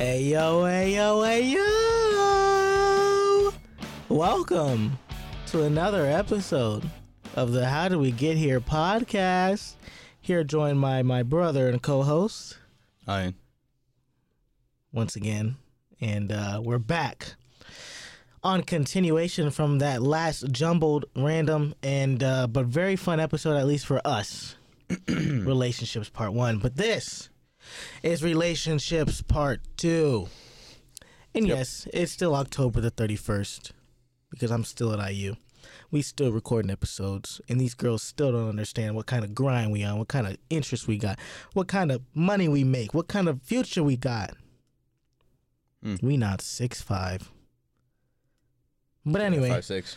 Hey 0.00 0.22
yo, 0.22 0.64
hey 0.64 0.94
yo, 0.94 1.22
hey 1.24 1.42
yo! 1.42 2.80
Welcome 4.08 4.98
to 5.48 5.64
another 5.64 6.06
episode 6.06 6.88
of 7.36 7.52
the 7.52 7.68
How 7.68 7.90
Do 7.90 7.98
We 7.98 8.10
Get 8.10 8.38
Here 8.38 8.60
podcast. 8.62 9.74
Here 10.18 10.42
joined 10.42 10.80
by 10.80 11.02
my 11.02 11.22
brother 11.22 11.68
and 11.68 11.82
co-host 11.82 12.56
Ian. 13.06 13.34
once 14.90 15.16
again, 15.16 15.56
and 16.00 16.32
uh, 16.32 16.62
we're 16.64 16.78
back 16.78 17.34
on 18.42 18.62
continuation 18.62 19.50
from 19.50 19.80
that 19.80 20.00
last 20.00 20.50
jumbled, 20.50 21.04
random, 21.14 21.74
and 21.82 22.22
uh, 22.22 22.46
but 22.46 22.64
very 22.64 22.96
fun 22.96 23.20
episode, 23.20 23.58
at 23.58 23.66
least 23.66 23.84
for 23.84 24.00
us. 24.06 24.56
relationships 25.08 26.08
part 26.08 26.32
one, 26.32 26.58
but 26.58 26.76
this 26.76 27.29
is 28.02 28.22
relationships 28.22 29.22
part 29.22 29.60
two. 29.76 30.28
And 31.34 31.46
Yep. 31.46 31.56
yes, 31.56 31.88
it's 31.92 32.12
still 32.12 32.34
October 32.34 32.80
the 32.80 32.90
thirty 32.90 33.16
first 33.16 33.72
because 34.30 34.50
I'm 34.50 34.64
still 34.64 34.92
at 34.92 35.12
IU. 35.12 35.36
We 35.92 36.02
still 36.02 36.30
recording 36.32 36.70
episodes, 36.70 37.40
and 37.48 37.60
these 37.60 37.74
girls 37.74 38.02
still 38.02 38.32
don't 38.32 38.48
understand 38.48 38.94
what 38.94 39.06
kind 39.06 39.24
of 39.24 39.34
grind 39.34 39.72
we 39.72 39.82
on, 39.84 39.98
what 39.98 40.08
kind 40.08 40.26
of 40.26 40.36
interest 40.48 40.86
we 40.88 40.98
got, 40.98 41.18
what 41.52 41.66
kind 41.68 41.90
of 41.92 42.02
money 42.14 42.48
we 42.48 42.62
make, 42.64 42.94
what 42.94 43.08
kind 43.08 43.28
of 43.28 43.42
future 43.42 43.82
we 43.82 43.96
got. 43.96 44.34
Mm. 45.84 46.02
We 46.02 46.16
not 46.16 46.40
six 46.40 46.80
five. 46.80 47.30
But 49.04 49.20
anyway, 49.22 49.48
five 49.48 49.64
six. 49.64 49.96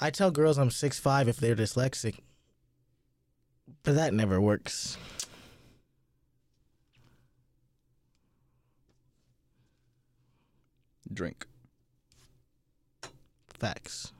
I 0.00 0.10
tell 0.10 0.30
girls 0.30 0.58
I'm 0.58 0.70
six 0.70 0.98
five 0.98 1.28
if 1.28 1.36
they're 1.38 1.56
dyslexic, 1.56 2.18
but 3.82 3.94
that 3.94 4.14
never 4.14 4.40
works. 4.40 4.96
Drink. 11.12 11.46
Facts. 13.58 14.12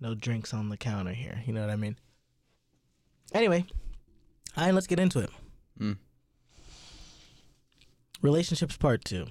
No 0.00 0.14
drinks 0.14 0.54
on 0.54 0.68
the 0.68 0.76
counter 0.76 1.12
here. 1.12 1.42
You 1.46 1.52
know 1.52 1.60
what 1.60 1.70
I 1.70 1.76
mean? 1.76 1.96
Anyway, 3.32 3.66
all 4.56 4.64
right, 4.64 4.74
let's 4.74 4.86
get 4.86 5.00
into 5.00 5.18
it. 5.18 5.30
Mm. 5.80 5.96
Relationships 8.22 8.76
part 8.76 9.04
two. 9.04 9.26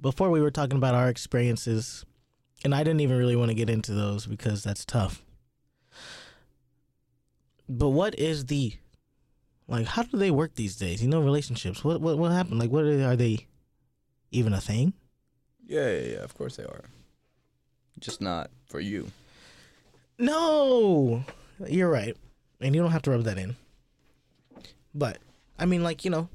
Before 0.00 0.30
we 0.30 0.40
were 0.40 0.50
talking 0.50 0.76
about 0.76 0.94
our 0.94 1.08
experiences, 1.08 2.04
and 2.64 2.74
I 2.74 2.84
didn't 2.84 3.00
even 3.00 3.18
really 3.18 3.36
want 3.36 3.50
to 3.50 3.54
get 3.54 3.68
into 3.68 3.92
those 3.92 4.26
because 4.26 4.62
that's 4.62 4.84
tough. 4.84 5.22
But 7.68 7.90
what 7.90 8.18
is 8.18 8.46
the 8.46 8.74
like? 9.68 9.86
How 9.86 10.02
do 10.02 10.16
they 10.16 10.30
work 10.30 10.54
these 10.54 10.76
days? 10.76 11.02
You 11.02 11.08
know, 11.08 11.20
relationships. 11.20 11.82
What 11.82 12.00
what 12.00 12.18
what 12.18 12.30
happened? 12.30 12.60
Like, 12.60 12.70
what 12.70 12.84
are, 12.84 13.04
are 13.04 13.16
they 13.16 13.46
even 14.30 14.52
a 14.52 14.60
thing? 14.60 14.94
Yeah, 15.66 15.90
yeah, 15.90 16.08
yeah. 16.12 16.18
Of 16.18 16.34
course 16.34 16.56
they 16.56 16.64
are. 16.64 16.84
Just 17.98 18.20
not 18.20 18.50
for 18.66 18.80
you. 18.80 19.10
No, 20.18 21.24
you're 21.66 21.90
right, 21.90 22.16
and 22.60 22.74
you 22.74 22.82
don't 22.82 22.92
have 22.92 23.02
to 23.02 23.10
rub 23.10 23.24
that 23.24 23.38
in. 23.38 23.56
But 24.94 25.18
I 25.58 25.66
mean, 25.66 25.82
like 25.82 26.04
you 26.04 26.10
know, 26.10 26.28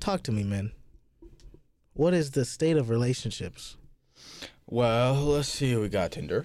talk 0.00 0.22
to 0.24 0.32
me, 0.32 0.44
man. 0.44 0.72
What 1.94 2.14
is 2.14 2.32
the 2.32 2.44
state 2.44 2.76
of 2.76 2.90
relationships? 2.90 3.76
Well, 4.66 5.14
let's 5.14 5.48
see. 5.48 5.76
We 5.76 5.88
got 5.88 6.12
Tinder. 6.12 6.44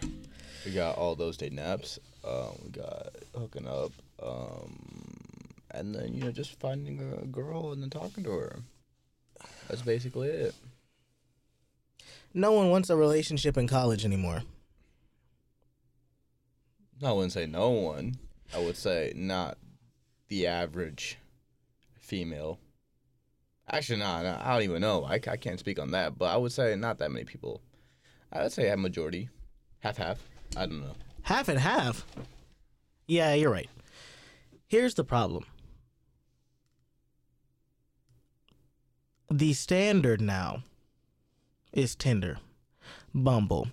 We 0.65 0.71
got 0.71 0.97
all 0.97 1.15
those 1.15 1.37
dating 1.37 1.59
apps. 1.59 1.97
Um, 2.23 2.59
we 2.63 2.69
got 2.69 3.15
hooking 3.35 3.67
up. 3.67 3.91
Um, 4.21 4.99
and 5.71 5.95
then 5.95 6.13
you 6.13 6.23
know 6.23 6.31
just 6.31 6.59
finding 6.59 6.99
a 6.99 7.25
girl 7.25 7.71
and 7.71 7.81
then 7.81 7.89
talking 7.89 8.23
to 8.23 8.31
her. 8.31 8.59
That's 9.67 9.81
basically 9.81 10.29
it. 10.29 10.55
No 12.33 12.51
one 12.51 12.69
wants 12.69 12.89
a 12.89 12.95
relationship 12.95 13.57
in 13.57 13.67
college 13.67 14.05
anymore. 14.05 14.43
I 17.03 17.11
wouldn't 17.11 17.31
say 17.33 17.45
no 17.45 17.69
one. 17.69 18.15
I 18.53 18.59
would 18.59 18.77
say 18.77 19.13
not 19.15 19.57
the 20.27 20.47
average 20.47 21.17
female. 21.99 22.59
Actually, 23.71 23.99
not. 23.99 24.25
I 24.25 24.53
don't 24.53 24.63
even 24.63 24.81
know. 24.81 25.05
I, 25.05 25.15
I 25.15 25.37
can't 25.37 25.59
speak 25.59 25.79
on 25.79 25.91
that, 25.91 26.17
but 26.17 26.25
I 26.25 26.37
would 26.37 26.51
say 26.51 26.75
not 26.75 26.97
that 26.99 27.11
many 27.11 27.25
people. 27.25 27.61
I 28.31 28.43
would 28.43 28.51
say 28.51 28.69
a 28.69 28.77
majority, 28.77 29.29
half 29.79 29.97
half. 29.97 30.19
I 30.57 30.65
don't 30.65 30.81
know. 30.81 30.95
Half 31.23 31.49
and 31.49 31.59
half. 31.59 32.05
Yeah, 33.07 33.33
you're 33.33 33.51
right. 33.51 33.69
Here's 34.67 34.95
the 34.95 35.03
problem. 35.03 35.45
The 39.31 39.53
standard 39.53 40.21
now 40.21 40.63
is 41.73 41.95
Tinder, 41.95 42.37
Bumble, 43.13 43.69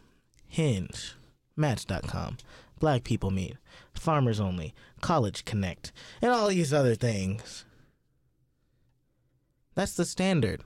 Hinge, 0.46 1.14
Match.com, 1.56 2.38
Black 2.78 3.04
People 3.04 3.30
Meet, 3.30 3.56
Farmers 3.94 4.40
Only, 4.40 4.74
College 5.00 5.44
Connect, 5.44 5.92
and 6.20 6.30
all 6.30 6.48
these 6.48 6.72
other 6.72 6.94
things. 6.94 7.64
That's 9.74 9.94
the 9.94 10.04
standard. 10.04 10.62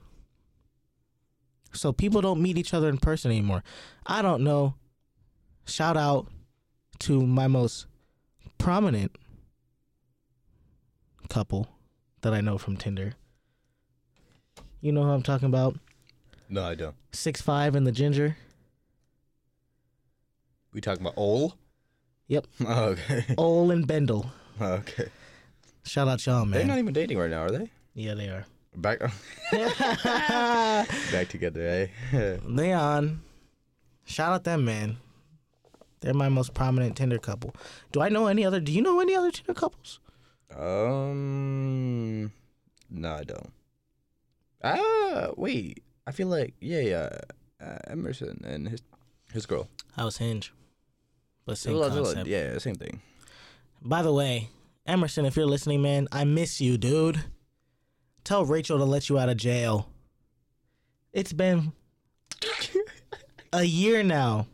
So 1.73 1.91
people 1.93 2.21
don't 2.21 2.41
meet 2.41 2.57
each 2.57 2.73
other 2.73 2.89
in 2.89 2.97
person 2.97 3.31
anymore. 3.31 3.63
I 4.05 4.21
don't 4.21 4.43
know. 4.43 4.75
Shout 5.65 5.95
out 5.95 6.27
to 6.99 7.25
my 7.25 7.47
most 7.47 7.85
prominent 8.57 9.11
couple 11.29 11.67
that 12.21 12.33
I 12.33 12.41
know 12.41 12.57
from 12.57 12.77
Tinder. 12.77 13.13
You 14.81 14.91
know 14.91 15.03
who 15.03 15.09
I'm 15.11 15.23
talking 15.23 15.47
about? 15.47 15.77
No, 16.53 16.65
I 16.65 16.75
don't. 16.75 16.95
Six 17.13 17.41
five 17.41 17.75
and 17.75 17.87
the 17.87 17.93
ginger. 17.93 18.35
We 20.73 20.81
talking 20.81 21.01
about 21.01 21.13
Ol? 21.17 21.55
Yep. 22.27 22.45
Oh, 22.67 22.83
okay. 22.89 23.23
Ole 23.37 23.71
and 23.71 23.87
Bendel. 23.87 24.29
okay. 24.61 25.07
Shout 25.83 26.07
out 26.09 26.25
y'all, 26.25 26.43
man. 26.45 26.59
They're 26.59 26.67
not 26.67 26.77
even 26.77 26.93
dating 26.93 27.17
right 27.17 27.29
now, 27.29 27.43
are 27.43 27.51
they? 27.51 27.69
yeah, 27.93 28.13
they 28.15 28.27
are. 28.27 28.45
Back 28.75 28.99
back 29.51 31.27
together, 31.29 31.89
eh? 32.13 32.37
they 32.47 32.71
on. 32.73 33.21
Shout 34.05 34.31
out 34.33 34.43
them, 34.43 34.63
man. 34.65 34.97
They're 36.01 36.13
my 36.13 36.29
most 36.29 36.53
prominent 36.53 36.95
Tinder 36.97 37.17
couple. 37.17 37.55
Do 37.93 38.01
I 38.01 38.09
know 38.09 38.27
any 38.27 38.45
other? 38.45 38.59
Do 38.59 38.71
you 38.73 38.81
know 38.81 38.99
any 38.99 39.15
other 39.15 39.31
Tinder 39.31 39.53
couples? 39.53 39.99
um, 40.57 42.31
no, 42.89 43.13
I 43.13 43.23
don't. 43.23 43.51
Ah, 44.63 45.27
wait. 45.37 45.83
I 46.07 46.11
feel 46.11 46.27
like 46.27 46.53
yeah, 46.59 46.81
yeah. 46.81 47.09
Uh, 47.61 47.77
Emerson 47.87 48.41
and 48.43 48.67
his 48.67 48.81
his 49.31 49.45
girl. 49.45 49.67
House 49.95 50.17
Hinge. 50.17 50.53
But 51.45 51.57
same 51.57 51.77
concept. 51.77 52.27
Yeah, 52.27 52.57
same 52.57 52.75
thing. 52.75 53.01
By 53.81 54.01
the 54.01 54.13
way, 54.13 54.49
Emerson, 54.85 55.25
if 55.25 55.35
you're 55.35 55.45
listening, 55.45 55.81
man, 55.81 56.07
I 56.11 56.23
miss 56.23 56.61
you, 56.61 56.77
dude. 56.77 57.23
Tell 58.23 58.45
Rachel 58.45 58.77
to 58.77 58.85
let 58.85 59.09
you 59.09 59.17
out 59.17 59.29
of 59.29 59.37
jail. 59.37 59.89
It's 61.13 61.33
been 61.33 61.73
a 63.51 63.63
year 63.63 64.03
now, 64.03 64.47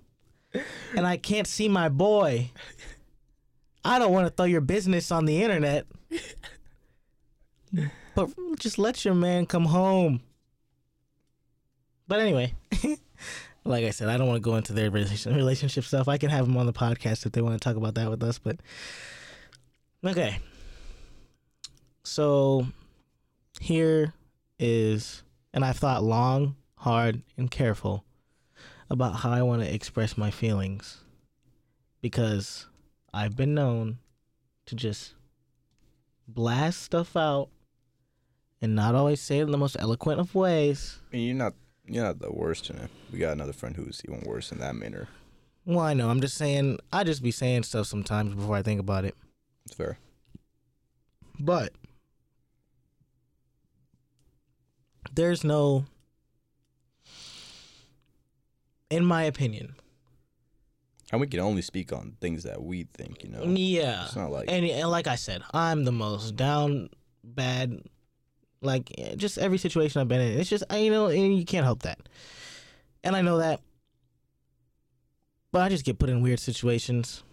and 0.95 1.05
I 1.05 1.17
can't 1.17 1.47
see 1.47 1.67
my 1.67 1.89
boy. 1.89 2.51
I 3.83 3.99
don't 3.99 4.11
want 4.11 4.27
to 4.27 4.31
throw 4.31 4.45
your 4.45 4.61
business 4.61 5.11
on 5.11 5.25
the 5.25 5.43
internet, 5.43 5.85
but 8.15 8.29
just 8.59 8.79
let 8.79 9.05
your 9.05 9.13
man 9.13 9.45
come 9.45 9.65
home. 9.65 10.21
But 12.07 12.19
anyway, 12.19 12.53
like 13.65 13.83
I 13.83 13.89
said, 13.89 14.07
I 14.09 14.17
don't 14.17 14.27
want 14.27 14.37
to 14.37 14.49
go 14.49 14.55
into 14.55 14.73
their 14.73 14.89
relationship 14.89 15.83
stuff. 15.83 16.07
I 16.07 16.17
can 16.17 16.29
have 16.29 16.45
them 16.45 16.57
on 16.57 16.65
the 16.65 16.73
podcast 16.73 17.25
if 17.25 17.33
they 17.33 17.41
want 17.41 17.59
to 17.59 17.63
talk 17.63 17.75
about 17.75 17.95
that 17.95 18.09
with 18.09 18.23
us, 18.23 18.39
but 18.39 18.57
Okay. 20.05 20.39
So 22.03 22.67
here 23.59 24.13
is, 24.59 25.23
and 25.53 25.65
I've 25.65 25.77
thought 25.77 26.03
long, 26.03 26.55
hard, 26.75 27.21
and 27.35 27.49
careful 27.51 28.05
about 28.89 29.17
how 29.17 29.31
I 29.31 29.41
want 29.41 29.63
to 29.63 29.73
express 29.73 30.17
my 30.17 30.31
feelings 30.31 31.03
because 32.01 32.67
I've 33.13 33.35
been 33.35 33.53
known 33.53 33.97
to 34.67 34.75
just 34.75 35.15
blast 36.27 36.81
stuff 36.81 37.17
out 37.17 37.49
and 38.61 38.75
not 38.75 38.95
always 38.95 39.21
say 39.21 39.39
it 39.39 39.43
in 39.43 39.51
the 39.51 39.57
most 39.57 39.75
eloquent 39.79 40.19
of 40.19 40.33
ways. 40.35 40.99
I 41.11 41.17
you're 41.17 41.35
not 41.35 41.53
you're 41.87 42.03
not 42.03 42.19
the 42.19 42.31
worst 42.31 42.69
in 42.69 42.77
it. 42.77 42.89
We 43.11 43.19
got 43.19 43.33
another 43.33 43.53
friend 43.53 43.75
who's 43.75 44.01
even 44.07 44.21
worse 44.25 44.51
in 44.51 44.59
that 44.59 44.75
manner. 44.75 45.07
Well, 45.65 45.79
I 45.79 45.93
know. 45.93 46.09
I'm 46.09 46.21
just 46.21 46.37
saying, 46.37 46.79
I 46.93 47.03
just 47.03 47.21
be 47.23 47.31
saying 47.31 47.63
stuff 47.63 47.87
sometimes 47.87 48.33
before 48.35 48.55
I 48.55 48.61
think 48.61 48.79
about 48.79 49.05
it. 49.05 49.15
It's 49.65 49.75
fair. 49.75 49.97
But 51.39 51.73
there's 55.13 55.43
no, 55.43 55.85
in 58.89 59.03
my 59.05 59.23
opinion, 59.23 59.75
And 61.11 61.21
we 61.21 61.27
can 61.27 61.39
only 61.39 61.61
speak 61.61 61.91
on 61.93 62.15
things 62.21 62.43
that 62.43 62.61
we 62.63 62.83
think, 62.93 63.23
you 63.23 63.29
know. 63.29 63.43
yeah. 63.43 64.05
It's 64.05 64.15
not 64.15 64.31
like 64.31 64.45
And, 64.49 64.65
and 64.65 64.89
like 64.89 65.07
I 65.07 65.15
said, 65.15 65.41
I'm 65.53 65.83
the 65.85 65.91
most 65.91 66.35
down 66.35 66.89
bad 67.23 67.81
Like 68.61 68.91
eh, 68.97 69.15
just 69.15 69.37
every 69.37 69.57
situation 69.57 70.01
I've 70.01 70.07
been 70.07 70.21
in, 70.21 70.39
it's 70.39 70.49
just 70.49 70.63
you 70.71 70.89
know 70.89 71.07
and 71.07 71.37
you 71.37 71.45
can't 71.45 71.65
help 71.65 71.83
that, 71.83 71.99
and 73.03 73.15
I 73.15 73.21
know 73.21 73.37
that. 73.37 73.61
But 75.51 75.61
I 75.61 75.69
just 75.69 75.85
get 75.85 75.99
put 75.99 76.09
in 76.09 76.21
weird 76.21 76.39
situations, 76.39 77.23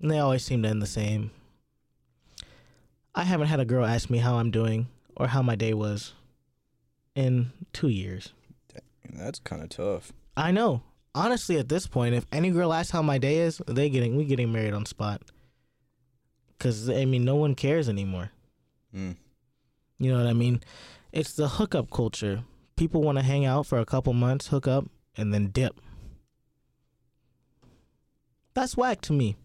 and 0.00 0.10
they 0.10 0.18
always 0.18 0.44
seem 0.44 0.62
to 0.62 0.68
end 0.68 0.80
the 0.80 0.86
same. 0.86 1.30
I 3.14 3.24
haven't 3.24 3.48
had 3.48 3.60
a 3.60 3.64
girl 3.64 3.84
ask 3.84 4.10
me 4.10 4.18
how 4.18 4.36
I'm 4.36 4.50
doing 4.50 4.86
or 5.16 5.26
how 5.26 5.42
my 5.42 5.56
day 5.56 5.74
was 5.74 6.14
in 7.14 7.50
two 7.72 7.88
years. 7.88 8.32
That's 9.12 9.40
kind 9.40 9.62
of 9.62 9.68
tough. 9.70 10.12
I 10.36 10.52
know. 10.52 10.82
Honestly, 11.14 11.58
at 11.58 11.68
this 11.68 11.86
point, 11.86 12.14
if 12.14 12.26
any 12.30 12.50
girl 12.50 12.72
asks 12.72 12.92
how 12.92 13.02
my 13.02 13.18
day 13.18 13.38
is, 13.38 13.60
they 13.66 13.90
getting 13.90 14.16
we 14.16 14.24
getting 14.24 14.52
married 14.52 14.72
on 14.72 14.86
spot. 14.86 15.22
Cause 16.58 16.88
I 16.88 17.04
mean, 17.04 17.24
no 17.24 17.36
one 17.36 17.54
cares 17.54 17.88
anymore. 17.88 18.30
Mm. 18.94 19.16
You 19.98 20.12
know 20.12 20.18
what 20.18 20.28
I 20.28 20.32
mean? 20.32 20.62
It's 21.12 21.32
the 21.32 21.48
hookup 21.48 21.90
culture. 21.90 22.44
People 22.76 23.02
want 23.02 23.18
to 23.18 23.24
hang 23.24 23.44
out 23.44 23.66
for 23.66 23.78
a 23.78 23.84
couple 23.84 24.12
months, 24.12 24.48
hook 24.48 24.68
up, 24.68 24.86
and 25.16 25.34
then 25.34 25.48
dip. 25.48 25.80
That's 28.54 28.76
whack 28.76 29.00
to 29.02 29.12
me. 29.12 29.36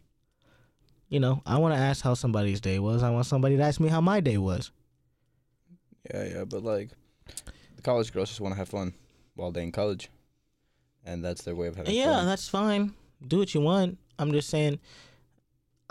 You 1.09 1.19
know, 1.19 1.41
I 1.45 1.57
want 1.57 1.75
to 1.75 1.79
ask 1.79 2.03
how 2.03 2.15
somebody's 2.15 2.61
day 2.61 2.79
was. 2.79 3.03
I 3.03 3.09
want 3.09 3.25
somebody 3.25 3.57
to 3.57 3.63
ask 3.63 3.79
me 3.79 3.89
how 3.89 4.01
my 4.01 4.19
day 4.19 4.37
was. 4.37 4.71
Yeah, 6.11 6.25
yeah, 6.25 6.43
but 6.43 6.63
like, 6.63 6.89
the 7.75 7.81
college 7.81 8.11
girls 8.11 8.29
just 8.29 8.41
want 8.41 8.53
to 8.53 8.57
have 8.57 8.69
fun 8.69 8.93
while 9.35 9.51
they're 9.51 9.63
in 9.63 9.71
college, 9.71 10.09
and 11.05 11.23
that's 11.23 11.43
their 11.43 11.55
way 11.55 11.67
of 11.67 11.75
having 11.75 11.93
yeah, 11.93 12.05
fun. 12.05 12.13
Yeah, 12.13 12.25
that's 12.25 12.49
fine. 12.49 12.93
Do 13.25 13.39
what 13.39 13.53
you 13.53 13.61
want. 13.61 13.97
I'm 14.19 14.31
just 14.31 14.49
saying, 14.49 14.79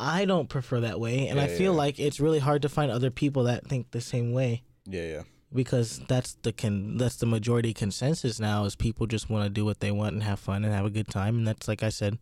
I 0.03 0.25
don't 0.25 0.49
prefer 0.49 0.81
that 0.81 0.99
way, 1.01 1.29
and 1.29 1.39
I 1.41 1.47
feel 1.47 1.73
yeah. 1.73 1.79
like 1.79 1.99
it's 2.01 2.19
really 2.21 2.39
hard 2.41 2.63
to 2.63 2.69
find 2.69 2.91
other 2.91 3.11
people 3.11 3.45
that 3.45 3.67
think 3.67 3.91
the 3.93 4.01
same 4.01 4.33
way 4.33 4.63
Yeah, 4.87 5.03
yeah. 5.07 5.23
because 5.55 6.01
that's 6.09 6.35
the 6.43 6.53
con- 6.53 6.97
that's 6.99 7.17
the 7.17 7.27
majority 7.27 7.73
consensus 7.73 8.41
now 8.41 8.65
is 8.65 8.75
people 8.77 9.07
just 9.07 9.31
want 9.31 9.45
to 9.45 9.51
do 9.51 9.65
what 9.65 9.81
they 9.81 9.91
want 9.91 10.15
and 10.15 10.23
have 10.25 10.41
fun 10.41 10.65
and 10.65 10.75
have 10.75 10.85
a 10.87 10.91
good 10.91 11.09
time, 11.09 11.37
and 11.39 11.47
that's 11.47 11.69
like 11.69 11.83
I 11.83 11.89
said, 11.91 12.19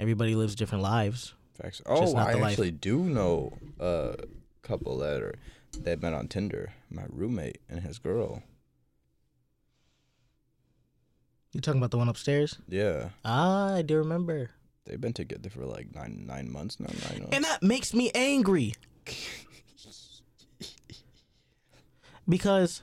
everybody 0.00 0.34
lives 0.34 0.54
different 0.54 0.82
lives. 0.82 1.34
Facts. 1.54 1.80
Oh, 1.86 2.12
not 2.12 2.28
I 2.28 2.32
the 2.32 2.38
life. 2.38 2.50
actually 2.52 2.70
do 2.72 2.98
know 2.98 3.56
a 3.80 4.16
couple 4.62 4.98
that 4.98 5.22
are 5.22 5.34
that 5.82 6.02
met 6.02 6.12
on 6.14 6.28
Tinder. 6.28 6.72
My 6.90 7.04
roommate 7.08 7.58
and 7.68 7.80
his 7.80 7.98
girl. 7.98 8.42
You 11.52 11.60
talking 11.60 11.80
about 11.80 11.90
the 11.90 11.98
one 11.98 12.08
upstairs? 12.08 12.58
Yeah, 12.68 13.10
Ah, 13.24 13.76
I 13.76 13.82
do 13.82 13.96
remember. 13.96 14.50
They've 14.86 15.00
been 15.00 15.12
together 15.12 15.50
for 15.50 15.64
like 15.64 15.94
nine 15.94 16.24
nine 16.26 16.50
months 16.50 16.78
now. 16.80 16.86
Nine 17.10 17.20
months. 17.20 17.36
And 17.36 17.44
that 17.44 17.62
makes 17.62 17.92
me 17.94 18.10
angry. 18.14 18.74
because 22.28 22.82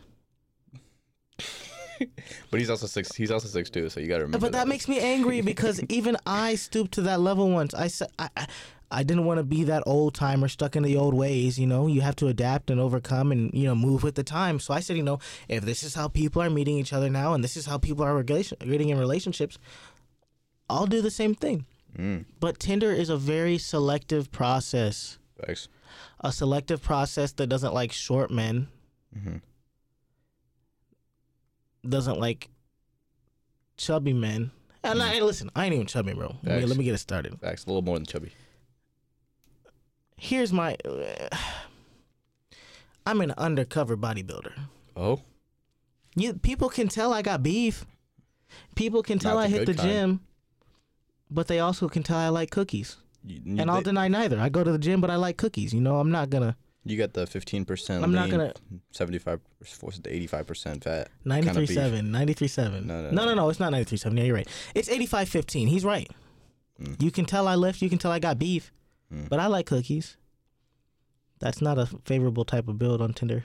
But 2.51 2.59
he's 2.59 2.69
also 2.69 2.87
six. 2.87 3.15
He's 3.15 3.31
also 3.31 3.47
six 3.47 3.69
too. 3.69 3.89
So 3.89 3.99
you 3.99 4.07
gotta 4.07 4.23
remember. 4.23 4.45
but 4.45 4.51
that 4.53 4.67
makes 4.67 4.87
me 4.87 4.99
angry 4.99 5.41
because 5.41 5.81
even 5.89 6.17
I 6.25 6.55
stooped 6.55 6.93
to 6.93 7.01
that 7.03 7.19
level 7.19 7.49
once. 7.49 7.73
I 7.73 7.87
said 7.87 8.09
I 8.19 8.29
I, 8.35 8.47
I 8.91 9.01
didn't 9.03 9.25
want 9.25 9.39
to 9.39 9.43
be 9.43 9.63
that 9.63 9.81
old 9.87 10.13
timer 10.13 10.47
stuck 10.47 10.75
in 10.75 10.83
the 10.83 10.97
old 10.97 11.15
ways, 11.15 11.57
you 11.57 11.65
know. 11.65 11.87
You 11.87 12.01
have 12.01 12.15
to 12.17 12.27
adapt 12.27 12.69
and 12.69 12.79
overcome 12.79 13.31
and 13.31 13.51
you 13.53 13.65
know 13.65 13.73
move 13.75 14.03
with 14.03 14.15
the 14.15 14.23
time. 14.23 14.59
So 14.59 14.73
I 14.73 14.81
said, 14.81 14.97
you 14.97 15.03
know, 15.03 15.19
if 15.47 15.63
this 15.65 15.81
is 15.83 15.95
how 15.95 16.07
people 16.07 16.41
are 16.43 16.49
meeting 16.49 16.77
each 16.77 16.93
other 16.93 17.09
now 17.09 17.33
and 17.33 17.43
this 17.43 17.57
is 17.57 17.65
how 17.65 17.77
people 17.77 18.03
are 18.05 18.15
relation- 18.15 18.57
getting 18.59 18.89
in 18.89 18.99
relationships, 18.99 19.57
I'll 20.69 20.85
do 20.85 21.01
the 21.01 21.11
same 21.11 21.33
thing. 21.35 21.65
Mm, 21.97 22.25
But 22.39 22.59
Tinder 22.59 22.91
is 22.91 23.09
a 23.09 23.17
very 23.17 23.57
selective 23.57 24.31
process. 24.31 25.19
facts. 25.39 25.67
A 26.21 26.31
selective 26.31 26.81
process 26.81 27.31
that 27.33 27.47
doesn't 27.47 27.73
like 27.73 27.91
short 27.91 28.31
men, 28.31 28.67
hmm 29.13 29.37
doesn't 31.87 32.19
like 32.19 32.49
chubby 33.77 34.13
men. 34.13 34.51
And 34.83 35.01
I 35.01 35.19
listen, 35.19 35.49
I 35.55 35.65
ain't 35.65 35.73
even 35.73 35.85
chubby, 35.85 36.13
bro. 36.13 36.35
Let 36.43 36.59
me, 36.59 36.65
let 36.65 36.77
me 36.77 36.83
get 36.85 36.93
it 36.95 36.99
started. 36.99 37.39
Facts. 37.39 37.65
A 37.65 37.67
little 37.67 37.81
more 37.81 37.97
than 37.97 38.05
chubby. 38.05 38.31
Here's 40.17 40.51
my. 40.53 40.77
I'm 43.05 43.19
an 43.21 43.33
undercover 43.37 43.97
bodybuilder. 43.97 44.53
Oh, 44.95 45.19
You 46.15 46.33
people 46.35 46.69
can 46.69 46.87
tell 46.87 47.11
I 47.13 47.21
got 47.21 47.43
beef. 47.43 47.85
People 48.75 49.03
can 49.03 49.19
tell 49.19 49.35
Not 49.35 49.45
I 49.45 49.47
the 49.47 49.57
hit 49.57 49.65
the 49.65 49.73
kind. 49.73 49.89
gym, 49.89 50.21
but 51.33 51.47
they 51.47 51.59
also 51.59 51.89
can 51.89 52.03
tell 52.03 52.17
I 52.17 52.29
like 52.29 52.51
cookies. 52.51 52.97
you, 53.25 53.41
And 53.59 53.69
I'll 53.71 53.81
deny 53.81 54.07
neither. 54.07 54.39
I 54.39 54.49
go 54.49 54.63
to 54.63 54.71
the 54.71 54.77
gym, 54.77 55.01
but 55.01 55.09
I 55.09 55.15
like 55.15 55.37
cookies. 55.37 55.73
You 55.73 55.81
know, 55.81 55.97
I'm 55.99 56.11
not 56.11 56.29
gonna 56.29 56.55
you 56.85 56.97
got 56.97 57.13
the 57.13 57.25
fifteen 57.25 57.63
percent. 57.65 58.03
I'm 58.03 58.11
not 58.11 58.29
five 58.29 59.39
to 60.03 60.13
eighty 60.13 60.27
five 60.27 60.45
percent 60.45 60.83
fat. 60.83 61.09
93.7, 61.25 62.09
93.7. 62.09 62.85
No, 62.85 63.01
no, 63.01 63.09
no, 63.09 63.11
no, 63.11 63.25
no. 63.25 63.33
no, 63.35 63.49
it's 63.49 63.59
not 63.59 63.71
93.7. 63.71 64.17
Yeah, 64.17 64.23
you're 64.25 64.35
right. 64.35 64.47
It's 64.75 64.89
85.15. 64.89 65.69
He's 65.69 65.85
right. 65.85 66.11
Mm. 66.81 67.01
You 67.01 67.09
can 67.11 67.23
tell 67.25 67.47
I 67.47 67.55
lift. 67.55 67.81
You 67.81 67.89
can 67.89 67.99
tell 67.99 68.11
I 68.11 68.19
got 68.19 68.37
beef, 68.37 68.71
Mm. 69.13 69.29
but 69.29 69.39
I 69.39 69.47
like 69.47 69.65
cookies. 69.65 70.17
That's 71.39 71.61
not 71.61 71.77
a 71.77 71.85
favorable 72.05 72.43
type 72.45 72.67
of 72.67 72.77
build 72.77 73.01
on 73.01 73.13
Tinder. 73.13 73.43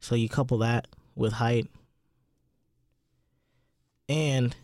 So 0.00 0.14
you 0.16 0.28
couple 0.28 0.58
that 0.58 0.88
with 1.14 1.34
height 1.34 1.68
and 4.08 4.54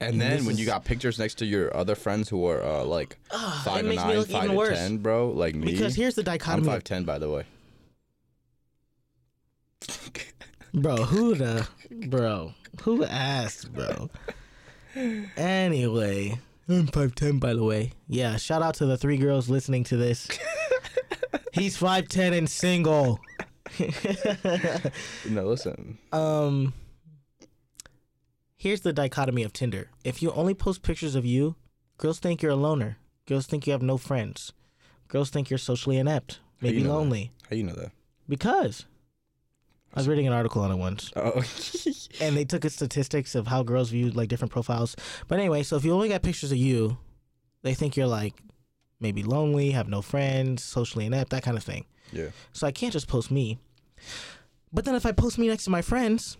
And 0.00 0.20
then 0.20 0.44
when 0.46 0.56
you 0.56 0.66
got 0.66 0.84
pictures 0.84 1.18
next 1.18 1.34
to 1.38 1.46
your 1.46 1.74
other 1.76 1.94
friends 1.94 2.28
who 2.28 2.46
are 2.46 2.62
uh, 2.62 2.84
like 2.84 3.16
Ah, 3.30 3.62
five 3.64 3.82
to 3.84 3.94
nine, 3.94 4.24
five 4.24 4.48
to 4.50 4.52
worse. 4.54 4.78
ten, 4.78 4.98
bro, 4.98 5.28
like 5.30 5.54
me. 5.54 5.72
because 5.72 5.94
here's 5.94 6.14
the 6.14 6.22
dichotomy. 6.22 6.66
I'm 6.68 6.72
five 6.74 6.84
ten, 6.84 7.04
by 7.04 7.18
the 7.18 7.30
way. 7.30 7.44
Bro, 10.74 10.96
who 10.96 11.36
the 11.36 11.68
bro? 12.08 12.52
Who 12.82 13.04
asked, 13.04 13.72
bro? 13.72 14.10
Anyway, 15.36 16.40
I'm 16.68 16.88
five 16.88 17.14
ten 17.14 17.38
by 17.38 17.54
the 17.54 17.62
way. 17.62 17.92
Yeah, 18.08 18.36
shout 18.38 18.60
out 18.62 18.74
to 18.76 18.86
the 18.86 18.96
three 18.96 19.16
girls 19.16 19.48
listening 19.48 19.84
to 19.84 19.96
this. 19.96 20.26
He's 21.52 21.76
five 21.76 22.08
ten 22.08 22.32
and 22.32 22.48
single. 22.50 23.20
No, 25.28 25.46
listen. 25.46 25.98
um 26.12 26.72
Here's 28.64 28.80
the 28.80 28.94
dichotomy 28.94 29.42
of 29.42 29.52
Tinder. 29.52 29.90
If 30.04 30.22
you 30.22 30.32
only 30.32 30.54
post 30.54 30.80
pictures 30.80 31.14
of 31.14 31.26
you, 31.26 31.54
girls 31.98 32.18
think 32.18 32.40
you're 32.40 32.52
a 32.52 32.56
loner. 32.56 32.96
Girls 33.26 33.44
think 33.44 33.66
you 33.66 33.74
have 33.74 33.82
no 33.82 33.98
friends. 33.98 34.54
Girls 35.08 35.28
think 35.28 35.50
you're 35.50 35.58
socially 35.58 35.98
inept, 35.98 36.40
How 36.62 36.68
you 36.68 36.72
maybe 36.72 36.82
know 36.82 36.88
that? 36.88 36.94
lonely. 36.94 37.32
How 37.50 37.56
you 37.56 37.62
know 37.62 37.74
that? 37.74 37.92
Because 38.26 38.86
I 39.92 40.00
was 40.00 40.08
reading 40.08 40.26
an 40.26 40.32
article 40.32 40.62
on 40.62 40.72
it 40.72 40.76
once. 40.76 41.12
Oh, 41.14 41.42
and 42.22 42.34
they 42.34 42.46
took 42.46 42.64
a 42.64 42.70
statistics 42.70 43.34
of 43.34 43.48
how 43.48 43.62
girls 43.62 43.90
view 43.90 44.08
like 44.12 44.30
different 44.30 44.52
profiles. 44.52 44.96
But 45.28 45.38
anyway, 45.38 45.62
so 45.62 45.76
if 45.76 45.84
you 45.84 45.92
only 45.92 46.08
got 46.08 46.22
pictures 46.22 46.50
of 46.50 46.56
you, 46.56 46.96
they 47.60 47.74
think 47.74 47.98
you're 47.98 48.06
like 48.06 48.40
maybe 48.98 49.22
lonely, 49.22 49.72
have 49.72 49.88
no 49.88 50.00
friends, 50.00 50.62
socially 50.64 51.04
inept, 51.04 51.28
that 51.32 51.42
kind 51.42 51.58
of 51.58 51.64
thing. 51.64 51.84
yeah. 52.12 52.28
So 52.54 52.66
I 52.66 52.72
can't 52.72 52.94
just 52.94 53.08
post 53.08 53.30
me. 53.30 53.58
But 54.72 54.86
then 54.86 54.94
if 54.94 55.04
I 55.04 55.12
post 55.12 55.36
me 55.36 55.48
next 55.48 55.64
to 55.64 55.70
my 55.70 55.82
friends, 55.82 56.38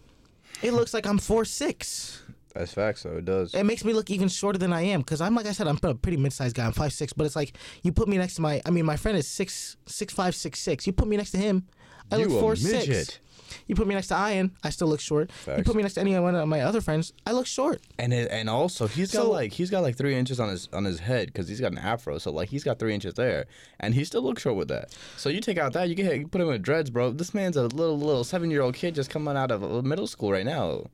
it 0.62 0.72
looks 0.72 0.94
like 0.94 1.06
I'm 1.06 1.18
four 1.18 1.44
six. 1.44 2.22
That's 2.54 2.72
facts, 2.72 3.02
though. 3.02 3.16
It 3.16 3.24
does. 3.24 3.52
It 3.52 3.64
makes 3.64 3.84
me 3.84 3.92
look 3.92 4.10
even 4.10 4.28
shorter 4.28 4.58
than 4.58 4.72
I 4.72 4.82
am 4.82 5.00
because 5.00 5.20
I'm 5.20 5.34
like 5.34 5.46
I 5.46 5.52
said, 5.52 5.66
I'm 5.66 5.78
a 5.82 5.94
pretty 5.94 6.16
mid 6.16 6.32
sized 6.32 6.54
guy. 6.54 6.64
I'm 6.64 6.72
five 6.72 6.92
six, 6.92 7.12
but 7.12 7.26
it's 7.26 7.34
like 7.34 7.56
you 7.82 7.92
put 7.92 8.08
me 8.08 8.16
next 8.16 8.36
to 8.36 8.42
my. 8.42 8.62
I 8.64 8.70
mean, 8.70 8.84
my 8.86 8.96
friend 8.96 9.18
is 9.18 9.26
six 9.26 9.76
six 9.86 10.14
five 10.14 10.34
six 10.36 10.60
six. 10.60 10.86
You 10.86 10.92
put 10.92 11.08
me 11.08 11.16
next 11.16 11.32
to 11.32 11.38
him, 11.38 11.66
I 12.10 12.16
You 12.16 12.26
look 12.28 12.40
four 12.40 12.50
midget. 12.52 13.06
six. 13.06 13.20
You 13.66 13.74
put 13.74 13.86
me 13.86 13.94
next 13.94 14.08
to 14.08 14.14
Ian, 14.28 14.50
I 14.62 14.70
still 14.70 14.88
look 14.88 15.00
short. 15.00 15.30
You 15.46 15.62
put 15.62 15.74
me 15.76 15.82
next 15.82 15.94
to 15.94 16.00
any 16.00 16.18
one 16.18 16.34
of 16.34 16.46
my 16.48 16.60
other 16.60 16.80
friends, 16.80 17.12
I 17.26 17.32
look 17.32 17.46
short. 17.46 17.80
And 17.98 18.12
it, 18.12 18.30
and 18.30 18.50
also 18.50 18.86
he's 18.86 19.12
got 19.12 19.28
like 19.28 19.52
he's 19.52 19.70
got 19.70 19.82
like 19.82 19.96
three 19.96 20.14
inches 20.14 20.38
on 20.38 20.48
his 20.50 20.68
on 20.72 20.84
his 20.84 20.98
head 20.98 21.28
because 21.28 21.48
he's 21.48 21.60
got 21.60 21.72
an 21.72 21.78
afro, 21.78 22.18
so 22.18 22.30
like 22.30 22.48
he's 22.50 22.64
got 22.64 22.78
three 22.78 22.94
inches 22.94 23.14
there, 23.14 23.46
and 23.80 23.94
he 23.94 24.04
still 24.04 24.22
looks 24.22 24.42
short 24.42 24.56
with 24.56 24.68
that. 24.68 24.94
So 25.16 25.28
you 25.30 25.40
take 25.40 25.56
out 25.58 25.72
that, 25.74 25.88
you 25.88 25.94
get 25.94 26.18
you 26.18 26.26
put 26.28 26.40
him 26.40 26.50
in 26.50 26.60
dreads, 26.62 26.90
bro. 26.90 27.12
This 27.12 27.32
man's 27.32 27.56
a 27.56 27.62
little 27.62 27.98
little 27.98 28.24
seven 28.24 28.50
year 28.50 28.60
old 28.62 28.74
kid 28.74 28.94
just 28.94 29.08
coming 29.08 29.36
out 29.36 29.50
of 29.50 29.62
uh, 29.62 29.82
middle 29.82 30.06
school 30.06 30.32
right 30.32 30.44
now. 30.46 30.86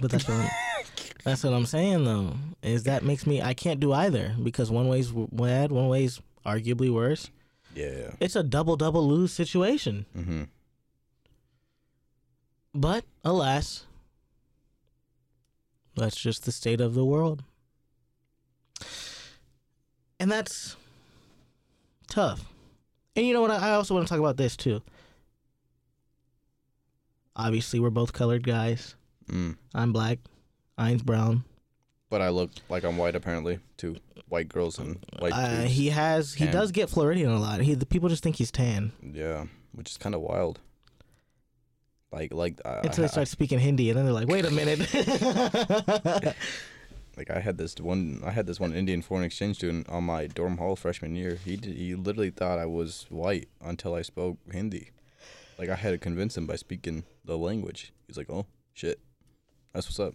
But 0.00 0.10
that's 0.10 0.26
what 0.26 0.36
I'm, 0.38 0.50
that's 1.24 1.44
what 1.44 1.52
I'm 1.52 1.66
saying 1.66 2.04
though. 2.04 2.34
Is 2.62 2.84
that 2.84 3.04
makes 3.04 3.26
me 3.26 3.40
I 3.42 3.54
can't 3.54 3.78
do 3.78 3.92
either 3.92 4.34
because 4.42 4.70
one 4.70 4.88
way's 4.88 5.10
bad, 5.12 5.70
one 5.70 5.88
way's 5.88 6.20
arguably 6.44 6.92
worse. 6.92 7.30
Yeah. 7.74 8.12
It's 8.20 8.36
a 8.36 8.42
double 8.42 8.76
double 8.76 9.06
lose 9.06 9.32
situation. 9.32 10.06
Mm-hmm. 10.16 10.44
But 12.74 13.04
alas, 13.24 13.84
that's 15.96 16.16
just 16.16 16.44
the 16.44 16.52
state 16.52 16.80
of 16.80 16.94
the 16.94 17.04
world. 17.04 17.42
And 20.18 20.30
that's 20.30 20.76
tough. 22.08 22.44
And 23.16 23.26
you 23.26 23.34
know 23.34 23.40
what? 23.40 23.50
I 23.50 23.72
also 23.72 23.94
want 23.94 24.06
to 24.06 24.10
talk 24.10 24.20
about 24.20 24.36
this 24.36 24.56
too. 24.56 24.82
Obviously, 27.34 27.80
we're 27.80 27.90
both 27.90 28.12
colored 28.12 28.44
guys. 28.46 28.94
Mm. 29.28 29.56
I'm 29.74 29.92
black. 29.92 30.18
Ian's 30.78 31.02
brown. 31.02 31.44
But 32.10 32.20
I 32.20 32.28
look 32.28 32.50
like 32.68 32.84
I'm 32.84 32.96
white 32.98 33.14
apparently 33.14 33.60
to 33.78 33.96
white 34.28 34.48
girls 34.48 34.78
and 34.78 34.98
white 35.20 35.32
Uh, 35.32 35.60
dudes. 35.62 35.72
he 35.72 35.90
has 35.90 36.34
he 36.34 36.44
Tan. 36.44 36.52
does 36.52 36.72
get 36.72 36.90
Floridian 36.90 37.30
a 37.30 37.38
lot. 37.38 37.60
He 37.60 37.74
the 37.74 37.86
people 37.86 38.08
just 38.08 38.22
think 38.22 38.36
he's 38.36 38.50
tan 38.50 38.92
Yeah, 39.02 39.46
which 39.72 39.90
is 39.90 39.96
kind 39.96 40.14
of 40.14 40.20
wild. 40.20 40.58
Like 42.12 42.34
like 42.34 42.60
I, 42.64 42.80
until 42.82 43.04
I, 43.04 43.06
they 43.06 43.10
start 43.12 43.28
speaking 43.28 43.60
Hindi, 43.60 43.88
and 43.90 43.96
then 43.98 44.04
they're 44.04 44.12
like, 44.12 44.26
"Wait 44.28 44.44
a 44.44 44.50
minute." 44.50 44.80
like 47.16 47.30
I 47.30 47.38
had 47.38 47.56
this 47.58 47.76
one 47.76 48.20
I 48.24 48.30
had 48.32 48.46
this 48.46 48.58
one 48.58 48.72
Indian 48.74 49.02
foreign 49.02 49.22
exchange 49.24 49.56
student 49.56 49.88
on 49.88 50.02
my 50.04 50.26
dorm 50.26 50.58
hall 50.58 50.74
freshman 50.74 51.14
year. 51.14 51.36
He 51.44 51.56
did, 51.56 51.76
he 51.76 51.94
literally 51.94 52.30
thought 52.30 52.58
I 52.58 52.66
was 52.66 53.06
white 53.10 53.48
until 53.60 53.94
I 53.94 54.02
spoke 54.02 54.38
Hindi. 54.50 54.90
Like 55.58 55.68
I 55.68 55.76
had 55.76 55.90
to 55.92 55.98
convince 55.98 56.36
him 56.36 56.46
by 56.46 56.56
speaking 56.56 57.04
the 57.24 57.38
language. 57.38 57.92
He's 58.08 58.16
like, 58.16 58.30
"Oh 58.30 58.46
shit, 58.74 58.98
that's 59.72 59.86
what's 59.86 60.00
up." 60.00 60.14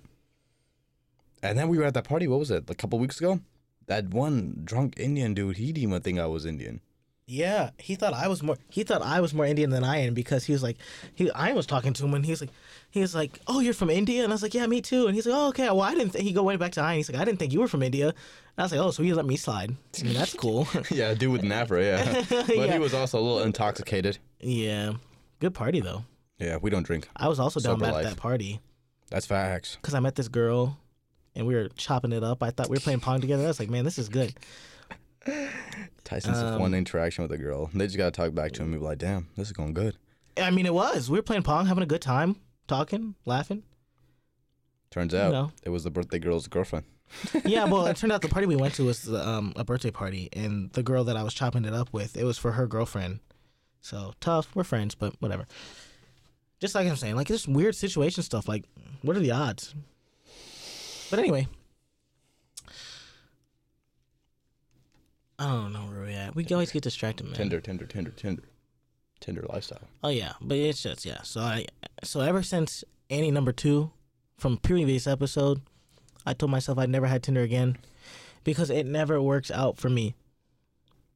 And 1.49 1.57
then 1.57 1.67
we 1.69 1.77
were 1.77 1.83
at 1.85 1.93
that 1.93 2.03
party. 2.05 2.27
What 2.27 2.39
was 2.39 2.51
it? 2.51 2.69
A 2.69 2.75
couple 2.75 2.99
weeks 2.99 3.19
ago. 3.19 3.39
That 3.87 4.09
one 4.09 4.61
drunk 4.63 4.95
Indian 4.97 5.33
dude. 5.33 5.57
He 5.57 5.67
didn't 5.71 5.89
even 5.89 6.01
think 6.01 6.19
I 6.19 6.25
was 6.25 6.45
Indian. 6.45 6.81
yeah, 7.27 7.71
he 7.77 7.95
thought 7.95 8.13
I 8.13 8.27
was 8.27 8.41
more. 8.43 8.57
He 8.69 8.83
thought 8.83 9.01
I 9.01 9.19
was 9.21 9.33
more 9.33 9.45
Indian 9.45 9.69
than 9.71 9.83
I 9.83 9.97
am 10.05 10.13
because 10.13 10.43
he 10.45 10.53
was 10.53 10.61
like, 10.63 10.77
he 11.15 11.29
I 11.31 11.53
was 11.53 11.65
talking 11.65 11.93
to 11.93 12.05
him 12.05 12.13
and 12.13 12.23
he 12.25 12.31
was 12.31 12.41
like, 12.41 12.51
he 12.91 12.99
was 13.01 13.13
like, 13.15 13.39
"Oh, 13.47 13.59
you're 13.61 13.73
from 13.73 13.89
India," 13.89 14.23
and 14.23 14.31
I 14.31 14.35
was 14.35 14.43
like, 14.43 14.53
"Yeah, 14.53 14.67
me 14.67 14.79
too." 14.81 15.07
And 15.07 15.15
he's 15.15 15.25
like, 15.27 15.35
"Oh, 15.35 15.47
okay." 15.49 15.65
Well, 15.65 15.81
I 15.81 15.93
didn't. 15.95 16.11
Th-. 16.13 16.23
He 16.23 16.31
go 16.33 16.43
went 16.43 16.59
back 16.59 16.71
to 16.73 16.81
Ian. 16.81 16.95
He's 16.97 17.09
like, 17.11 17.19
"I 17.21 17.25
didn't 17.25 17.39
think 17.39 17.51
you 17.53 17.59
were 17.61 17.67
from 17.67 17.83
India." 17.83 18.07
And 18.09 18.15
I 18.59 18.63
was 18.63 18.71
like, 18.71 18.81
"Oh, 18.81 18.91
so 18.91 19.01
he 19.03 19.11
let 19.13 19.25
me 19.25 19.37
slide." 19.37 19.75
I 19.99 20.03
mean, 20.03 20.13
that's 20.13 20.33
cool. 20.33 20.67
yeah, 20.91 21.13
dude 21.15 21.31
with 21.31 21.41
an 21.43 21.51
afro. 21.51 21.81
Yeah, 21.81 22.23
but 22.29 22.47
Yeah. 22.49 22.73
he 22.73 22.79
was 22.79 22.93
also 22.93 23.19
a 23.19 23.23
little 23.27 23.41
intoxicated. 23.43 24.17
yeah, 24.39 24.93
good 25.39 25.53
party 25.55 25.79
though. 25.81 26.03
Yeah, 26.39 26.57
we 26.61 26.69
don't 26.69 26.83
drink. 26.85 27.07
I 27.15 27.27
was 27.27 27.39
also 27.39 27.59
down 27.59 27.83
at 27.83 28.03
that 28.03 28.17
party. 28.17 28.61
That's 29.11 29.25
facts. 29.25 29.77
because 29.81 29.93
I 29.93 29.99
met 29.99 30.15
this 30.15 30.27
girl 30.27 30.77
and 31.35 31.45
we 31.45 31.55
were 31.55 31.69
chopping 31.69 32.11
it 32.11 32.23
up. 32.23 32.41
I 32.41 32.51
thought 32.51 32.69
we 32.69 32.75
were 32.75 32.81
playing 32.81 32.99
Pong 32.99 33.21
together. 33.21 33.43
I 33.43 33.47
was 33.47 33.59
like, 33.59 33.69
man, 33.69 33.83
this 33.83 33.97
is 33.97 34.09
good. 34.09 34.33
Tyson's 36.03 36.37
Um, 36.37 36.59
one 36.59 36.73
interaction 36.73 37.23
with 37.23 37.31
a 37.31 37.37
girl. 37.37 37.69
They 37.73 37.85
just 37.85 37.97
gotta 37.97 38.11
talk 38.11 38.33
back 38.33 38.51
to 38.53 38.61
him 38.61 38.71
and 38.71 38.81
be 38.81 38.85
like, 38.85 38.99
"Damn, 38.99 39.27
this 39.35 39.47
is 39.47 39.53
going 39.53 39.73
good." 39.73 39.97
I 40.37 40.51
mean, 40.51 40.65
it 40.65 40.73
was. 40.73 41.09
We 41.09 41.17
were 41.17 41.23
playing 41.23 41.43
Pong, 41.43 41.65
having 41.65 41.83
a 41.83 41.87
good 41.87 42.01
time, 42.01 42.35
talking, 42.67 43.15
laughing. 43.25 43.63
Turns 44.91 45.13
out 45.13 45.31
know. 45.31 45.51
it 45.63 45.69
was 45.69 45.83
the 45.83 45.89
birthday 45.89 46.19
girl's 46.19 46.47
girlfriend. 46.47 46.85
Yeah, 47.45 47.65
well, 47.65 47.85
it 47.85 47.97
turned 47.97 48.11
out 48.11 48.21
the 48.21 48.27
party 48.27 48.47
we 48.47 48.55
went 48.55 48.73
to 48.75 48.83
was 48.85 49.11
um, 49.13 49.53
a 49.55 49.63
birthday 49.63 49.91
party, 49.91 50.29
and 50.33 50.71
the 50.73 50.83
girl 50.83 51.03
that 51.03 51.15
I 51.15 51.23
was 51.23 51.33
chopping 51.33 51.65
it 51.65 51.73
up 51.73 51.93
with, 51.93 52.17
it 52.17 52.23
was 52.23 52.37
for 52.37 52.53
her 52.53 52.65
girlfriend. 52.67 53.19
So 53.81 54.13
tough. 54.19 54.55
We're 54.55 54.63
friends, 54.63 54.95
but 54.95 55.15
whatever. 55.19 55.45
Just 56.59 56.73
like 56.73 56.87
I'm 56.87 56.95
saying, 56.95 57.15
like 57.15 57.27
this 57.27 57.47
weird 57.47 57.75
situation 57.75 58.23
stuff. 58.23 58.47
Like, 58.47 58.65
what 59.01 59.15
are 59.15 59.19
the 59.19 59.31
odds? 59.31 59.75
But 61.09 61.19
anyway, 61.19 61.47
I 65.37 65.47
don't 65.47 65.73
know 65.73 65.85
where 65.85 66.01
we're 66.01 66.09
at. 66.09 66.35
We 66.35 66.45
always 66.51 66.71
get 66.71 66.83
distracted, 66.83 67.25
man. 67.25 67.35
Tinder, 67.35 67.59
Tinder, 67.59 67.85
Tinder, 67.85 68.11
Tinder, 68.11 68.43
Tinder 69.19 69.45
lifestyle. 69.49 69.87
Oh 70.03 70.09
yeah, 70.09 70.33
but 70.41 70.57
it's 70.57 70.81
just 70.81 71.05
yeah. 71.05 71.21
So 71.23 71.41
I 71.41 71.65
so 72.03 72.21
ever 72.21 72.41
since 72.41 72.83
Annie 73.09 73.31
number 73.31 73.51
two 73.51 73.91
from 74.37 74.57
previous 74.57 75.07
episode, 75.07 75.61
I 76.25 76.33
told 76.33 76.51
myself 76.51 76.77
I'd 76.77 76.89
never 76.89 77.07
had 77.07 77.23
Tinder 77.23 77.41
again 77.41 77.77
because 78.43 78.69
it 78.69 78.85
never 78.85 79.21
works 79.21 79.51
out 79.51 79.77
for 79.77 79.89
me. 79.89 80.15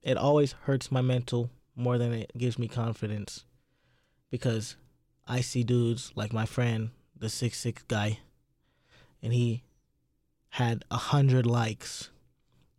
It 0.01 0.17
always 0.17 0.53
hurts 0.63 0.91
my 0.91 1.01
mental 1.01 1.50
more 1.75 1.98
than 1.98 2.13
it 2.13 2.31
gives 2.38 2.60
me 2.60 2.67
confidence 2.67 3.46
because 4.29 4.75
I 5.27 5.41
see 5.41 5.63
dudes 5.63 6.12
like 6.15 6.34
my 6.34 6.46
friend, 6.46 6.89
the 7.15 7.29
six 7.29 7.58
six 7.60 7.84
guy, 7.84 8.19
and 9.22 9.31
he 9.34 9.63
had 10.50 10.84
a 10.89 10.98
hundred 10.98 11.46
likes 11.46 12.10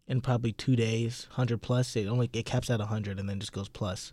in 0.06 0.20
probably 0.20 0.52
two 0.52 0.76
days, 0.76 1.28
hundred 1.32 1.62
plus. 1.62 1.96
It 1.96 2.06
only 2.06 2.28
it 2.32 2.44
caps 2.44 2.70
at 2.70 2.80
a 2.80 2.86
hundred 2.86 3.18
and 3.18 3.28
then 3.28 3.40
just 3.40 3.52
goes 3.52 3.68
plus. 3.68 4.12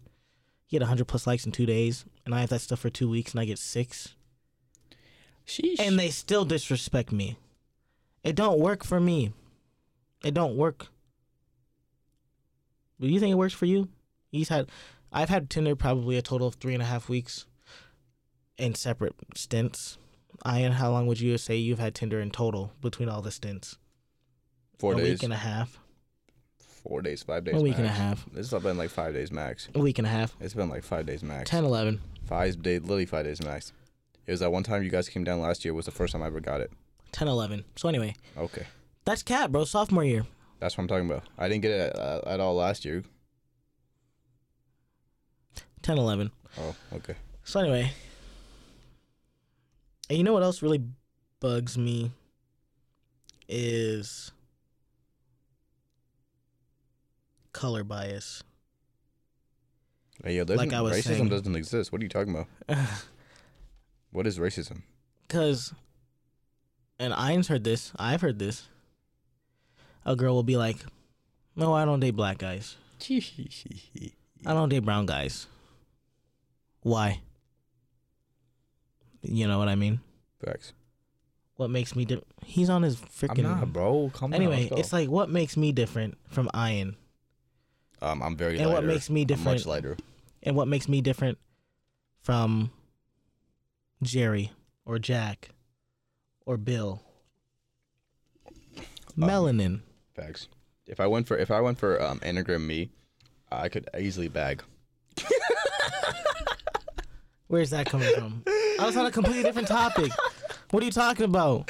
He 0.68 0.76
had 0.76 0.82
100 0.82 1.06
plus 1.06 1.26
likes 1.26 1.46
in 1.46 1.54
two 1.54 1.66
days, 1.66 2.06
and 2.26 2.36
I 2.36 2.42
have 2.42 2.50
that 2.50 2.60
stuff 2.60 2.80
for 2.80 2.90
two 2.90 3.10
weeks, 3.10 3.32
and 3.32 3.40
I 3.40 3.46
get 3.46 3.58
six. 3.58 4.16
Sheesh. 5.48 5.80
And 5.80 5.98
they 5.98 6.10
still 6.10 6.44
disrespect 6.44 7.14
me. 7.14 7.38
It 8.22 8.36
don't 8.36 8.60
work 8.60 8.84
for 8.84 9.00
me. 9.00 9.32
It 10.26 10.34
don't 10.34 10.58
work. 10.58 10.88
Do 13.00 13.08
you 13.08 13.20
think 13.20 13.32
it 13.32 13.38
works 13.38 13.54
for 13.54 13.66
you? 13.66 13.88
He's 14.30 14.50
had, 14.50 14.70
I've 15.14 15.30
had 15.30 15.50
Tinder 15.50 15.76
probably 15.78 16.18
a 16.18 16.22
total 16.22 16.48
of 16.48 16.56
three 16.56 16.74
and 16.74 16.84
a 16.84 16.88
half 16.88 17.08
weeks, 17.08 17.46
in 18.58 18.76
separate 18.76 19.16
stints. 19.36 19.98
Ian, 20.48 20.74
how 20.74 20.91
long 20.91 21.07
would 21.07 21.19
you 21.19 21.38
say 21.38 21.55
you've 21.55 21.79
had 21.79 21.96
Tinder 21.96 22.19
in 22.19 22.31
total 22.31 22.72
between 22.81 23.10
all 23.10 23.22
the 23.22 23.31
stints? 23.31 23.77
four 24.77 24.93
a 24.93 24.98
days. 24.98 25.07
A 25.07 25.12
week 25.12 25.24
and 25.24 25.34
a 25.34 25.38
half. 25.38 25.79
four 26.57 27.01
days, 27.01 27.24
five 27.24 27.43
days. 27.43 27.55
A 27.55 27.60
week 27.62 27.77
and 27.77 27.86
a 27.86 27.89
half. 27.89 28.25
This 28.31 28.51
has 28.51 28.63
been 28.63 28.77
like 28.77 28.89
five 28.91 29.13
days 29.13 29.31
max. 29.31 29.67
A 29.75 29.79
week 29.79 29.98
and 29.98 30.05
a 30.07 30.10
half. 30.10 30.36
It's 30.39 30.53
been 30.53 30.69
like 30.69 30.84
five 30.84 31.05
days 31.05 31.24
max. 31.24 31.50
10, 31.50 31.65
11. 31.65 32.00
Five 32.25 32.62
days, 32.62 32.81
literally 32.81 33.05
five 33.05 33.25
days 33.25 33.43
max. 33.43 33.74
It 34.25 34.31
was 34.31 34.39
that 34.41 34.51
one 34.51 34.63
time 34.63 34.84
you 34.84 34.89
guys 34.89 35.10
came 35.10 35.24
down 35.24 35.39
last 35.41 35.65
year. 35.65 35.74
Was 35.74 35.86
the 35.86 35.91
first 35.91 36.13
time 36.13 36.22
I 36.22 36.27
ever 36.27 36.39
got 36.39 36.62
it. 36.62 36.72
10, 37.13 37.27
11. 37.27 37.63
So 37.75 37.89
anyway, 37.89 38.15
Okay, 38.38 38.65
that's 39.05 39.24
cat, 39.24 39.51
bro. 39.51 39.63
Sophomore 39.65 40.03
year. 40.03 40.25
that's 40.60 40.77
what 40.77 40.84
I'm 40.84 40.88
talking 40.88 41.10
about. 41.10 41.24
I 41.38 41.48
didn't 41.50 41.62
get 41.63 41.72
it 41.72 41.96
at, 41.96 42.27
at 42.27 42.39
all 42.39 42.55
last 42.55 42.86
year. 42.86 43.03
10, 45.81 45.98
11. 45.98 46.31
Oh, 46.60 46.75
okay. 46.93 47.15
So 47.43 47.60
anyway, 47.62 47.91
and 50.10 50.18
you 50.18 50.24
know 50.24 50.34
what 50.34 50.44
else 50.44 50.62
really 50.62 50.84
bugs 51.40 51.78
me 51.78 52.12
is 53.48 54.32
color 57.54 57.84
bias. 57.84 58.44
Hey, 60.24 60.36
yo, 60.38 60.44
Like 60.44 60.74
I 60.74 60.82
was 60.82 60.98
racism 60.98 61.04
saying. 61.04 61.30
doesn't 61.30 61.56
exist. 61.56 61.92
What 61.92 62.02
are 62.02 62.06
you 62.06 62.10
talking 62.10 62.34
about? 62.34 62.48
What 64.12 64.26
is 64.26 64.40
racism? 64.40 64.82
Cause, 65.28 65.74
and 66.98 67.14
Ian's 67.14 67.50
heard 67.50 67.66
this. 67.66 67.92
I've 68.00 68.22
heard 68.22 68.40
this. 68.40 68.68
A 70.06 70.16
girl 70.16 70.34
will 70.34 70.44
be 70.44 70.56
like, 70.56 70.78
"No, 71.56 71.74
I 71.74 71.84
don't 71.84 72.00
date 72.00 72.12
black 72.16 72.38
guys. 72.38 72.78
I 74.46 74.54
don't 74.54 74.70
date 74.70 74.80
brown 74.80 75.06
guys. 75.06 75.46
Why? 76.82 77.20
You 79.27 79.48
know 79.48 79.60
what 79.60 79.67
I 79.69 79.75
mean? 79.75 80.00
Facts. 80.43 80.74
What 81.55 81.69
makes 81.69 81.96
me 81.96 82.05
di- 82.05 82.22
He's 82.46 82.69
on 82.69 82.84
his 82.84 82.96
freaking. 82.98 83.39
I'm 83.46 83.60
not, 83.60 83.74
bro. 83.74 84.12
Come. 84.13 84.34
Anyway, 84.34 84.69
it's 84.72 84.93
like 84.93 85.10
what 85.10 85.29
makes 85.29 85.57
me 85.57 85.72
different 85.72 86.17
from 86.29 86.50
Ian, 86.55 86.96
um, 88.01 88.22
I'm 88.22 88.36
very. 88.38 88.60
and 88.60 88.72
what 88.72 88.84
makes 88.84 89.10
me 89.10 89.22
I'm 89.22 89.27
different, 89.27 89.57
much 89.60 89.65
lighter. 89.65 89.98
and 90.43 90.55
what 90.55 90.67
makes 90.67 90.88
me 90.88 91.01
different 91.01 91.39
from 92.22 92.69
Jerry 94.03 94.51
or 94.86 95.00
Jack 95.00 95.50
or 96.46 96.57
Bill. 96.57 97.01
Melanin. 99.17 99.81
Facts. 100.15 100.48
If 100.86 101.00
I 101.00 101.07
went 101.07 101.27
for 101.27 101.36
if 101.38 101.50
I 101.50 101.60
went 101.60 101.79
for 101.79 102.00
um 102.01 102.19
anagram 102.22 102.67
me, 102.67 102.91
I 103.51 103.67
could 103.67 103.89
easily 104.00 104.27
bag. 104.27 104.62
Where's 107.48 107.72
that 107.72 107.88
coming 107.88 108.13
from? 108.13 108.43
I 108.79 108.86
was 108.86 108.98
on 108.98 109.05
a 109.05 109.12
completely 109.12 109.43
different 109.43 109.67
topic. 109.67 110.12
What 110.72 110.84
are 110.84 110.86
you 110.86 110.91
talking 110.91 111.25
about? 111.25 111.69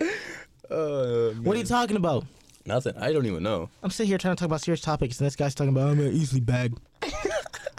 Uh, 0.69 1.29
What 1.43 1.55
are 1.55 1.59
you 1.59 1.65
talking 1.65 1.95
about? 1.97 2.25
Nothing. 2.65 2.97
I 2.97 3.13
don't 3.13 3.25
even 3.25 3.43
know. 3.43 3.69
I'm 3.81 3.89
sitting 3.91 4.09
here 4.09 4.17
trying 4.17 4.35
to 4.35 4.39
talk 4.39 4.47
about 4.47 4.61
serious 4.61 4.81
topics, 4.81 5.19
and 5.19 5.25
this 5.27 5.35
guy's 5.37 5.55
talking 5.55 5.69
about 5.69 5.89
I'm 5.89 5.97
gonna 5.97 6.09
easily 6.09 6.41
bag. 6.41 6.75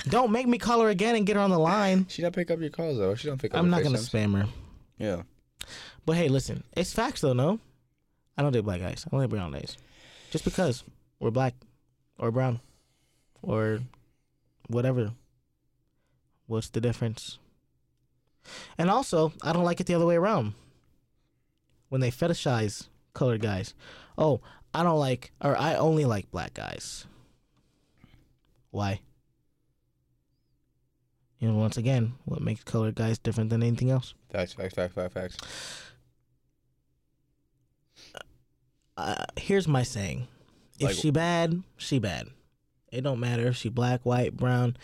Don't 0.08 0.30
make 0.32 0.46
me 0.46 0.56
call 0.56 0.80
her 0.80 0.88
again 0.88 1.14
and 1.16 1.26
get 1.26 1.36
her 1.36 1.42
on 1.42 1.50
the 1.50 1.58
line. 1.58 2.06
She 2.08 2.22
not 2.22 2.32
pick 2.32 2.50
up 2.50 2.60
your 2.60 2.70
calls 2.70 2.96
though. 2.96 3.14
She 3.14 3.28
don't 3.28 3.38
pick 3.38 3.52
up. 3.52 3.58
I'm 3.58 3.68
not 3.68 3.82
gonna 3.82 3.98
spam 3.98 4.34
her. 4.40 4.48
Yeah. 4.96 5.22
But 6.06 6.16
hey, 6.16 6.28
listen, 6.28 6.62
it's 6.74 6.94
facts 6.94 7.20
though, 7.20 7.34
no? 7.34 7.58
I 8.38 8.42
don't 8.42 8.52
date 8.52 8.60
black 8.64 8.80
guys. 8.80 9.04
I 9.06 9.10
don't 9.10 9.20
date 9.20 9.28
brown 9.28 9.52
guys. 9.52 9.76
Just 10.30 10.44
because 10.44 10.84
we're 11.20 11.32
black 11.32 11.54
or 12.18 12.30
brown 12.30 12.60
or 13.42 13.80
whatever. 14.68 15.12
What's 16.46 16.70
the 16.70 16.80
difference? 16.80 17.38
And 18.76 18.90
also, 18.90 19.32
I 19.42 19.52
don't 19.52 19.64
like 19.64 19.80
it 19.80 19.86
the 19.86 19.94
other 19.94 20.06
way 20.06 20.16
around. 20.16 20.54
When 21.88 22.00
they 22.00 22.10
fetishize 22.10 22.88
colored 23.14 23.40
guys. 23.40 23.74
Oh, 24.16 24.40
I 24.74 24.82
don't 24.82 24.98
like 24.98 25.32
or 25.40 25.56
I 25.56 25.74
only 25.76 26.04
like 26.04 26.30
black 26.30 26.54
guys. 26.54 27.06
Why? 28.70 29.00
You 31.38 31.48
know, 31.48 31.54
once 31.56 31.76
again, 31.76 32.14
what 32.24 32.40
makes 32.42 32.64
colored 32.64 32.94
guys 32.96 33.18
different 33.18 33.50
than 33.50 33.62
anything 33.62 33.90
else? 33.90 34.14
Facts. 34.30 34.54
Facts. 34.54 34.74
Facts. 34.74 34.94
Facts. 34.94 35.14
Facts. 35.14 35.36
uh, 38.96 39.24
here's 39.36 39.68
my 39.68 39.82
saying: 39.82 40.26
if 40.78 40.88
Like- 40.88 40.96
she 40.96 41.10
bad, 41.10 41.62
she 41.76 41.98
bad. 41.98 42.28
It 42.90 43.02
don't 43.02 43.20
matter 43.20 43.46
if 43.48 43.56
she 43.56 43.68
black, 43.68 44.04
white, 44.04 44.36
brown, 44.36 44.76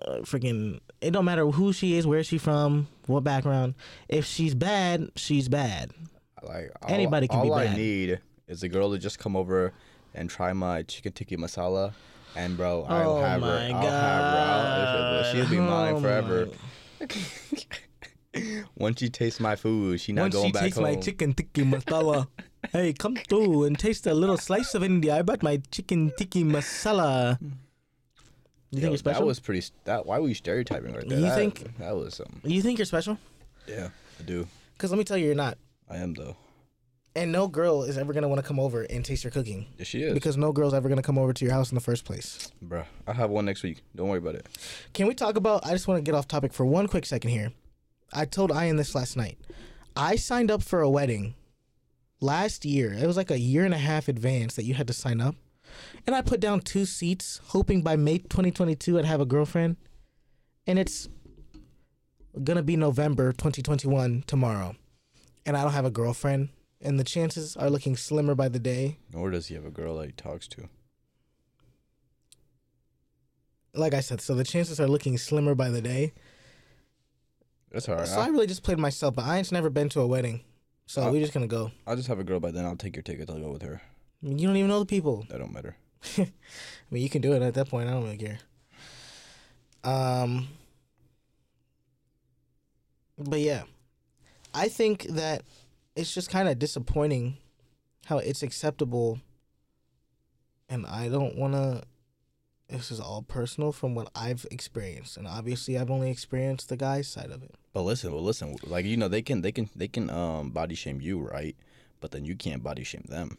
uh, 0.00 0.18
freaking. 0.22 0.80
It 1.00 1.12
don't 1.12 1.24
matter 1.24 1.46
who 1.46 1.72
she 1.72 1.96
is, 1.96 2.06
where 2.06 2.24
she 2.24 2.38
from, 2.38 2.88
what 3.06 3.22
background. 3.22 3.74
If 4.08 4.24
she's 4.24 4.54
bad, 4.54 5.10
she's 5.14 5.48
bad. 5.48 5.92
Like 6.42 6.72
all, 6.82 6.90
Anybody 6.90 7.28
can 7.28 7.38
all 7.38 7.44
be 7.44 7.50
bad. 7.50 7.66
All 7.68 7.72
I 7.72 7.76
need 7.76 8.20
is 8.48 8.62
a 8.62 8.68
girl 8.68 8.90
to 8.92 8.98
just 8.98 9.18
come 9.18 9.36
over 9.36 9.72
and 10.14 10.28
try 10.28 10.52
my 10.52 10.82
chicken 10.82 11.12
tikka 11.12 11.36
masala, 11.36 11.92
and 12.34 12.56
bro, 12.56 12.84
I'll 12.88 13.10
oh 13.10 13.22
have 13.22 13.42
her. 13.42 13.70
I'll 13.72 13.82
have 13.82 15.24
her. 15.24 15.32
She'll 15.32 15.48
be 15.48 15.58
mine 15.58 15.94
Oh 15.94 16.00
forever. 16.00 16.48
Once 18.76 19.00
she 19.00 19.08
tastes 19.08 19.40
my 19.40 19.56
food, 19.56 20.00
she 20.00 20.12
not 20.12 20.22
Once 20.22 20.34
going 20.34 20.46
she 20.46 20.52
back 20.52 20.62
tastes 20.62 20.80
my 20.80 20.94
chicken 20.96 21.32
tikka 21.32 21.62
masala, 21.62 22.28
hey, 22.72 22.92
come 22.92 23.16
through 23.16 23.64
and 23.64 23.78
taste 23.78 24.06
a 24.06 24.14
little 24.14 24.36
slice 24.36 24.74
of 24.74 24.82
India. 24.82 25.16
I 25.16 25.22
bought 25.22 25.42
my 25.42 25.60
chicken 25.70 26.12
tikka 26.16 26.40
masala. 26.40 27.38
You 28.70 28.80
think 28.80 28.90
you're 28.90 28.98
special? 28.98 29.20
That 29.22 29.26
was 29.26 29.40
pretty. 29.40 29.66
That 29.84 30.04
why 30.06 30.18
were 30.18 30.28
you 30.28 30.34
stereotyping 30.34 30.94
right 30.94 31.08
there? 31.08 31.18
You 31.18 31.24
That- 31.24 31.36
think- 31.36 31.78
that 31.78 31.96
was 31.96 32.14
something? 32.16 32.40
you 32.44 32.60
think 32.62 32.78
you're 32.78 32.84
special? 32.86 33.18
Yeah, 33.66 33.88
I 34.18 34.22
do. 34.22 34.46
Because 34.74 34.90
let 34.90 34.98
me 34.98 35.04
tell 35.04 35.16
you, 35.16 35.26
you're 35.26 35.34
not. 35.34 35.56
I 35.88 35.96
am 35.98 36.14
though. 36.14 36.36
And 37.16 37.32
no 37.32 37.48
girl 37.48 37.82
is 37.82 37.98
ever 37.98 38.12
gonna 38.12 38.28
want 38.28 38.40
to 38.40 38.46
come 38.46 38.60
over 38.60 38.82
and 38.82 39.04
taste 39.04 39.24
your 39.24 39.30
cooking 39.32 39.66
Yeah, 39.78 39.84
she 39.84 40.02
is. 40.02 40.14
because 40.14 40.36
no 40.36 40.52
girl's 40.52 40.74
ever 40.74 40.88
gonna 40.88 41.02
come 41.02 41.18
over 41.18 41.32
to 41.32 41.44
your 41.44 41.52
house 41.52 41.70
in 41.70 41.74
the 41.74 41.80
first 41.80 42.04
place. 42.04 42.52
Bruh, 42.64 42.84
I'll 43.06 43.14
have 43.14 43.30
one 43.30 43.44
next 43.46 43.62
week. 43.62 43.82
Don't 43.96 44.08
worry 44.08 44.18
about 44.18 44.34
it. 44.36 44.46
Can 44.92 45.06
we 45.08 45.14
talk 45.14 45.36
about? 45.36 45.66
I 45.66 45.70
just 45.72 45.88
want 45.88 45.98
to 45.98 46.02
get 46.02 46.14
off 46.14 46.28
topic 46.28 46.52
for 46.52 46.64
one 46.64 46.86
quick 46.86 47.06
second 47.06 47.30
here. 47.30 47.52
I 48.12 48.24
told 48.26 48.52
Ian 48.52 48.76
this 48.76 48.94
last 48.94 49.16
night. 49.16 49.38
I 49.96 50.14
signed 50.16 50.50
up 50.50 50.62
for 50.62 50.80
a 50.80 50.88
wedding 50.90 51.34
last 52.20 52.64
year. 52.64 52.92
It 52.92 53.06
was 53.06 53.16
like 53.16 53.30
a 53.30 53.38
year 53.38 53.64
and 53.64 53.74
a 53.74 53.78
half 53.78 54.06
advance 54.08 54.54
that 54.54 54.64
you 54.64 54.74
had 54.74 54.86
to 54.86 54.92
sign 54.92 55.20
up, 55.20 55.34
and 56.06 56.14
I 56.16 56.22
put 56.22 56.40
down 56.40 56.60
two 56.60 56.84
seats, 56.84 57.40
hoping 57.48 57.82
by 57.82 57.96
May 57.96 58.18
2022 58.18 58.98
I'd 58.98 59.04
have 59.04 59.20
a 59.20 59.26
girlfriend, 59.26 59.76
and 60.66 60.78
it's 60.78 61.08
gonna 62.44 62.62
be 62.62 62.76
November 62.76 63.32
2021 63.32 64.24
tomorrow, 64.26 64.76
and 65.46 65.56
I 65.56 65.62
don't 65.62 65.72
have 65.72 65.84
a 65.84 65.90
girlfriend, 65.90 66.50
and 66.80 66.98
the 66.98 67.04
chances 67.04 67.56
are 67.56 67.70
looking 67.70 67.96
slimmer 67.96 68.34
by 68.34 68.48
the 68.48 68.58
day. 68.60 68.98
Nor 69.12 69.30
does 69.30 69.46
he 69.48 69.54
have 69.54 69.64
a 69.64 69.70
girl 69.70 69.96
that 69.98 70.06
he 70.06 70.12
talks 70.12 70.46
to. 70.48 70.68
Like 73.74 73.94
I 73.94 74.00
said, 74.00 74.20
so 74.20 74.34
the 74.34 74.44
chances 74.44 74.80
are 74.80 74.88
looking 74.88 75.18
slimmer 75.18 75.54
by 75.54 75.68
the 75.70 75.80
day. 75.82 76.12
That's 77.70 77.88
alright. 77.88 78.08
So 78.08 78.18
I 78.18 78.28
really 78.28 78.46
just 78.46 78.62
played 78.62 78.78
myself, 78.78 79.14
but 79.14 79.24
I 79.26 79.38
ain't 79.38 79.52
never 79.52 79.70
been 79.70 79.88
to 79.90 80.00
a 80.00 80.06
wedding. 80.06 80.40
So 80.86 81.02
Uh, 81.02 81.12
we're 81.12 81.20
just 81.20 81.34
gonna 81.34 81.46
go. 81.46 81.70
I'll 81.86 81.96
just 81.96 82.08
have 82.08 82.18
a 82.18 82.24
girl 82.24 82.40
by 82.40 82.50
then. 82.50 82.64
I'll 82.64 82.76
take 82.76 82.96
your 82.96 83.02
tickets. 83.02 83.30
I'll 83.30 83.38
go 83.40 83.52
with 83.52 83.62
her. 83.62 83.82
You 84.22 84.46
don't 84.46 84.56
even 84.56 84.68
know 84.68 84.80
the 84.80 84.86
people. 84.86 85.26
That 85.28 85.38
don't 85.38 85.52
matter. 85.52 85.76
I 86.18 86.28
mean, 86.90 87.02
you 87.02 87.08
can 87.08 87.22
do 87.22 87.32
it 87.34 87.42
at 87.42 87.54
that 87.54 87.68
point. 87.68 87.88
I 87.88 87.92
don't 87.92 88.04
really 88.04 88.16
care. 88.16 88.38
Um, 89.84 90.48
but 93.16 93.40
yeah, 93.40 93.62
I 94.52 94.68
think 94.68 95.04
that 95.04 95.42
it's 95.94 96.12
just 96.12 96.30
kind 96.30 96.48
of 96.48 96.58
disappointing 96.58 97.36
how 98.06 98.18
it's 98.18 98.42
acceptable, 98.42 99.20
and 100.68 100.86
I 100.86 101.08
don't 101.08 101.36
want 101.36 101.54
to. 101.54 101.82
This 102.68 102.90
is 102.90 103.00
all 103.00 103.22
personal 103.22 103.72
from 103.72 103.94
what 103.94 104.10
I've 104.14 104.46
experienced, 104.50 105.16
and 105.16 105.26
obviously, 105.26 105.78
I've 105.78 105.90
only 105.90 106.10
experienced 106.10 106.68
the 106.68 106.76
guy's 106.76 107.08
side 107.08 107.30
of 107.30 107.42
it. 107.42 107.54
But 107.72 107.82
listen, 107.82 108.12
well, 108.12 108.22
listen. 108.22 108.56
Like 108.64 108.84
you 108.84 108.96
know, 108.96 109.08
they 109.08 109.22
can, 109.22 109.42
they 109.42 109.52
can, 109.52 109.70
they 109.74 109.88
can 109.88 110.10
um 110.10 110.50
body 110.50 110.74
shame 110.74 111.00
you, 111.00 111.20
right? 111.20 111.56
But 112.00 112.10
then 112.10 112.24
you 112.24 112.36
can't 112.36 112.62
body 112.62 112.84
shame 112.84 113.06
them. 113.08 113.38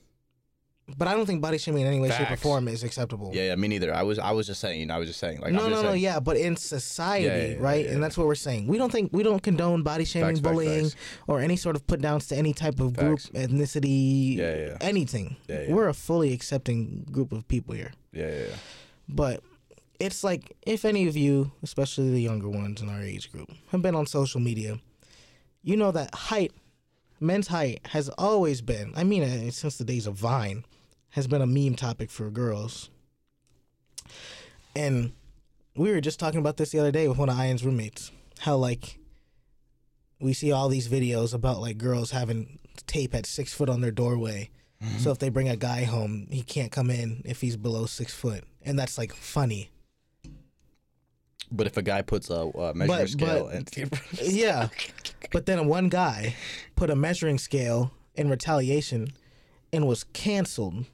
But 0.98 1.08
I 1.08 1.14
don't 1.14 1.26
think 1.26 1.42
body 1.42 1.58
shaming 1.58 1.82
in 1.82 1.88
any 1.88 2.00
way, 2.00 2.10
shape, 2.10 2.22
or 2.22 2.26
Facts. 2.26 2.42
form 2.42 2.68
is 2.68 2.84
acceptable. 2.84 3.32
Yeah, 3.34 3.44
yeah. 3.44 3.56
Me 3.56 3.68
neither. 3.68 3.94
I 3.94 4.04
was, 4.04 4.20
I 4.20 4.32
was 4.32 4.48
just 4.48 4.60
saying. 4.62 4.80
You 4.80 4.86
know, 4.88 4.96
I 4.96 4.98
was 5.00 5.08
just 5.08 5.20
saying. 5.20 5.40
Like, 5.42 5.54
no, 5.54 5.60
I'm 5.60 5.66
no, 5.66 5.76
just 5.76 5.84
no, 5.84 5.90
saying, 5.92 6.04
yeah, 6.04 6.20
but 6.20 6.38
in 6.38 6.56
society, 6.56 7.26
Yeah, 7.26 7.38
yeah, 7.38 7.48
yeah, 7.54 7.56
right? 7.60 7.86
yeah. 7.86 7.92
And 7.92 8.04
that's 8.04 8.18
what 8.18 8.28
we're 8.28 8.36
saying. 8.36 8.68
We 8.68 8.78
don't 8.78 8.92
think 8.92 9.12
we 9.14 9.24
don't 9.24 9.42
condone 9.42 9.84
body 9.84 10.06
shaming, 10.06 10.30
Facts, 10.36 10.40
facts, 10.40 10.52
bullying, 10.54 10.84
facts. 10.90 10.96
or 11.28 11.40
any 11.42 11.56
sort 11.56 11.76
of 11.76 11.86
put 11.88 12.02
downs 12.02 12.28
to 12.28 12.36
any 12.36 12.54
type 12.54 12.80
of 12.80 12.94
group, 12.96 13.20
Facts. 13.20 13.30
ethnicity, 13.34 14.38
Yeah, 14.38 14.56
yeah. 14.58 14.78
anything. 14.82 15.36
Yeah, 15.48 15.62
yeah. 15.64 15.74
We're 15.74 15.88
a 15.90 15.94
fully 15.94 16.34
accepting 16.34 17.06
group 17.12 17.32
of 17.32 17.48
people 17.48 17.76
here. 17.76 17.92
Yeah, 18.12 18.30
yeah, 18.30 18.40
yeah. 18.50 18.56
But 19.08 19.44
it's 20.00 20.24
like 20.24 20.56
if 20.66 20.86
any 20.86 21.08
of 21.08 21.16
you, 21.18 21.52
especially 21.64 22.10
the 22.12 22.22
younger 22.22 22.50
ones 22.50 22.82
in 22.82 22.90
our 22.90 23.02
age 23.02 23.32
group, 23.32 23.52
have 23.72 23.82
been 23.82 23.96
on 23.96 24.06
social 24.06 24.40
media, 24.40 24.80
you 25.62 25.76
know 25.78 25.92
that 25.92 26.14
height, 26.16 26.52
men's 27.20 27.48
height, 27.48 27.82
has 27.90 28.10
always 28.18 28.62
been. 28.62 28.94
I 28.96 29.04
mean, 29.04 29.24
uh, 29.24 29.52
since 29.52 29.78
the 29.78 29.84
days 29.84 30.08
of 30.08 30.16
Vine, 30.16 30.64
has 31.12 31.28
been 31.28 31.42
a 31.42 31.48
meme 31.48 31.76
topic 31.76 32.10
for 32.10 32.30
girls. 32.30 32.90
And 34.76 35.14
we 35.76 35.92
were 35.92 36.02
just 36.02 36.20
talking 36.20 36.40
about 36.40 36.58
this 36.58 36.72
the 36.72 36.80
other 36.80 36.92
day 36.92 37.08
with 37.08 37.18
one 37.18 37.30
of 37.30 37.38
Ian's 37.40 37.64
roommates. 37.66 38.12
How 38.40 38.56
like 38.56 39.00
we 40.20 40.34
see 40.34 40.52
all 40.52 40.70
these 40.70 40.88
videos 40.88 41.34
about 41.34 41.60
like 41.62 41.78
girls 41.78 42.12
having 42.12 42.60
tape 42.88 43.14
at 43.16 43.26
six 43.26 43.54
foot 43.54 43.70
on 43.70 43.82
their 43.82 43.92
doorway. 43.92 44.50
Mm-hmm. 44.84 45.00
So 45.00 45.12
if 45.12 45.20
they 45.20 45.30
bring 45.30 45.50
a 45.50 45.58
guy 45.58 45.84
home, 45.84 46.28
he 46.30 46.42
can't 46.42 46.72
come 46.72 46.90
in 46.90 47.22
if 47.26 47.42
he's 47.42 47.58
below 47.58 47.86
six 47.86 48.14
foot, 48.14 48.46
and 48.62 48.80
that's 48.80 48.98
like 48.98 49.14
funny. 49.14 49.70
But 51.52 51.68
if 51.68 51.76
a 51.78 51.82
guy 51.82 52.02
puts 52.02 52.30
a, 52.30 52.36
a 52.36 52.74
measuring 52.74 52.88
But- 53.00 53.10
scale 53.10 53.46
but- 53.46 53.56
and 53.56 54.00
Yeah, 54.22 54.70
but 55.32 55.46
then 55.48 55.68
one 55.68 55.90
guy 55.90 56.36
put 56.76 56.90
a 56.90 56.96
measuring 56.96 57.40
scale 57.40 57.92
in 58.16 58.30
retaliation 58.30 59.10
and 59.74 59.86
was 59.88 60.04
canceled 60.06 60.86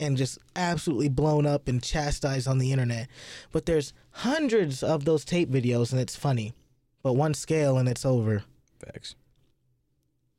and 0.00 0.16
just 0.16 0.38
absolutely 0.56 1.08
blown 1.08 1.46
up 1.46 1.68
and 1.68 1.82
chastised 1.82 2.46
on 2.46 2.58
the 2.58 2.72
internet. 2.72 3.08
But 3.52 3.66
there's 3.66 3.92
hundreds 4.10 4.82
of 4.82 5.04
those 5.04 5.24
tape 5.24 5.50
videos 5.50 5.92
and 5.92 6.00
it's 6.00 6.16
funny. 6.16 6.54
But 7.02 7.14
one 7.14 7.34
scale 7.34 7.78
and 7.78 7.88
it's 7.88 8.04
over. 8.04 8.42
facts. 8.84 9.14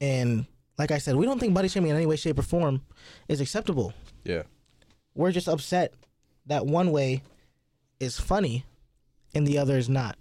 And 0.02 0.45
like 0.78 0.91
I 0.91 0.98
said, 0.98 1.15
we 1.15 1.26
don't 1.26 1.39
think 1.39 1.54
body 1.54 1.67
shaming 1.67 1.89
in 1.91 1.98
any 1.98 2.06
way, 2.06 2.15
shape, 2.15 2.39
or 2.39 2.41
form 2.43 2.82
is 3.28 3.41
acceptable. 3.41 3.93
Yeah. 4.24 4.43
We're 5.15 5.32
just 5.32 5.48
upset 5.50 5.93
that 6.45 6.65
one 6.65 6.91
way 6.91 7.22
is 8.00 8.19
funny 8.19 8.65
and 9.36 9.45
the 9.45 9.58
other 9.58 9.78
is 9.78 9.89
not. 9.89 10.17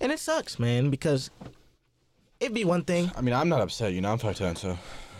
And 0.00 0.10
it 0.12 0.18
sucks, 0.18 0.58
man, 0.58 0.88
because 0.90 1.30
it'd 2.40 2.54
be 2.54 2.64
one 2.64 2.82
thing. 2.84 3.10
I 3.16 3.20
mean, 3.20 3.34
I'm 3.34 3.48
not 3.48 3.60
upset. 3.60 3.92
You 3.92 4.00
know, 4.00 4.12
I'm 4.12 4.18
five 4.18 4.36
ten, 4.36 4.56
so 4.56 4.78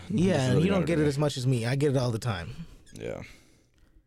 Yeah, 0.09 0.49
really 0.49 0.65
you 0.65 0.69
don't 0.71 0.85
get 0.85 0.99
it 0.99 1.05
as 1.07 1.17
much 1.17 1.37
as 1.37 1.45
me. 1.47 1.65
I 1.65 1.75
get 1.75 1.91
it 1.91 1.97
all 1.97 2.11
the 2.11 2.19
time. 2.19 2.65
Yeah. 2.99 3.21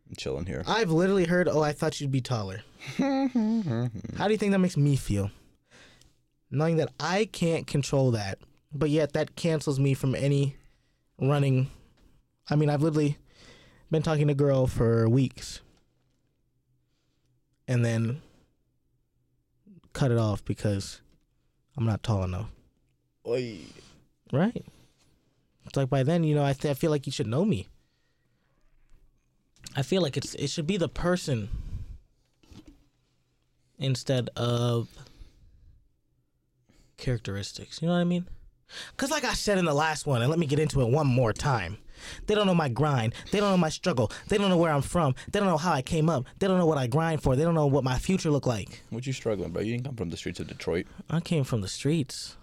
I'm 0.09 0.15
chilling 0.17 0.45
here. 0.45 0.63
I've 0.67 0.91
literally 0.91 1.25
heard, 1.25 1.47
"Oh, 1.47 1.61
I 1.61 1.71
thought 1.71 1.99
you'd 2.01 2.11
be 2.11 2.21
taller." 2.21 2.63
How 2.97 3.27
do 3.27 4.31
you 4.31 4.37
think 4.37 4.51
that 4.51 4.59
makes 4.59 4.77
me 4.77 4.95
feel? 4.95 5.31
Knowing 6.49 6.77
that 6.77 6.89
I 6.99 7.25
can't 7.31 7.65
control 7.65 8.11
that, 8.11 8.39
but 8.73 8.89
yet 8.89 9.13
that 9.13 9.35
cancels 9.35 9.79
me 9.79 9.93
from 9.93 10.15
any 10.15 10.57
running. 11.19 11.69
I 12.49 12.55
mean, 12.55 12.69
I've 12.69 12.81
literally 12.81 13.17
been 13.89 14.01
talking 14.01 14.27
to 14.27 14.33
a 14.33 14.35
girl 14.35 14.67
for 14.67 15.07
weeks, 15.07 15.61
and 17.67 17.85
then 17.85 18.21
cut 19.93 20.11
it 20.11 20.17
off 20.17 20.43
because 20.43 21.01
I'm 21.77 21.85
not 21.85 22.03
tall 22.03 22.23
enough. 22.23 22.49
Oi. 23.27 23.59
Right. 24.33 24.65
It's 25.65 25.77
like 25.77 25.89
by 25.89 26.03
then, 26.03 26.23
you 26.23 26.35
know, 26.35 26.43
I, 26.43 26.53
th- 26.53 26.71
I 26.71 26.73
feel 26.73 26.91
like 26.91 27.05
you 27.05 27.11
should 27.11 27.27
know 27.27 27.45
me. 27.45 27.67
I 29.75 29.83
feel 29.83 30.01
like 30.01 30.17
it's 30.17 30.35
it 30.35 30.49
should 30.49 30.67
be 30.67 30.77
the 30.77 30.89
person 30.89 31.49
instead 33.79 34.29
of 34.35 34.89
characteristics. 36.97 37.81
You 37.81 37.87
know 37.87 37.95
what 37.95 38.01
I 38.01 38.05
mean? 38.05 38.27
Cause 38.95 39.11
like 39.11 39.25
I 39.25 39.33
said 39.33 39.57
in 39.57 39.65
the 39.65 39.73
last 39.73 40.05
one, 40.05 40.21
and 40.21 40.29
let 40.29 40.39
me 40.39 40.45
get 40.45 40.59
into 40.59 40.81
it 40.81 40.89
one 40.89 41.07
more 41.07 41.33
time. 41.33 41.77
They 42.25 42.35
don't 42.35 42.47
know 42.47 42.55
my 42.55 42.69
grind. 42.69 43.13
They 43.31 43.39
don't 43.39 43.51
know 43.51 43.57
my 43.57 43.69
struggle. 43.69 44.11
They 44.27 44.37
don't 44.37 44.49
know 44.49 44.57
where 44.57 44.71
I'm 44.71 44.81
from. 44.81 45.13
They 45.31 45.39
don't 45.39 45.49
know 45.49 45.57
how 45.57 45.73
I 45.73 45.81
came 45.81 46.09
up. 46.09 46.25
They 46.39 46.47
don't 46.47 46.57
know 46.57 46.65
what 46.65 46.77
I 46.77 46.87
grind 46.87 47.21
for. 47.21 47.35
They 47.35 47.43
don't 47.43 47.53
know 47.53 47.67
what 47.67 47.83
my 47.83 47.97
future 47.97 48.31
look 48.31 48.47
like. 48.47 48.81
What 48.89 49.05
you 49.05 49.13
struggling, 49.13 49.51
bro? 49.51 49.61
You 49.61 49.73
didn't 49.73 49.85
come 49.85 49.95
from 49.95 50.09
the 50.09 50.17
streets 50.17 50.39
of 50.39 50.47
Detroit, 50.47 50.87
I 51.09 51.19
came 51.19 51.43
from 51.43 51.61
the 51.61 51.67
streets, 51.67 52.37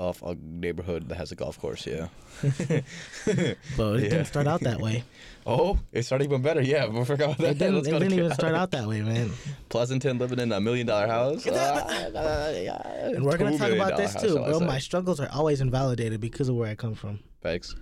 off 0.00 0.22
a 0.22 0.34
neighborhood 0.42 1.08
that 1.10 1.16
has 1.16 1.30
a 1.30 1.36
golf 1.36 1.60
course. 1.60 1.86
Yeah. 1.86 2.08
but 2.42 4.00
it 4.00 4.08
didn't 4.08 4.24
start 4.24 4.46
out 4.46 4.60
that 4.62 4.80
way. 4.80 5.04
Oh, 5.46 5.78
it 5.90 6.02
started 6.02 6.26
even 6.26 6.42
better. 6.42 6.60
Yeah, 6.60 6.86
we 6.86 7.02
forgot 7.02 7.24
about 7.24 7.38
that. 7.38 7.50
It 7.52 7.58
didn't, 7.58 7.78
it 7.78 7.84
didn't 7.90 8.12
even 8.12 8.28
Cal- 8.28 8.34
start 8.34 8.54
out 8.54 8.70
that 8.72 8.86
way, 8.86 9.00
man. 9.00 9.30
Pleasanton 9.70 10.18
living 10.18 10.38
in 10.38 10.52
a 10.52 10.60
million 10.60 10.86
dollar 10.86 11.06
house. 11.06 11.46
And 11.46 11.56
and 11.56 13.24
we're 13.24 13.38
gonna 13.38 13.56
talk 13.56 13.72
about 13.72 13.96
this 13.96 14.14
too, 14.14 14.34
bro. 14.34 14.60
My 14.60 14.78
struggles 14.78 15.18
are 15.18 15.30
always 15.32 15.62
invalidated 15.62 16.20
because 16.20 16.50
of 16.50 16.56
where 16.56 16.68
I 16.68 16.74
come 16.74 16.94
from, 16.94 17.20
Thanks. 17.40 17.74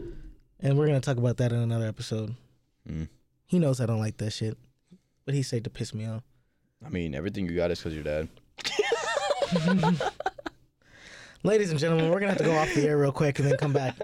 and 0.61 0.78
we're 0.78 0.87
gonna 0.87 1.00
talk 1.00 1.16
about 1.16 1.37
that 1.38 1.50
in 1.50 1.59
another 1.59 1.88
episode. 1.88 2.37
Mm. 2.88 3.09
He 3.46 3.59
knows 3.59 3.81
I 3.81 3.87
don't 3.87 4.00
like 4.00 4.18
that 4.18 4.31
shit, 4.31 4.57
but 5.24 5.35
he 5.35 5.42
said 5.42 5.64
to 5.64 5.70
piss 5.70 5.92
me 5.92 6.07
off. 6.07 6.22
I 6.87 6.90
mean, 6.90 7.12
everything 7.12 7.48
you 7.48 7.57
got 7.57 7.72
is 7.72 7.81
because 7.81 7.92
your 7.92 8.04
dad. 8.04 8.28
Ladies 11.44 11.70
and 11.70 11.79
gentlemen, 11.79 12.11
we're 12.11 12.18
gonna 12.18 12.33
have 12.33 12.38
to 12.38 12.44
go 12.44 12.57
off 12.57 12.74
the 12.74 12.85
air 12.85 12.98
real 12.98 13.12
quick 13.12 13.38
and 13.38 13.48
then 13.48 13.57
come 13.57 13.72
back. 13.72 13.94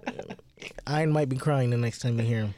Ian 0.89 1.11
might 1.11 1.29
be 1.29 1.37
crying 1.37 1.71
the 1.71 1.77
next 1.77 1.99
time 1.99 2.19
you 2.19 2.25
hear 2.25 2.39
him. 2.39 2.55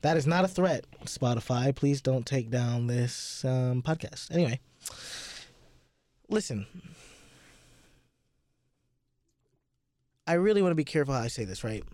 That 0.00 0.16
is 0.16 0.26
not 0.26 0.44
a 0.44 0.48
threat, 0.48 0.86
Spotify. 1.04 1.74
Please 1.74 2.00
don't 2.00 2.24
take 2.24 2.50
down 2.50 2.86
this 2.86 3.44
um, 3.44 3.82
podcast. 3.82 4.30
Anyway, 4.32 4.60
listen. 6.30 6.66
I 10.26 10.34
really 10.34 10.62
want 10.62 10.70
to 10.70 10.76
be 10.76 10.84
careful 10.84 11.12
how 11.12 11.20
I 11.20 11.28
say 11.28 11.44
this, 11.44 11.62
right? 11.62 11.84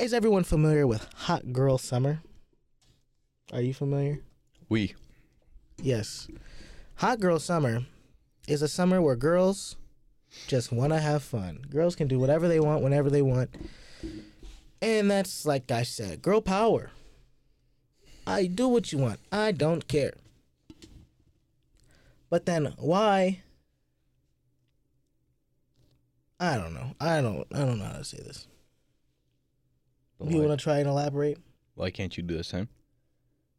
Is 0.00 0.14
everyone 0.14 0.44
familiar 0.44 0.86
with 0.86 1.08
Hot 1.14 1.52
Girl 1.52 1.76
Summer? 1.76 2.20
Are 3.52 3.62
you 3.62 3.74
familiar? 3.74 4.20
We. 4.68 4.94
Yes. 5.82 6.28
Hot 6.96 7.18
Girl 7.18 7.40
Summer 7.40 7.84
is 8.46 8.62
a 8.62 8.68
summer 8.68 9.00
where 9.02 9.16
girls 9.16 9.76
just 10.46 10.70
want 10.72 10.92
to 10.92 11.00
have 11.00 11.22
fun. 11.22 11.60
Girls 11.70 11.96
can 11.96 12.08
do 12.08 12.18
whatever 12.18 12.48
they 12.48 12.60
want 12.60 12.82
whenever 12.82 13.10
they 13.10 13.22
want. 13.22 13.50
And 14.82 15.10
that's 15.10 15.46
like 15.46 15.70
I 15.70 15.82
said, 15.82 16.22
girl 16.22 16.40
power. 16.40 16.90
I 18.26 18.46
do 18.46 18.68
what 18.68 18.92
you 18.92 18.98
want. 18.98 19.20
I 19.32 19.52
don't 19.52 19.86
care. 19.88 20.14
But 22.28 22.44
then 22.46 22.74
why 22.78 23.42
I 26.38 26.56
don't 26.56 26.74
know. 26.74 26.92
I 27.00 27.20
don't 27.20 27.46
I 27.54 27.60
don't 27.60 27.78
know 27.78 27.84
how 27.84 27.98
to 27.98 28.04
say 28.04 28.18
this. 28.18 28.46
You 30.20 30.38
Why, 30.40 30.46
want 30.46 30.58
to 30.58 30.62
try 30.62 30.78
and 30.78 30.88
elaborate? 30.88 31.38
why 31.74 31.90
can't 31.90 32.16
you 32.16 32.22
do 32.22 32.36
the 32.36 32.44
same? 32.44 32.68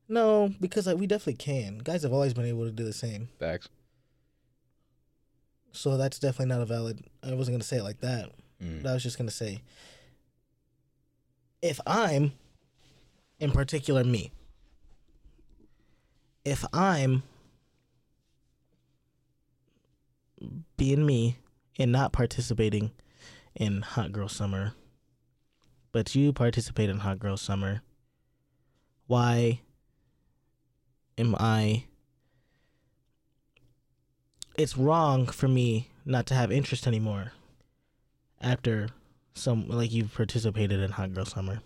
No, 0.09 0.53
because 0.59 0.87
like, 0.87 0.97
we 0.97 1.05
definitely 1.05 1.35
can. 1.35 1.79
Guys 1.79 2.03
have 2.03 2.13
always 2.13 2.33
been 2.33 2.45
able 2.45 2.65
to 2.65 2.71
do 2.71 2.83
the 2.83 2.93
same. 2.93 3.29
Facts. 3.39 3.69
So 5.77 5.95
that's 5.95 6.17
definitely 6.17 6.53
not 6.53 6.61
a 6.61 6.65
valid. 6.65 7.05
I 7.21 7.33
wasn't 7.35 7.55
gonna 7.55 7.63
say 7.63 7.77
it 7.77 7.83
like 7.83 8.01
that. 8.01 8.31
Mm. 8.61 8.81
But 8.81 8.89
I 8.89 8.93
was 8.93 9.03
just 9.03 9.17
gonna 9.17 9.29
say, 9.29 9.61
if 11.61 11.79
I'm, 11.85 12.31
in 13.39 13.51
particular, 13.51 14.03
me, 14.03 14.31
if 16.43 16.65
I'm 16.73 17.21
being 20.77 21.05
me 21.05 21.37
and 21.77 21.91
not 21.91 22.11
participating 22.11 22.91
in 23.55 23.83
Hot 23.83 24.11
Girl 24.11 24.27
Summer, 24.27 24.73
but 25.91 26.15
you 26.15 26.33
participate 26.33 26.89
in 26.89 26.99
Hot 26.99 27.19
Girl 27.19 27.37
Summer, 27.37 27.83
why 29.05 29.61
am 31.19 31.35
I? 31.39 31.85
It's 34.57 34.75
wrong 34.75 35.27
for 35.27 35.47
me 35.47 35.89
not 36.03 36.25
to 36.27 36.33
have 36.33 36.51
interest 36.51 36.87
anymore 36.87 37.31
after 38.41 38.89
some 39.35 39.67
like 39.69 39.91
you've 39.91 40.13
participated 40.15 40.79
in 40.79 40.91
Hot 40.91 41.13
Girl 41.13 41.25
Summer. 41.25 41.61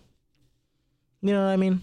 You 1.22 1.32
know 1.32 1.42
what 1.46 1.52
I 1.52 1.56
mean? 1.56 1.80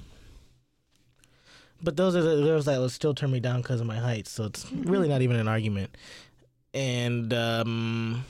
But 1.81 1.97
those 1.97 2.15
are 2.15 2.21
the 2.21 2.43
girls 2.43 2.65
that 2.65 2.77
will 2.77 2.89
still 2.89 3.15
turn 3.15 3.31
me 3.31 3.39
down 3.39 3.61
because 3.61 3.81
of 3.81 3.87
my 3.87 3.95
height, 3.95 4.27
so 4.27 4.43
it's 4.43 4.71
really 4.71 5.07
not 5.07 5.23
even 5.23 5.37
an 5.37 5.47
argument. 5.47 5.97
And 6.75 7.33
um 7.33 8.23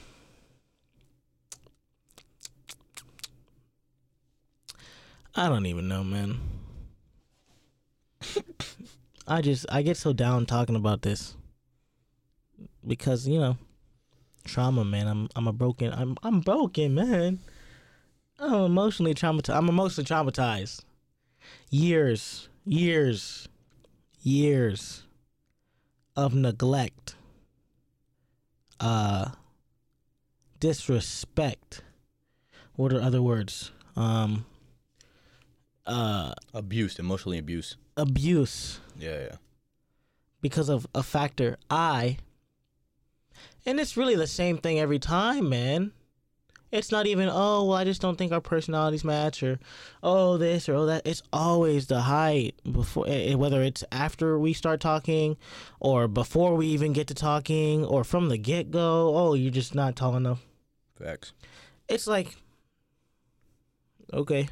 I 5.35 5.49
don't 5.49 5.65
even 5.65 5.89
know, 5.89 6.05
man. 6.05 6.39
I 9.27 9.41
just 9.41 9.65
I 9.69 9.81
get 9.81 9.97
so 9.97 10.13
down 10.13 10.45
talking 10.45 10.77
about 10.77 11.01
this 11.01 11.35
because 12.85 13.27
you 13.27 13.39
know 13.39 13.57
trauma, 14.45 14.85
man. 14.85 15.07
I'm 15.07 15.29
I'm 15.35 15.47
a 15.47 15.53
broken 15.53 15.91
I'm 15.93 16.17
I'm 16.23 16.39
broken, 16.41 16.95
man. 16.95 17.39
I'm 18.39 18.53
emotionally 18.63 19.13
traumatized. 19.13 19.55
I'm 19.55 19.67
emotionally 19.69 20.07
traumatized. 20.07 20.83
Years, 21.69 22.47
years, 22.65 23.47
years 24.21 25.03
of 26.15 26.33
neglect, 26.33 27.15
uh, 28.79 29.31
disrespect. 30.59 31.81
What 32.75 32.93
are 32.93 33.01
other 33.01 33.21
words? 33.21 33.71
Um, 33.95 34.45
uh, 35.85 36.33
Abuse, 36.53 36.97
emotionally 36.99 37.37
abuse. 37.37 37.75
abuse 37.97 38.79
Yeah, 38.97 39.19
yeah. 39.21 39.35
because 40.41 40.69
of 40.69 40.87
a 40.95 41.03
factor 41.03 41.57
I. 41.69 42.17
And 43.69 43.79
it's 43.79 43.95
really 43.95 44.15
the 44.15 44.25
same 44.25 44.57
thing 44.57 44.79
every 44.79 44.97
time, 44.97 45.47
man. 45.47 45.91
It's 46.71 46.91
not 46.91 47.05
even, 47.05 47.29
oh, 47.31 47.65
well, 47.65 47.75
I 47.75 47.83
just 47.83 48.01
don't 48.01 48.17
think 48.17 48.31
our 48.31 48.41
personalities 48.41 49.03
match, 49.03 49.43
or 49.43 49.59
oh, 50.01 50.37
this 50.37 50.67
or 50.67 50.73
oh, 50.73 50.85
that. 50.87 51.05
It's 51.05 51.21
always 51.31 51.85
the 51.85 52.01
height 52.01 52.59
before, 52.63 53.05
eh, 53.07 53.29
eh, 53.29 53.33
whether 53.35 53.61
it's 53.61 53.83
after 53.91 54.39
we 54.39 54.53
start 54.53 54.79
talking, 54.79 55.37
or 55.79 56.07
before 56.07 56.55
we 56.55 56.65
even 56.65 56.93
get 56.93 57.05
to 57.09 57.13
talking, 57.13 57.85
or 57.85 58.03
from 58.03 58.29
the 58.29 58.39
get 58.39 58.71
go. 58.71 59.15
Oh, 59.15 59.35
you're 59.35 59.51
just 59.51 59.75
not 59.75 59.95
tall 59.95 60.15
enough. 60.15 60.43
Facts. 60.97 61.33
It's 61.87 62.07
like, 62.07 62.37
okay. 64.11 64.49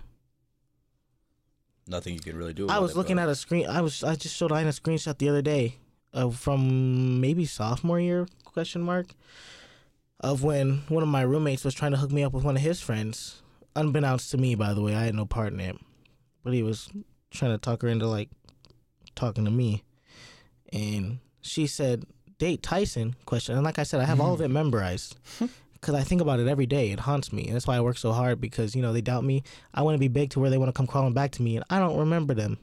Nothing 1.88 2.14
you 2.14 2.20
can 2.20 2.38
really 2.38 2.54
do. 2.54 2.70
I 2.70 2.78
was 2.78 2.96
looking 2.96 3.18
at 3.18 3.30
a 3.30 3.36
screen. 3.36 3.66
I 3.66 3.82
was 3.82 4.04
I 4.04 4.14
just 4.14 4.36
showed 4.36 4.52
Ian 4.52 4.68
a 4.68 4.70
screenshot 4.70 5.18
the 5.18 5.30
other 5.30 5.42
day, 5.42 5.78
of 6.18 6.36
from 6.36 7.22
maybe 7.22 7.46
sophomore 7.46 8.00
year 8.00 8.28
question 8.44 8.82
mark, 8.82 9.14
of 10.20 10.44
when 10.44 10.82
one 10.90 11.04
of 11.04 11.10
my 11.10 11.22
roommates 11.22 11.64
was 11.64 11.76
trying 11.76 11.92
to 11.92 11.98
hook 11.98 12.12
me 12.12 12.24
up 12.24 12.34
with 12.34 12.44
one 12.44 12.56
of 12.56 12.62
his 12.62 12.82
friends, 12.82 13.44
unbeknownst 13.76 14.32
to 14.32 14.38
me, 14.38 14.56
by 14.56 14.74
the 14.74 14.82
way. 14.82 14.96
I 14.96 15.04
had 15.04 15.16
no 15.16 15.26
part 15.26 15.54
in 15.54 15.60
it, 15.60 15.78
but 16.44 16.54
he 16.54 16.64
was 16.64 16.90
trying 17.30 17.52
to 17.52 17.60
talk 17.60 17.84
her 17.84 17.88
into 17.88 18.08
like 18.08 18.30
talking 19.16 19.46
to 19.46 19.52
me, 19.52 19.84
and 20.74 21.20
she 21.42 21.68
said 21.68 22.06
date 22.40 22.64
Tyson 22.64 23.16
question, 23.26 23.56
and 23.56 23.64
like 23.64 23.78
I 23.78 23.84
said, 23.84 24.02
I 24.02 24.06
have 24.06 24.20
all 24.20 24.34
of 24.34 24.42
it 24.42 24.50
mm. 24.50 24.54
memorized. 24.54 25.16
Cause 25.80 25.94
I 25.94 26.02
think 26.02 26.22
about 26.22 26.40
it 26.40 26.48
every 26.48 26.66
day. 26.66 26.90
It 26.90 27.02
haunts 27.02 27.32
me, 27.32 27.46
and 27.46 27.54
that's 27.54 27.68
why 27.68 27.78
I 27.78 27.82
work 27.82 28.00
so 28.00 28.12
hard. 28.12 28.42
Because 28.42 28.76
you 28.76 28.82
know 28.82 28.92
they 28.92 29.02
doubt 29.02 29.24
me. 29.24 29.44
I 29.76 29.84
want 29.84 29.94
to 29.94 30.00
be 30.00 30.08
big 30.08 30.32
to 30.32 30.40
where 30.40 30.50
they 30.50 30.58
want 30.58 30.70
to 30.70 30.74
come 30.74 30.88
crawling 30.88 31.14
back 31.14 31.32
to 31.34 31.44
me, 31.44 31.56
and 31.56 31.64
I 31.70 31.78
don't 31.78 32.00
remember 32.00 32.34
them. 32.34 32.58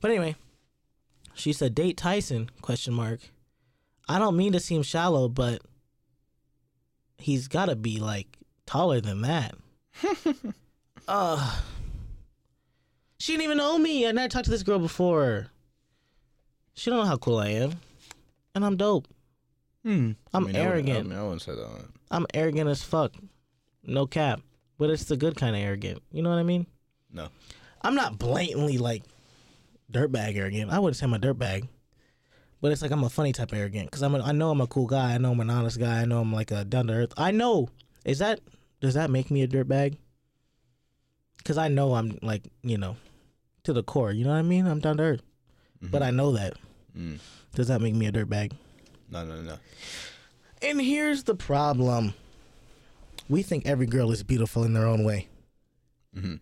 But 0.00 0.12
anyway, 0.12 0.36
she 1.34 1.52
said 1.52 1.74
date 1.74 1.96
Tyson 1.96 2.50
question 2.62 2.94
mark. 2.94 3.20
I 4.08 4.18
don't 4.18 4.36
mean 4.36 4.52
to 4.52 4.60
seem 4.60 4.82
shallow, 4.82 5.28
but 5.28 5.62
he's 7.18 7.48
got 7.48 7.66
to 7.66 7.76
be 7.76 7.98
like 8.00 8.38
taller 8.66 9.00
than 9.00 9.22
that. 9.22 9.54
uh 11.08 11.60
She 13.18 13.32
didn't 13.32 13.44
even 13.44 13.58
know 13.58 13.78
me. 13.78 14.06
I 14.06 14.12
never 14.12 14.28
talked 14.28 14.46
to 14.46 14.50
this 14.50 14.62
girl 14.62 14.78
before. 14.78 15.48
She 16.74 16.90
don't 16.90 17.00
know 17.00 17.06
how 17.06 17.16
cool 17.18 17.38
I 17.38 17.48
am. 17.48 17.72
And 18.54 18.64
I'm 18.64 18.76
dope. 18.76 19.06
Hmm. 19.84 20.12
I'm 20.32 20.44
I 20.44 20.46
mean, 20.46 20.56
arrogant. 20.56 20.98
I, 20.98 21.02
mean, 21.02 21.18
I 21.18 21.22
wouldn't 21.22 21.42
say 21.42 21.54
that. 21.54 21.84
I'm 22.10 22.26
arrogant 22.34 22.68
as 22.68 22.82
fuck. 22.82 23.12
No 23.84 24.06
cap. 24.06 24.40
But 24.78 24.90
it's 24.90 25.04
the 25.04 25.16
good 25.16 25.36
kind 25.36 25.54
of 25.54 25.62
arrogant. 25.62 26.02
You 26.10 26.22
know 26.22 26.30
what 26.30 26.38
I 26.38 26.42
mean? 26.42 26.66
No. 27.12 27.28
I'm 27.82 27.94
not 27.94 28.18
blatantly 28.18 28.78
like 28.78 29.04
dirtbag 29.90 30.36
arrogant. 30.36 30.70
I 30.70 30.78
wouldn't 30.78 30.96
say 30.96 31.04
I'm 31.04 31.14
a 31.14 31.18
dirtbag. 31.18 31.68
But 32.60 32.72
it's 32.72 32.82
like 32.82 32.90
I'm 32.90 33.04
a 33.04 33.10
funny 33.10 33.32
type 33.32 33.52
of 33.52 33.58
arrogant 33.58 33.86
because 33.90 34.02
I'm 34.02 34.14
a, 34.14 34.20
I 34.22 34.32
know 34.32 34.50
I'm 34.50 34.60
a 34.60 34.66
cool 34.66 34.86
guy. 34.86 35.14
I 35.14 35.18
know 35.18 35.32
I'm 35.32 35.40
an 35.40 35.48
honest 35.50 35.78
guy. 35.78 36.02
I 36.02 36.04
know 36.04 36.20
I'm 36.20 36.32
like 36.32 36.50
a 36.50 36.64
down 36.64 36.88
to 36.88 36.92
earth. 36.92 37.12
I 37.16 37.30
know. 37.30 37.68
Is 38.04 38.18
that 38.18 38.40
does 38.80 38.94
that 38.94 39.10
make 39.10 39.30
me 39.30 39.42
a 39.42 39.48
dirtbag? 39.48 39.96
Because 41.38 41.56
I 41.56 41.68
know 41.68 41.94
I'm 41.94 42.18
like 42.20 42.42
you 42.62 42.76
know 42.76 42.96
to 43.64 43.72
the 43.72 43.82
core. 43.82 44.12
You 44.12 44.24
know 44.24 44.30
what 44.30 44.36
I 44.36 44.42
mean? 44.42 44.66
I'm 44.66 44.78
down 44.78 44.98
to 44.98 45.02
earth. 45.02 45.22
But 45.82 46.02
I 46.02 46.10
know 46.10 46.32
that. 46.32 46.54
Mm. 46.94 47.18
Does 47.54 47.68
that 47.68 47.80
make 47.80 47.94
me 47.94 48.06
a 48.06 48.12
dirtbag? 48.12 48.52
No, 49.10 49.24
no, 49.24 49.40
no. 49.40 49.56
And 50.60 50.78
here's 50.80 51.24
the 51.24 51.34
problem. 51.34 52.12
We 53.30 53.42
think 53.42 53.64
every 53.66 53.86
girl 53.86 54.10
is 54.12 54.22
beautiful 54.22 54.62
in 54.64 54.74
their 54.74 54.86
own 54.86 55.04
way. 55.04 55.28
hmm 56.14 56.34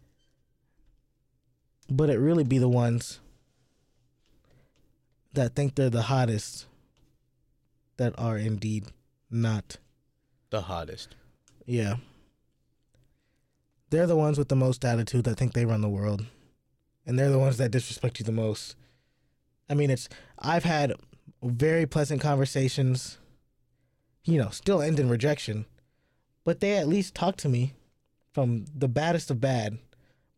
But 1.89 2.11
it 2.11 2.19
really 2.19 2.43
be 2.43 2.59
the 2.59 2.69
ones 2.69 3.21
that 5.38 5.55
think 5.55 5.77
they're 5.77 5.88
the 5.88 6.03
hottest 6.03 6.66
that 7.96 8.12
are 8.18 8.37
indeed 8.37 8.87
not. 9.31 9.79
The 10.51 10.62
hottest. 10.62 11.14
Yeah. 11.64 11.96
They're 13.90 14.09
the 14.09 14.16
ones 14.16 14.37
with 14.37 14.48
the 14.48 14.57
most 14.57 14.85
attitude 14.85 15.24
that 15.24 15.37
think 15.37 15.53
they 15.53 15.64
run 15.64 15.81
the 15.81 15.88
world. 15.88 16.27
And 17.07 17.16
they're 17.16 17.31
the 17.31 17.38
ones 17.38 17.57
that 17.59 17.70
disrespect 17.70 18.18
you 18.18 18.24
the 18.24 18.33
most. 18.33 18.74
I 19.70 19.74
mean, 19.74 19.90
it's 19.90 20.09
I've 20.40 20.64
had 20.64 20.94
very 21.40 21.87
pleasant 21.87 22.20
conversations, 22.20 23.18
you 24.24 24.38
know, 24.38 24.51
still 24.51 24.83
end 24.83 24.98
in 24.98 25.09
rejection, 25.09 25.66
but 26.44 26.59
they 26.59 26.77
at 26.77 26.88
least 26.88 27.14
talk 27.14 27.37
to 27.37 27.48
me 27.48 27.74
from 28.33 28.64
the 28.74 28.88
baddest 28.88 29.31
of 29.31 29.40
bad. 29.40 29.79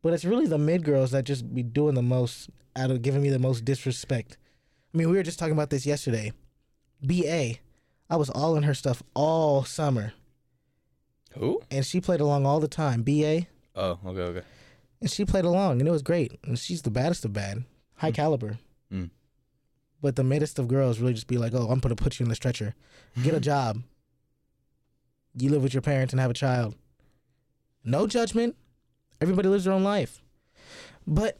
But 0.02 0.12
it's 0.12 0.26
really 0.26 0.46
the 0.46 0.58
mid 0.58 0.84
girls 0.84 1.10
that 1.12 1.24
just 1.24 1.54
be 1.54 1.62
doing 1.62 1.94
the 1.94 2.02
most 2.02 2.50
out 2.76 2.90
of 2.90 3.00
giving 3.00 3.22
me 3.22 3.30
the 3.30 3.38
most 3.38 3.64
disrespect. 3.64 4.36
I 4.92 4.96
mean, 4.98 5.08
we 5.10 5.16
were 5.16 5.22
just 5.22 5.38
talking 5.38 5.52
about 5.52 5.70
this 5.70 5.86
yesterday. 5.86 6.32
BA, 7.02 7.54
I 8.10 8.16
was 8.16 8.28
all 8.30 8.56
in 8.56 8.64
her 8.64 8.74
stuff 8.74 9.02
all 9.14 9.64
summer 9.64 10.12
Who? 11.38 11.62
and 11.70 11.86
she 11.86 12.00
played 12.00 12.20
along 12.20 12.44
all 12.46 12.60
the 12.60 12.68
time. 12.68 13.02
BA, 13.02 13.46
Oh, 13.76 13.98
okay, 14.04 14.20
okay. 14.20 14.42
and 15.00 15.10
she 15.10 15.24
played 15.24 15.44
along, 15.44 15.78
and 15.80 15.88
it 15.88 15.92
was 15.92 16.02
great. 16.02 16.38
And 16.44 16.58
she's 16.58 16.82
the 16.82 16.90
baddest 16.90 17.24
of 17.24 17.32
bad, 17.32 17.64
high 17.96 18.10
caliber. 18.12 18.58
Mm. 18.92 19.10
But 20.02 20.16
the 20.16 20.24
middest 20.24 20.58
of 20.58 20.66
girls 20.68 20.98
really 20.98 21.14
just 21.14 21.28
be 21.28 21.38
like, 21.38 21.54
"Oh, 21.54 21.68
I'm 21.70 21.78
gonna 21.78 21.94
put 21.94 22.18
you 22.18 22.24
in 22.24 22.28
the 22.30 22.34
stretcher. 22.34 22.74
Get 23.22 23.32
a 23.34 23.40
job. 23.52 23.82
You 25.34 25.50
live 25.50 25.62
with 25.62 25.72
your 25.72 25.82
parents 25.82 26.12
and 26.12 26.20
have 26.20 26.30
a 26.30 26.34
child. 26.34 26.74
No 27.84 28.06
judgment. 28.08 28.56
Everybody 29.20 29.48
lives 29.48 29.64
their 29.64 29.72
own 29.72 29.84
life. 29.84 30.20
But 31.06 31.38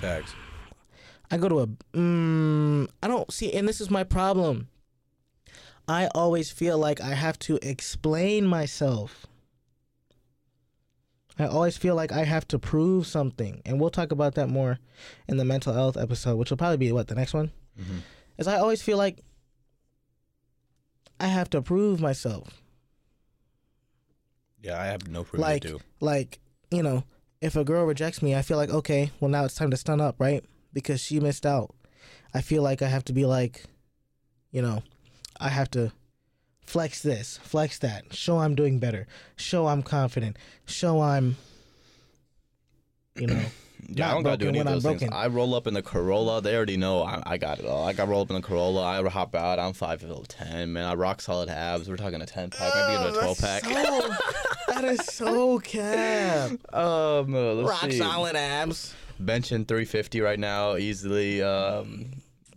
Facts. 0.00 0.32
I 1.30 1.36
go 1.36 1.48
to 1.48 1.60
a 1.60 1.66
mm, 1.94 2.88
I 3.02 3.08
don't 3.08 3.30
see 3.32 3.52
and 3.52 3.68
this 3.68 3.80
is 3.80 3.90
my 3.90 4.04
problem. 4.04 4.68
I 5.86 6.06
always 6.14 6.50
feel 6.50 6.76
like 6.78 7.00
I 7.00 7.14
have 7.14 7.38
to 7.40 7.58
explain 7.62 8.46
myself. 8.46 9.26
I 11.38 11.46
always 11.46 11.76
feel 11.76 11.94
like 11.94 12.10
I 12.12 12.24
have 12.24 12.46
to 12.48 12.58
prove 12.58 13.06
something. 13.06 13.62
And 13.64 13.80
we'll 13.80 13.90
talk 13.90 14.10
about 14.12 14.34
that 14.34 14.48
more 14.48 14.78
in 15.28 15.36
the 15.36 15.44
mental 15.44 15.72
health 15.72 15.96
episode, 15.96 16.36
which 16.36 16.50
will 16.50 16.56
probably 16.56 16.76
be 16.78 16.90
what 16.92 17.06
the 17.08 17.14
next 17.14 17.32
one. 17.32 17.52
Mhm. 17.80 18.00
Is 18.38 18.48
I 18.48 18.56
always 18.58 18.82
feel 18.82 18.98
like 18.98 19.22
I 21.20 21.26
have 21.28 21.48
to 21.50 21.62
prove 21.62 22.00
myself. 22.00 22.60
Yeah, 24.62 24.80
I 24.80 24.86
have 24.86 25.08
no 25.08 25.24
proof 25.24 25.40
like 25.40 25.62
to 25.62 25.68
do. 25.68 25.80
like 26.00 26.40
you 26.70 26.82
know 26.82 27.04
if 27.40 27.54
a 27.56 27.64
girl 27.64 27.84
rejects 27.84 28.20
me 28.20 28.34
i 28.34 28.42
feel 28.42 28.56
like 28.56 28.68
okay 28.70 29.10
well 29.20 29.30
now 29.30 29.44
it's 29.44 29.54
time 29.54 29.70
to 29.70 29.76
stun 29.76 30.00
up 30.00 30.16
right 30.18 30.44
because 30.82 31.00
she 31.00 31.20
missed 31.20 31.44
out 31.46 31.74
i 32.34 32.40
feel 32.40 32.62
like 32.62 32.82
i 32.82 32.88
have 32.88 33.04
to 33.04 33.12
be 33.12 33.24
like 33.24 33.64
you 34.50 34.62
know 34.62 34.82
i 35.40 35.48
have 35.48 35.70
to 35.70 35.92
flex 36.64 37.02
this 37.02 37.38
flex 37.42 37.78
that 37.78 38.12
show 38.14 38.38
i'm 38.38 38.54
doing 38.54 38.78
better 38.78 39.06
show 39.36 39.66
i'm 39.66 39.82
confident 39.82 40.36
show 40.66 41.00
i'm 41.00 41.36
you 43.16 43.26
know 43.26 43.40
Yeah, 43.90 44.06
I 44.06 44.08
not 44.08 44.14
don't 44.14 44.22
gotta 44.24 44.36
do 44.36 44.44
broken 44.44 44.48
any 44.48 44.60
of 44.60 44.66
I'm 44.66 44.72
those 44.80 44.98
things. 44.98 45.12
I 45.12 45.28
roll 45.28 45.54
up 45.54 45.66
in 45.66 45.72
the 45.72 45.82
Corolla. 45.82 46.42
They 46.42 46.54
already 46.54 46.76
know 46.76 47.02
I, 47.02 47.22
I 47.24 47.38
got 47.38 47.58
it 47.58 47.64
all. 47.64 47.86
I 47.86 47.94
got 47.94 48.08
roll 48.08 48.20
up 48.20 48.28
in 48.28 48.36
the 48.36 48.42
Corolla. 48.42 48.82
I 48.82 49.08
hop 49.08 49.34
out. 49.34 49.58
I'm 49.58 49.72
five 49.72 50.02
foot 50.02 50.28
ten, 50.28 50.74
man. 50.74 50.84
I 50.84 50.94
rock 50.94 51.22
solid 51.22 51.48
abs. 51.48 51.88
We're 51.88 51.96
talking 51.96 52.20
a 52.20 52.26
ten 52.26 52.50
pack, 52.50 52.70
maybe 52.74 53.00
even 53.00 53.14
a 53.14 53.18
twelve 53.18 53.38
pack. 53.38 53.64
so, 53.64 53.70
that 54.68 54.84
is 54.84 55.00
so 55.06 55.58
cap 55.60 56.50
um, 56.74 57.34
uh, 57.34 57.54
let's 57.54 57.70
rock 57.70 57.90
see. 57.90 57.98
solid 57.98 58.36
abs 58.36 58.94
Benching 59.20 59.66
350 59.66 60.20
right 60.20 60.38
now, 60.38 60.76
easily. 60.76 61.42
Um, 61.42 62.10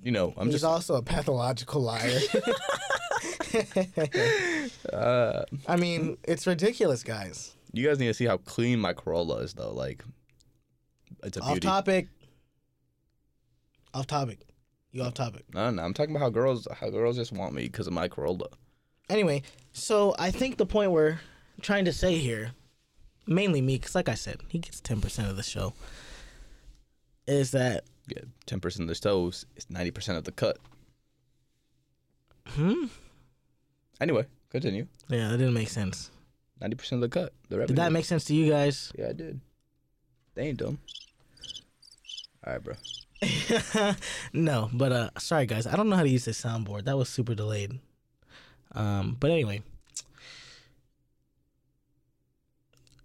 you 0.04 0.12
know, 0.12 0.34
I'm 0.38 0.48
he's 0.48 0.56
just. 0.56 0.66
also 0.66 0.96
a 0.96 1.02
pathological 1.02 1.82
liar 1.82 2.20
Uh, 4.92 5.44
i 5.68 5.76
mean 5.76 6.18
it's 6.24 6.48
ridiculous 6.48 7.04
guys 7.04 7.56
you 7.74 7.88
guys 7.88 8.00
need 8.00 8.08
to 8.08 8.14
see 8.14 8.26
how 8.26 8.38
clean 8.38 8.80
my 8.80 8.94
Corolla 8.94 9.38
is, 9.38 9.54
though. 9.54 9.74
Like, 9.74 10.04
it's 11.24 11.38
a 11.38 11.42
off 11.42 11.54
beauty. 11.54 11.68
topic. 11.68 12.08
Off 13.94 14.08
topic. 14.08 14.40
You 14.92 15.04
off 15.04 15.14
topic. 15.14 15.46
No, 15.54 15.70
no, 15.72 15.82
I'm 15.82 15.94
talking 15.94 16.14
about 16.16 16.24
how 16.26 16.30
girls, 16.30 16.68
how 16.80 16.90
girls 16.90 17.16
just 17.16 17.32
want 17.32 17.54
me 17.54 17.64
because 17.64 17.88
of 17.88 17.94
my 17.94 18.08
Corolla. 18.08 18.48
Anyway, 19.10 19.44
so 19.72 20.16
I 20.20 20.32
think 20.32 20.58
the 20.58 20.66
point 20.66 20.92
we're 20.92 21.20
trying 21.62 21.86
to 21.86 21.94
say 21.94 22.18
here, 22.18 22.52
mainly 23.26 23.62
me, 23.62 23.78
because 23.78 23.96
like 23.96 24.10
I 24.10 24.16
said, 24.16 24.42
he 24.50 24.60
gets 24.60 24.82
ten 24.82 25.00
percent 25.02 25.30
of 25.30 25.38
the 25.38 25.44
show, 25.44 25.74
is 27.32 27.52
that 27.52 27.86
Yeah, 28.08 28.24
ten 28.46 28.60
percent 28.60 28.84
of 28.84 28.88
the 28.90 28.96
stoves 28.96 29.46
is 29.56 29.70
ninety 29.70 29.92
percent 29.92 30.18
of 30.18 30.24
the 30.24 30.32
cut. 30.32 30.58
hmm? 32.48 32.86
Anyway, 34.00 34.26
continue. 34.50 34.88
Yeah, 35.10 35.30
that 35.30 35.38
didn't 35.38 35.54
make 35.54 35.70
sense. 35.70 36.12
Ninety 36.60 36.76
percent 36.76 37.04
of 37.04 37.10
the 37.10 37.20
cut. 37.20 37.34
The 37.50 37.66
Did 37.66 37.76
that 37.78 37.92
make 37.92 38.06
sense 38.06 38.26
to 38.26 38.36
you 38.36 38.50
guys? 38.50 38.92
Yeah, 38.98 39.10
I 39.10 39.14
did. 39.14 39.40
They 40.36 40.48
ain't 40.48 40.58
dumb. 40.58 40.80
All 42.46 42.54
right, 42.54 42.64
bro. 42.64 42.74
no, 44.34 44.70
but 44.74 44.92
uh, 44.92 45.10
sorry 45.20 45.46
guys, 45.46 45.68
I 45.68 45.76
don't 45.76 45.90
know 45.90 45.96
how 45.96 46.04
to 46.04 46.10
use 46.10 46.26
this 46.26 46.42
soundboard. 46.42 46.86
That 46.86 46.98
was 46.98 47.10
super 47.10 47.36
delayed. 47.36 47.80
Um, 48.74 49.18
but 49.20 49.30
anyway, 49.30 49.62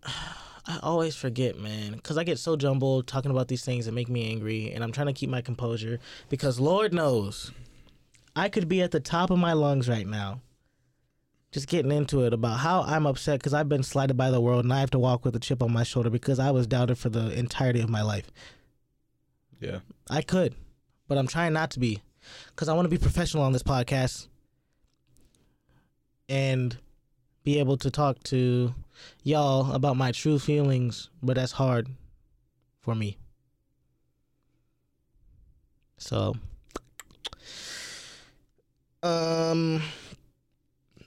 I 0.66 0.78
always 0.82 1.14
forget, 1.14 1.58
man, 1.58 1.92
because 1.92 2.18
I 2.18 2.24
get 2.24 2.38
so 2.38 2.56
jumbled 2.56 3.06
talking 3.06 3.30
about 3.30 3.48
these 3.48 3.64
things 3.64 3.86
that 3.86 3.92
make 3.92 4.08
me 4.08 4.30
angry, 4.30 4.72
and 4.72 4.82
I'm 4.82 4.90
trying 4.90 5.06
to 5.06 5.12
keep 5.12 5.30
my 5.30 5.40
composure 5.40 6.00
because 6.28 6.58
Lord 6.58 6.92
knows, 6.92 7.52
I 8.34 8.48
could 8.48 8.68
be 8.68 8.82
at 8.82 8.90
the 8.90 8.98
top 8.98 9.30
of 9.30 9.38
my 9.38 9.52
lungs 9.52 9.88
right 9.88 10.06
now, 10.06 10.40
just 11.52 11.68
getting 11.68 11.92
into 11.92 12.24
it 12.24 12.32
about 12.32 12.58
how 12.58 12.82
I'm 12.82 13.06
upset 13.06 13.38
because 13.38 13.54
I've 13.54 13.68
been 13.68 13.84
slighted 13.84 14.16
by 14.16 14.30
the 14.30 14.40
world 14.40 14.64
and 14.64 14.72
I 14.72 14.80
have 14.80 14.90
to 14.90 14.98
walk 14.98 15.24
with 15.24 15.36
a 15.36 15.40
chip 15.40 15.62
on 15.62 15.72
my 15.72 15.84
shoulder 15.84 16.10
because 16.10 16.40
I 16.40 16.50
was 16.50 16.66
doubted 16.66 16.98
for 16.98 17.10
the 17.10 17.32
entirety 17.38 17.80
of 17.80 17.88
my 17.88 18.02
life. 18.02 18.30
Yeah. 19.60 19.78
I 20.10 20.22
could, 20.22 20.54
but 21.06 21.16
I'm 21.16 21.28
trying 21.28 21.52
not 21.52 21.70
to 21.72 21.78
be 21.78 22.02
because 22.50 22.68
I 22.68 22.74
want 22.74 22.86
to 22.86 22.90
be 22.90 22.98
professional 22.98 23.44
on 23.44 23.52
this 23.52 23.62
podcast 23.62 24.26
and 26.28 26.76
be 27.46 27.60
able 27.60 27.76
to 27.76 27.92
talk 27.92 28.20
to 28.24 28.74
y'all 29.22 29.70
about 29.72 29.96
my 29.96 30.10
true 30.10 30.36
feelings, 30.36 31.10
but 31.22 31.36
that's 31.36 31.52
hard 31.52 31.88
for 32.80 32.92
me. 32.92 33.16
So, 35.96 36.34
um, 39.04 39.80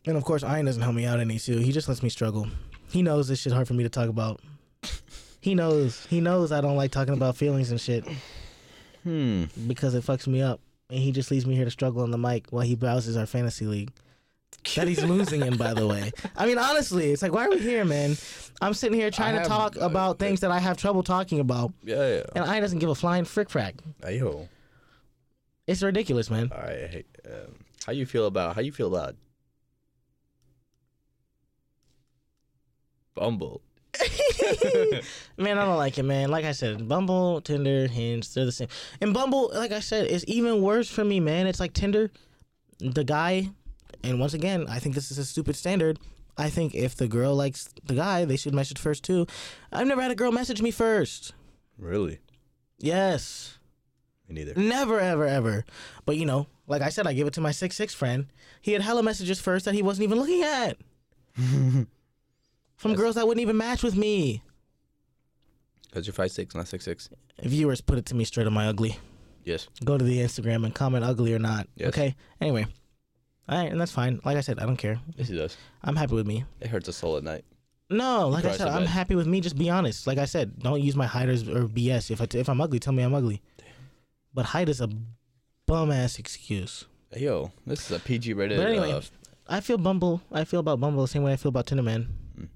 and 0.06 0.15
of 0.15 0.23
course, 0.23 0.41
Ian 0.43 0.65
doesn't 0.65 0.82
help 0.82 0.95
me 0.95 1.06
out 1.06 1.19
any 1.19 1.38
too. 1.39 1.58
He 1.58 1.73
just 1.73 1.89
lets 1.89 2.02
me 2.02 2.08
struggle. 2.08 2.47
He 2.89 3.02
knows 3.02 3.28
this 3.28 3.41
shit 3.41 3.52
hard 3.52 3.67
for 3.67 3.73
me 3.73 3.84
to 3.84 3.89
talk 3.89 4.08
about. 4.08 4.39
He 5.41 5.56
knows. 5.56 6.06
He 6.06 6.21
knows 6.21 6.54
I 6.54 6.62
don't 6.62 6.78
like 6.78 6.91
talking 6.91 7.13
about 7.13 7.36
feelings 7.36 7.69
and 7.69 7.82
shit 7.82 8.06
Hmm. 9.04 9.43
because 9.67 9.93
it 9.93 10.06
fucks 10.06 10.25
me 10.25 10.41
up. 10.41 10.62
And 10.89 10.99
he 10.99 11.12
just 11.12 11.32
leaves 11.32 11.45
me 11.45 11.56
here 11.56 11.65
to 11.65 11.71
struggle 11.71 12.02
on 12.02 12.12
the 12.12 12.17
mic 12.17 12.47
while 12.49 12.63
he 12.63 12.75
browses 12.75 13.17
our 13.17 13.25
fantasy 13.25 13.65
league. 13.65 13.91
That 14.76 14.88
he's 14.88 15.04
losing 15.04 15.41
in, 15.41 15.58
by 15.58 15.74
the 15.74 15.88
way. 15.88 16.12
I 16.36 16.45
mean, 16.45 16.58
honestly, 16.58 17.12
it's 17.12 17.22
like, 17.22 17.32
why 17.34 17.45
are 17.45 17.50
we 17.50 17.60
here, 17.60 17.86
man? 17.86 18.15
I'm 18.62 18.74
sitting 18.74 18.98
here 19.00 19.10
trying 19.10 19.38
I 19.38 19.43
to 19.43 19.48
talk 19.48 19.78
uh, 19.78 19.82
about 19.82 20.19
things 20.19 20.41
that 20.41 20.52
I 20.52 20.60
have 20.60 20.78
trouble 20.78 21.02
talking 21.02 21.39
about, 21.39 21.74
Yeah, 21.84 22.08
yeah. 22.15 22.24
and 22.36 22.43
I 22.45 22.60
doesn't 22.60 22.80
give 22.80 22.89
a 22.89 22.95
flying 22.95 23.26
frick 23.26 23.50
frack. 23.50 23.76
Hey, 24.04 24.19
yo. 24.19 24.50
It's 25.65 25.82
ridiculous, 25.82 26.30
man. 26.30 26.52
All 26.52 26.62
right. 26.62 26.89
Hey, 26.89 27.04
um, 27.26 27.56
how 27.86 27.93
you 27.93 28.06
feel 28.06 28.26
about 28.26 28.56
how 28.56 28.62
you 28.62 28.72
feel 28.72 28.88
about 28.93 29.15
Bumble? 33.15 33.62
Man, 35.38 35.58
I 35.58 35.65
don't 35.65 35.78
like 35.78 35.98
it, 35.98 36.04
man. 36.04 36.30
Like 36.30 36.45
I 36.45 36.52
said, 36.54 36.88
Bumble, 36.88 37.41
Tinder, 37.41 37.88
Hinge, 37.88 38.34
they're 38.34 38.45
the 38.45 38.52
same. 38.52 38.67
And 39.02 39.13
Bumble, 39.13 39.52
like 39.54 39.72
I 39.72 39.80
said, 39.80 40.08
is 40.08 40.24
even 40.26 40.62
worse 40.62 40.89
for 40.89 41.04
me, 41.04 41.19
man. 41.19 41.48
It's 41.48 41.60
like 41.60 41.74
Tinder, 41.74 42.12
the 42.80 43.04
guy, 43.04 43.50
and 44.03 44.19
once 44.19 44.33
again, 44.33 44.65
I 44.69 44.79
think 44.79 44.95
this 44.95 45.12
is 45.12 45.17
a 45.17 45.25
stupid 45.25 45.55
standard. 45.55 45.99
I 46.38 46.49
think 46.49 46.73
if 46.73 46.95
the 46.95 47.07
girl 47.07 47.35
likes 47.35 47.67
the 47.83 47.95
guy, 47.95 48.23
they 48.25 48.38
should 48.38 48.53
message 48.53 48.79
first 48.79 49.03
too. 49.03 49.27
I've 49.71 49.88
never 49.88 50.01
had 50.01 50.12
a 50.12 50.15
girl 50.15 50.31
message 50.31 50.62
me 50.62 50.71
first. 50.71 51.33
Really? 51.77 52.19
Yes. 52.77 53.57
Me 54.27 54.35
neither. 54.35 54.53
Never, 54.55 54.99
ever, 54.99 55.25
ever. 55.25 55.65
But 56.05 56.17
you 56.17 56.25
know, 56.25 56.47
like 56.67 56.81
I 56.81 56.89
said, 56.89 57.07
I 57.07 57.13
gave 57.13 57.27
it 57.27 57.33
to 57.33 57.41
my 57.41 57.51
six 57.51 57.75
six 57.75 57.93
friend. 57.93 58.27
He 58.62 58.71
had 58.73 58.81
hella 58.81 59.03
messages 59.03 59.39
first 59.41 59.65
that 59.65 59.73
he 59.73 59.81
wasn't 59.81 60.03
even 60.03 60.17
looking 60.19 60.43
at. 60.43 60.77
From 62.77 62.95
girls 62.95 63.15
that 63.15 63.27
wouldn't 63.27 63.41
even 63.41 63.57
match 63.57 63.83
with 63.83 63.95
me. 63.95 64.41
Cause 65.91 66.05
you're 66.05 66.13
five 66.13 66.31
six, 66.31 66.55
not 66.55 66.67
six 66.67 66.85
six. 66.85 67.09
Viewers 67.41 67.81
put 67.81 67.97
it 67.97 68.05
to 68.07 68.15
me 68.15 68.23
straight 68.23 68.47
on 68.47 68.53
my 68.53 68.67
ugly. 68.67 68.97
Yes. 69.43 69.67
go 69.83 69.97
to 69.97 70.05
the 70.05 70.19
Instagram 70.19 70.63
and 70.63 70.75
comment 70.75 71.03
ugly 71.03 71.33
or 71.33 71.39
not. 71.39 71.67
Yes. 71.75 71.89
Okay. 71.89 72.15
Anyway. 72.39 72.67
All 73.49 73.57
right, 73.57 73.71
and 73.71 73.81
that's 73.81 73.91
fine. 73.91 74.19
Like 74.23 74.38
I 74.38 74.41
said, 74.41 74.59
I 74.59 74.65
don't 74.65 74.77
care. 74.77 74.99
Yes, 75.17 75.27
he 75.27 75.35
does. 75.35 75.57
I'm 75.83 75.95
happy 75.95 76.13
with 76.13 76.27
me. 76.27 76.45
It 76.62 76.67
hurts 76.67 76.88
a 76.88 76.93
soul 76.93 77.17
at 77.17 77.23
night. 77.23 77.43
No, 77.89 78.27
like 78.27 78.45
I 78.45 78.55
said, 78.55 78.67
I'm 78.67 78.83
bit. 78.83 78.89
happy 78.89 79.15
with 79.15 79.25
me. 79.25 79.41
Just 79.41 79.57
be 79.57 79.69
honest. 79.71 80.05
Like 80.05 80.19
I 80.19 80.25
said, 80.25 80.59
don't 80.59 80.79
use 80.79 80.95
my 80.95 81.07
hiders 81.07 81.49
or 81.49 81.63
BS. 81.63 82.12
If 82.12 82.21
I 82.21 82.27
if 82.38 82.47
I'm 82.47 82.62
ugly, 82.62 82.79
tell 82.79 82.93
me 82.93 83.01
I'm 83.01 83.15
ugly. 83.15 83.41
But 84.31 84.45
hide 84.45 84.69
is 84.69 84.79
a 84.79 84.89
bum 85.65 85.91
ass 85.91 86.19
excuse. 86.19 86.85
Hey, 87.12 87.21
yo, 87.21 87.51
this 87.65 87.89
is 87.89 87.97
a 87.97 87.99
PG 87.99 88.33
rated. 88.33 88.57
But 88.59 88.67
anyway, 88.67 88.91
uh, 88.91 89.01
I 89.47 89.62
feel 89.62 89.79
Bumble. 89.79 90.21
I 90.31 90.43
feel 90.43 90.59
about 90.59 90.79
Bumble 90.79 91.01
the 91.01 91.07
same 91.07 91.23
way 91.23 91.33
I 91.33 91.35
feel 91.35 91.49
about 91.49 91.65
Tinder, 91.65 91.81
man. 91.81 92.07
Mm. 92.39 92.47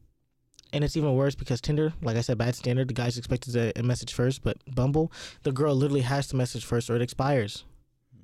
And 0.73 0.83
it's 0.83 0.95
even 0.95 1.15
worse 1.15 1.33
because 1.33 1.59
Tinder, 1.59 1.93
like 2.03 2.17
I 2.17 2.21
said, 2.21 2.37
bad 2.37 2.53
standard. 2.55 2.87
The 2.87 2.93
guy's 2.93 3.17
expected 3.17 3.53
to 3.53 3.79
a 3.79 3.81
message 3.81 4.13
first, 4.13 4.43
but 4.43 4.57
Bumble, 4.75 5.11
the 5.41 5.51
girl 5.51 5.73
literally 5.73 6.01
has 6.01 6.27
to 6.27 6.35
message 6.35 6.63
first 6.63 6.91
or 6.91 6.95
it 6.95 7.01
expires. 7.01 7.63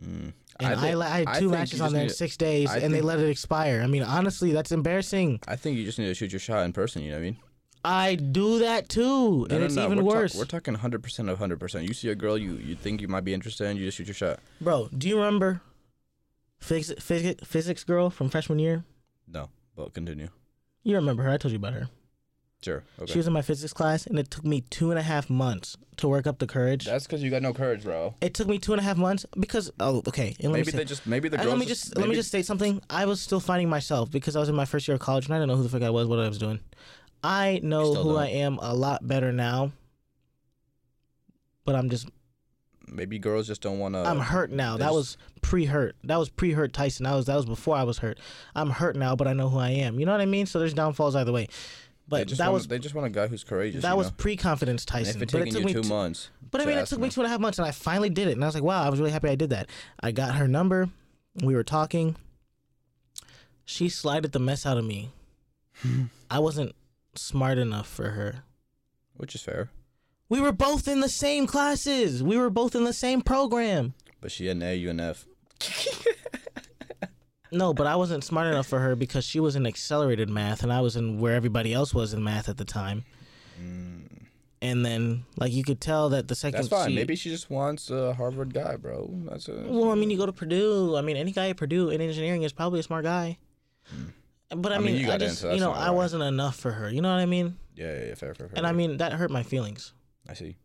mm, 0.03 0.34
And 0.60 0.76
I, 0.76 0.82
think- 0.82 0.98
li- 0.98 1.06
I 1.06 1.17
had 1.19 1.28
two 1.36 1.39
think 1.39 1.52
matches 1.52 1.82
on 1.82 1.93
there 1.93 2.04
in 2.04 2.10
six 2.10 2.36
days, 2.38 2.69
I 2.69 2.80
and 2.80 2.93
they 2.93 3.02
let 3.02 3.19
it 3.19 3.30
expire. 3.30 3.82
I 3.84 3.88
mean, 3.88 4.04
honestly, 4.04 4.52
that's 4.52 4.72
embarrassing. 4.72 5.39
I 5.48 5.56
think 5.56 5.78
you 5.78 5.86
just 5.86 5.98
need 6.00 6.08
to 6.08 6.13
shoot 6.13 6.32
your 6.34 6.39
shot 6.39 6.65
in 6.65 6.74
person. 6.74 7.02
You 7.02 7.12
know 7.12 7.15
what 7.17 7.22
I 7.22 7.24
mean? 7.26 7.38
I 7.86 8.15
do 8.15 8.60
that 8.60 8.89
too, 8.89 9.02
No, 9.02 9.43
and 9.45 9.60
no, 9.60 9.65
it's 9.65 9.76
no, 9.76 9.86
even 9.86 10.04
we're 10.04 10.12
ta- 10.12 10.17
worse, 10.19 10.36
we're 10.36 10.43
talking 10.43 10.76
100% 10.76 11.30
of 11.32 11.39
100%. 11.39 11.88
You 11.88 11.93
see 11.93 12.10
a 12.10 12.15
girl 12.15 12.38
you, 12.38 12.56
you 12.56 12.76
think 12.76 13.00
you 13.00 13.08
might 13.08 13.24
be 13.24 13.34
interested 13.34 13.67
in, 13.69 13.78
you 13.78 13.86
just 13.86 13.98
shoot 13.98 14.08
your 14.08 14.13
shot. 14.13 14.39
bro. 14.60 14.89
Do 14.98 15.08
you 15.08 15.15
remember 15.15 15.62
physics 16.60 17.84
girl 17.86 18.10
from 18.10 18.30
freshman 18.30 18.60
year? 18.60 18.84
No, 19.28 19.50
but 19.78 19.93
continue. 19.93 20.28
You 20.84 20.95
remember 20.98 21.24
her? 21.24 21.30
I 21.30 21.38
told 21.38 21.54
you 21.54 21.58
about 21.58 21.74
her. 21.74 21.89
Sure. 22.62 22.84
Okay. 23.00 23.13
She 23.13 23.17
was 23.17 23.28
in 23.28 23.32
my 23.32 23.41
physics 23.41 23.72
class, 23.72 24.06
and 24.06 24.19
it 24.19 24.30
took 24.30 24.43
me 24.43 24.62
two 24.62 24.91
and 24.91 25.00
a 25.00 25.02
half 25.02 25.30
months 25.30 25.78
to 25.98 26.10
work 26.10 26.28
up 26.28 26.39
the 26.39 26.48
courage. 26.48 26.86
That's 26.86 27.08
because 27.08 27.24
you 27.24 27.30
got 27.30 27.41
no 27.41 27.54
courage, 27.54 27.84
bro. 27.84 28.15
it 28.22 28.34
took 28.34 28.48
me 28.48 28.58
two 28.58 28.74
and 28.74 28.82
a 28.82 28.84
half 28.84 28.98
months 28.98 29.26
because 29.39 29.72
oh, 29.80 30.04
okay. 30.08 30.36
And 30.41 30.52
let 30.52 30.60
Maybe 30.60 30.72
say, 30.72 30.78
they 30.80 30.86
just 30.86 31.08
maybe 31.08 31.30
the 31.30 31.38
girls. 31.38 31.50
let 31.50 31.58
me 31.58 31.65
just 31.65 31.98
let 31.98 32.10
me 32.10 32.15
just 32.15 32.28
state 32.28 32.45
something. 32.45 32.82
I 32.89 33.06
was 33.06 33.22
still 33.22 33.39
finding 33.39 33.69
myself 33.69 34.12
because 34.12 34.36
I 34.36 34.39
was 34.39 34.50
in 34.50 34.56
my 34.56 34.65
first 34.65 34.88
year 34.88 34.95
of 34.95 35.02
college 35.02 35.26
and 35.26 35.34
I 35.34 35.38
didn't 35.38 35.50
know 35.50 35.56
who 35.56 35.63
the 35.63 35.69
fuck 35.69 35.84
I 35.84 35.89
was, 35.89 36.08
what 36.08 36.19
I 36.19 36.28
was 36.28 36.38
doing. 36.38 36.60
I 37.24 37.60
know 37.63 37.93
who 37.93 38.13
don't. 38.13 38.17
I 38.17 38.28
am 38.28 38.60
a 38.62 38.74
lot 38.74 39.08
better 39.08 39.32
now, 39.32 39.72
but 41.65 41.76
I'm 41.76 41.89
just 41.89 42.10
maybe 42.88 43.19
girls 43.19 43.48
just 43.48 43.62
don't 43.62 43.80
want 43.80 43.95
to. 43.95 44.00
I'm 44.00 44.19
hurt 44.19 44.52
now. 44.52 44.78
That 44.78 44.86
just- 44.86 44.95
was 44.95 45.17
pre-hurt. 45.41 45.95
That 46.04 46.17
was 46.17 46.30
pre-hurt 46.30 46.74
Tyson. 46.74 47.06
That 47.06 47.15
was 47.15 47.26
that 47.28 47.36
was 47.36 47.45
before 47.45 47.76
I 47.76 47.84
was 47.84 48.00
hurt. 48.00 48.19
I'm 48.56 48.69
hurt 48.69 48.95
now, 48.95 49.15
but 49.15 49.28
I 49.28 49.34
know 49.34 49.50
who 49.50 49.60
I 49.60 49.69
am. 49.69 50.00
You 50.00 50.06
know 50.06 50.12
what 50.12 50.22
I 50.22 50.26
mean? 50.26 50.45
So 50.45 50.60
there's 50.60 50.74
downfalls 50.74 51.15
either 51.15 51.32
way. 51.32 51.48
But 52.10 52.28
that 52.30 52.39
want, 52.39 52.54
was 52.54 52.67
they 52.67 52.80
just 52.80 52.95
want 52.95 53.08
a 53.08 53.10
guy 53.12 53.28
who's 53.28 53.43
courageous. 53.43 53.84
that 53.84 53.91
you 53.91 53.98
was 53.98 54.10
pre-confidence 54.12 54.84
And 54.84 54.88
Tyson. 54.88 55.15
if 55.17 55.22
it 55.22 55.32
but 55.32 55.41
it 55.41 55.52
took 55.52 55.60
you 55.62 55.65
me 55.67 55.74
two 55.74 55.84
t- 55.84 55.89
months. 55.89 56.30
But 56.52 56.62
I 56.62 56.65
mean, 56.65 56.78
it 56.78 56.88
took 56.88 57.00
me 57.00 57.06
me. 57.08 57.10
two 57.12 57.22
and 57.22 57.28
a 57.28 57.30
half 57.30 57.39
months, 57.39 57.60
and 57.60 57.67
I 57.67 57.72
finally 57.72 58.10
did 58.10 58.28
it. 58.28 58.32
And 58.34 58.43
I 58.43 58.48
was 58.48 58.56
like, 58.56 58.63
wow, 58.63 58.84
I 58.84 58.89
was 58.89 59.00
really 59.00 59.12
happy 59.12 59.30
I 59.30 59.36
did 59.36 59.52
that. 59.52 59.69
I 60.02 60.12
got 60.12 60.36
her 60.36 60.48
number. 60.48 60.89
We 61.43 61.54
were 61.56 61.63
talking. 61.63 62.15
She 63.65 63.88
slided 63.89 64.32
the 64.32 64.39
mess 64.39 64.65
out 64.65 64.78
of 64.78 64.86
me. 64.86 65.12
Hmm. 65.82 66.06
I 66.32 66.39
wasn't 66.39 66.74
smart 67.15 67.58
enough 67.58 67.88
for 67.88 68.10
her. 68.12 68.43
which 69.15 69.36
is 69.36 69.41
fair. 69.41 69.69
We 70.28 70.39
were 70.41 70.52
both 70.52 70.88
in 70.88 71.00
the 71.02 71.10
same 71.10 71.48
classes. 71.48 72.22
We 72.24 72.38
were 72.38 72.50
both 72.50 72.76
in 72.76 72.84
the 72.84 72.93
same 72.93 73.22
program. 73.22 73.93
But 74.22 74.32
she 74.32 74.48
had 74.48 74.58
an 74.58 74.63
A, 74.63 74.76
you 74.76 74.89
an 74.89 75.00
F. 75.00 75.26
No, 77.52 77.74
but 77.74 77.88
I 77.88 77.96
wasn't 77.96 78.24
smart 78.24 78.48
enough 78.48 78.68
for 78.68 78.80
her 78.80 78.96
because 78.96 79.24
she 79.26 79.40
was 79.40 79.56
in 79.56 79.66
accelerated 79.66 80.30
math 80.30 80.62
and 80.64 80.72
I 80.72 80.82
was 80.82 80.96
in 80.96 81.20
where 81.20 81.34
everybody 81.34 81.74
else 81.74 81.94
was 81.94 82.14
in 82.14 82.24
math 82.24 82.48
at 82.50 82.58
the 82.58 82.66
time. 82.66 83.06
And 84.62 84.86
then, 84.86 85.24
like, 85.38 85.54
you 85.54 85.64
could 85.64 85.80
tell 85.80 86.10
that 86.10 86.28
the 86.28 86.36
second 86.36 86.60
Mm. 86.60 86.64
That's 86.64 86.82
fine. 86.84 86.90
she- 86.90 86.96
Maybe 86.96 87.16
she 87.16 87.30
just 87.30 87.50
wants 87.50 87.90
a 87.90 88.14
Harvard 88.14 88.54
guy, 88.54 88.76
bro. 88.76 89.10
That's 89.30 89.48
a. 89.48 89.54
Well, 89.54 89.92
I 89.92 89.96
mean, 89.96 90.10
you 90.10 90.18
go 90.18 90.26
to 90.26 90.34
Purdue. 90.34 90.98
I 90.98 91.02
mean, 91.02 91.16
any 91.16 91.32
guy 91.32 91.50
at 91.50 91.58
Purdue 91.58 91.90
in 91.90 92.02
engineering 92.02 92.44
is 92.44 92.52
probably 92.52 92.82
a 92.82 92.84
smart 92.84 93.04
guy. 93.06 93.38
But 94.50 94.72
I, 94.72 94.76
I 94.76 94.78
mean, 94.80 94.94
mean, 94.96 95.06
you 95.06 95.12
I 95.12 95.18
just, 95.18 95.44
you 95.44 95.60
know, 95.60 95.72
I 95.72 95.90
why. 95.92 95.96
wasn't 95.96 96.24
enough 96.24 96.56
for 96.58 96.72
her. 96.72 96.90
You 96.90 97.02
know 97.02 97.10
what 97.12 97.20
I 97.22 97.26
mean? 97.26 97.58
yeah, 97.76 97.86
yeah, 98.00 98.06
yeah, 98.08 98.16
fair, 98.16 98.34
fair, 98.34 98.48
fair. 98.50 98.58
And 98.58 98.68
I 98.68 98.72
mean, 98.74 98.98
that 98.98 99.14
hurt 99.14 99.32
my 99.32 99.44
feelings. 99.44 99.94
I 100.28 100.34
see. 100.34 100.58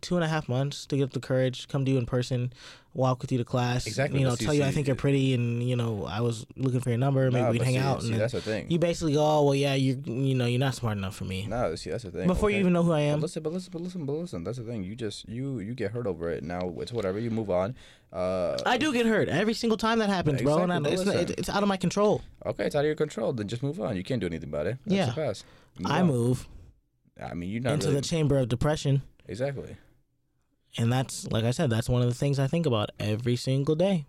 Two 0.00 0.14
and 0.16 0.24
a 0.24 0.28
half 0.28 0.48
months 0.48 0.86
to 0.86 0.96
get 0.96 1.02
up 1.04 1.12
the 1.12 1.20
courage, 1.20 1.68
come 1.68 1.84
to 1.84 1.90
you 1.90 1.98
in 1.98 2.06
person, 2.06 2.52
walk 2.94 3.20
with 3.20 3.30
you 3.30 3.36
to 3.38 3.44
class. 3.44 3.86
Exactly, 3.86 4.20
You 4.20 4.26
know, 4.26 4.34
tell 4.34 4.54
you 4.54 4.64
I 4.64 4.70
think 4.70 4.86
you're 4.86 4.96
pretty, 4.96 5.34
and 5.34 5.62
you 5.62 5.76
know, 5.76 6.06
I 6.08 6.22
was 6.22 6.46
looking 6.56 6.80
for 6.80 6.88
your 6.88 6.98
number. 6.98 7.30
Maybe 7.30 7.42
Nah, 7.44 7.50
we'd 7.50 7.62
hang 7.62 7.74
see, 7.74 7.78
out. 7.80 8.02
See, 8.02 8.12
and 8.12 8.20
that's 8.20 8.32
the 8.32 8.40
thing. 8.40 8.70
you 8.70 8.78
basically 8.78 9.12
go, 9.12 9.20
oh 9.24 9.44
well, 9.44 9.54
yeah, 9.54 9.74
you 9.74 10.00
you 10.06 10.34
know, 10.34 10.46
you're 10.46 10.58
not 10.58 10.74
smart 10.74 10.96
enough 10.96 11.14
for 11.16 11.24
me. 11.24 11.46
No, 11.46 11.74
see, 11.74 11.90
that's 11.90 12.04
the 12.04 12.10
thing. 12.10 12.26
Before 12.26 12.48
you 12.50 12.58
even 12.60 12.72
know 12.72 12.82
who 12.82 12.92
I 12.92 13.08
But 13.08 13.12
am. 13.14 13.20
listen, 13.20 13.42
but 13.42 13.52
listen, 13.52 13.70
but 13.72 13.82
listen, 13.82 14.06
but 14.06 14.12
listen. 14.14 14.42
That's 14.44 14.56
the 14.56 14.64
thing. 14.64 14.84
You 14.84 14.96
just 14.96 15.28
you 15.28 15.58
you 15.58 15.74
get 15.74 15.90
hurt 15.90 16.06
over 16.06 16.30
it. 16.30 16.42
Now 16.42 16.72
it's 16.78 16.92
whatever. 16.92 17.18
You 17.18 17.30
move 17.30 17.50
on. 17.50 17.76
Uh, 18.12 18.56
I 18.64 18.78
do 18.78 18.92
get 18.92 19.04
hurt 19.06 19.28
every 19.28 19.54
single 19.54 19.76
time 19.76 19.98
that 20.00 20.08
happens, 20.08 20.40
bro, 20.42 20.58
and 20.62 20.72
I, 20.72 20.90
it's, 20.90 21.04
not- 21.04 21.14
it's 21.30 21.48
out 21.48 21.62
of 21.62 21.68
my 21.68 21.76
control. 21.76 22.22
okay, 22.46 22.64
it's 22.64 22.74
out 22.74 22.80
of 22.80 22.86
your 22.86 22.94
control. 22.96 23.32
Then 23.34 23.46
just 23.48 23.62
move 23.62 23.78
on. 23.80 23.96
You 23.96 24.02
can't 24.02 24.20
do 24.20 24.26
anything 24.26 24.48
about 24.48 24.66
it. 24.66 24.78
That's 24.86 24.96
Yeah. 24.96 25.06
the 25.06 25.12
past. 25.12 25.44
Move 25.78 25.92
I 25.92 26.00
on. 26.00 26.06
move 26.06 26.48
I 27.22 27.34
mean, 27.34 27.50
you're 27.50 27.60
not 27.62 27.74
into 27.74 27.88
really, 27.88 28.00
the 28.00 28.06
chamber 28.08 28.38
of 28.38 28.48
depression. 28.48 29.02
exactly. 29.28 29.76
And 30.78 30.92
that's 30.92 31.26
like 31.30 31.44
I 31.44 31.50
said, 31.50 31.70
that's 31.70 31.88
one 31.88 32.02
of 32.02 32.08
the 32.08 32.14
things 32.14 32.38
I 32.38 32.46
think 32.46 32.66
about 32.66 32.90
every 32.98 33.36
single 33.36 33.74
day. 33.74 34.06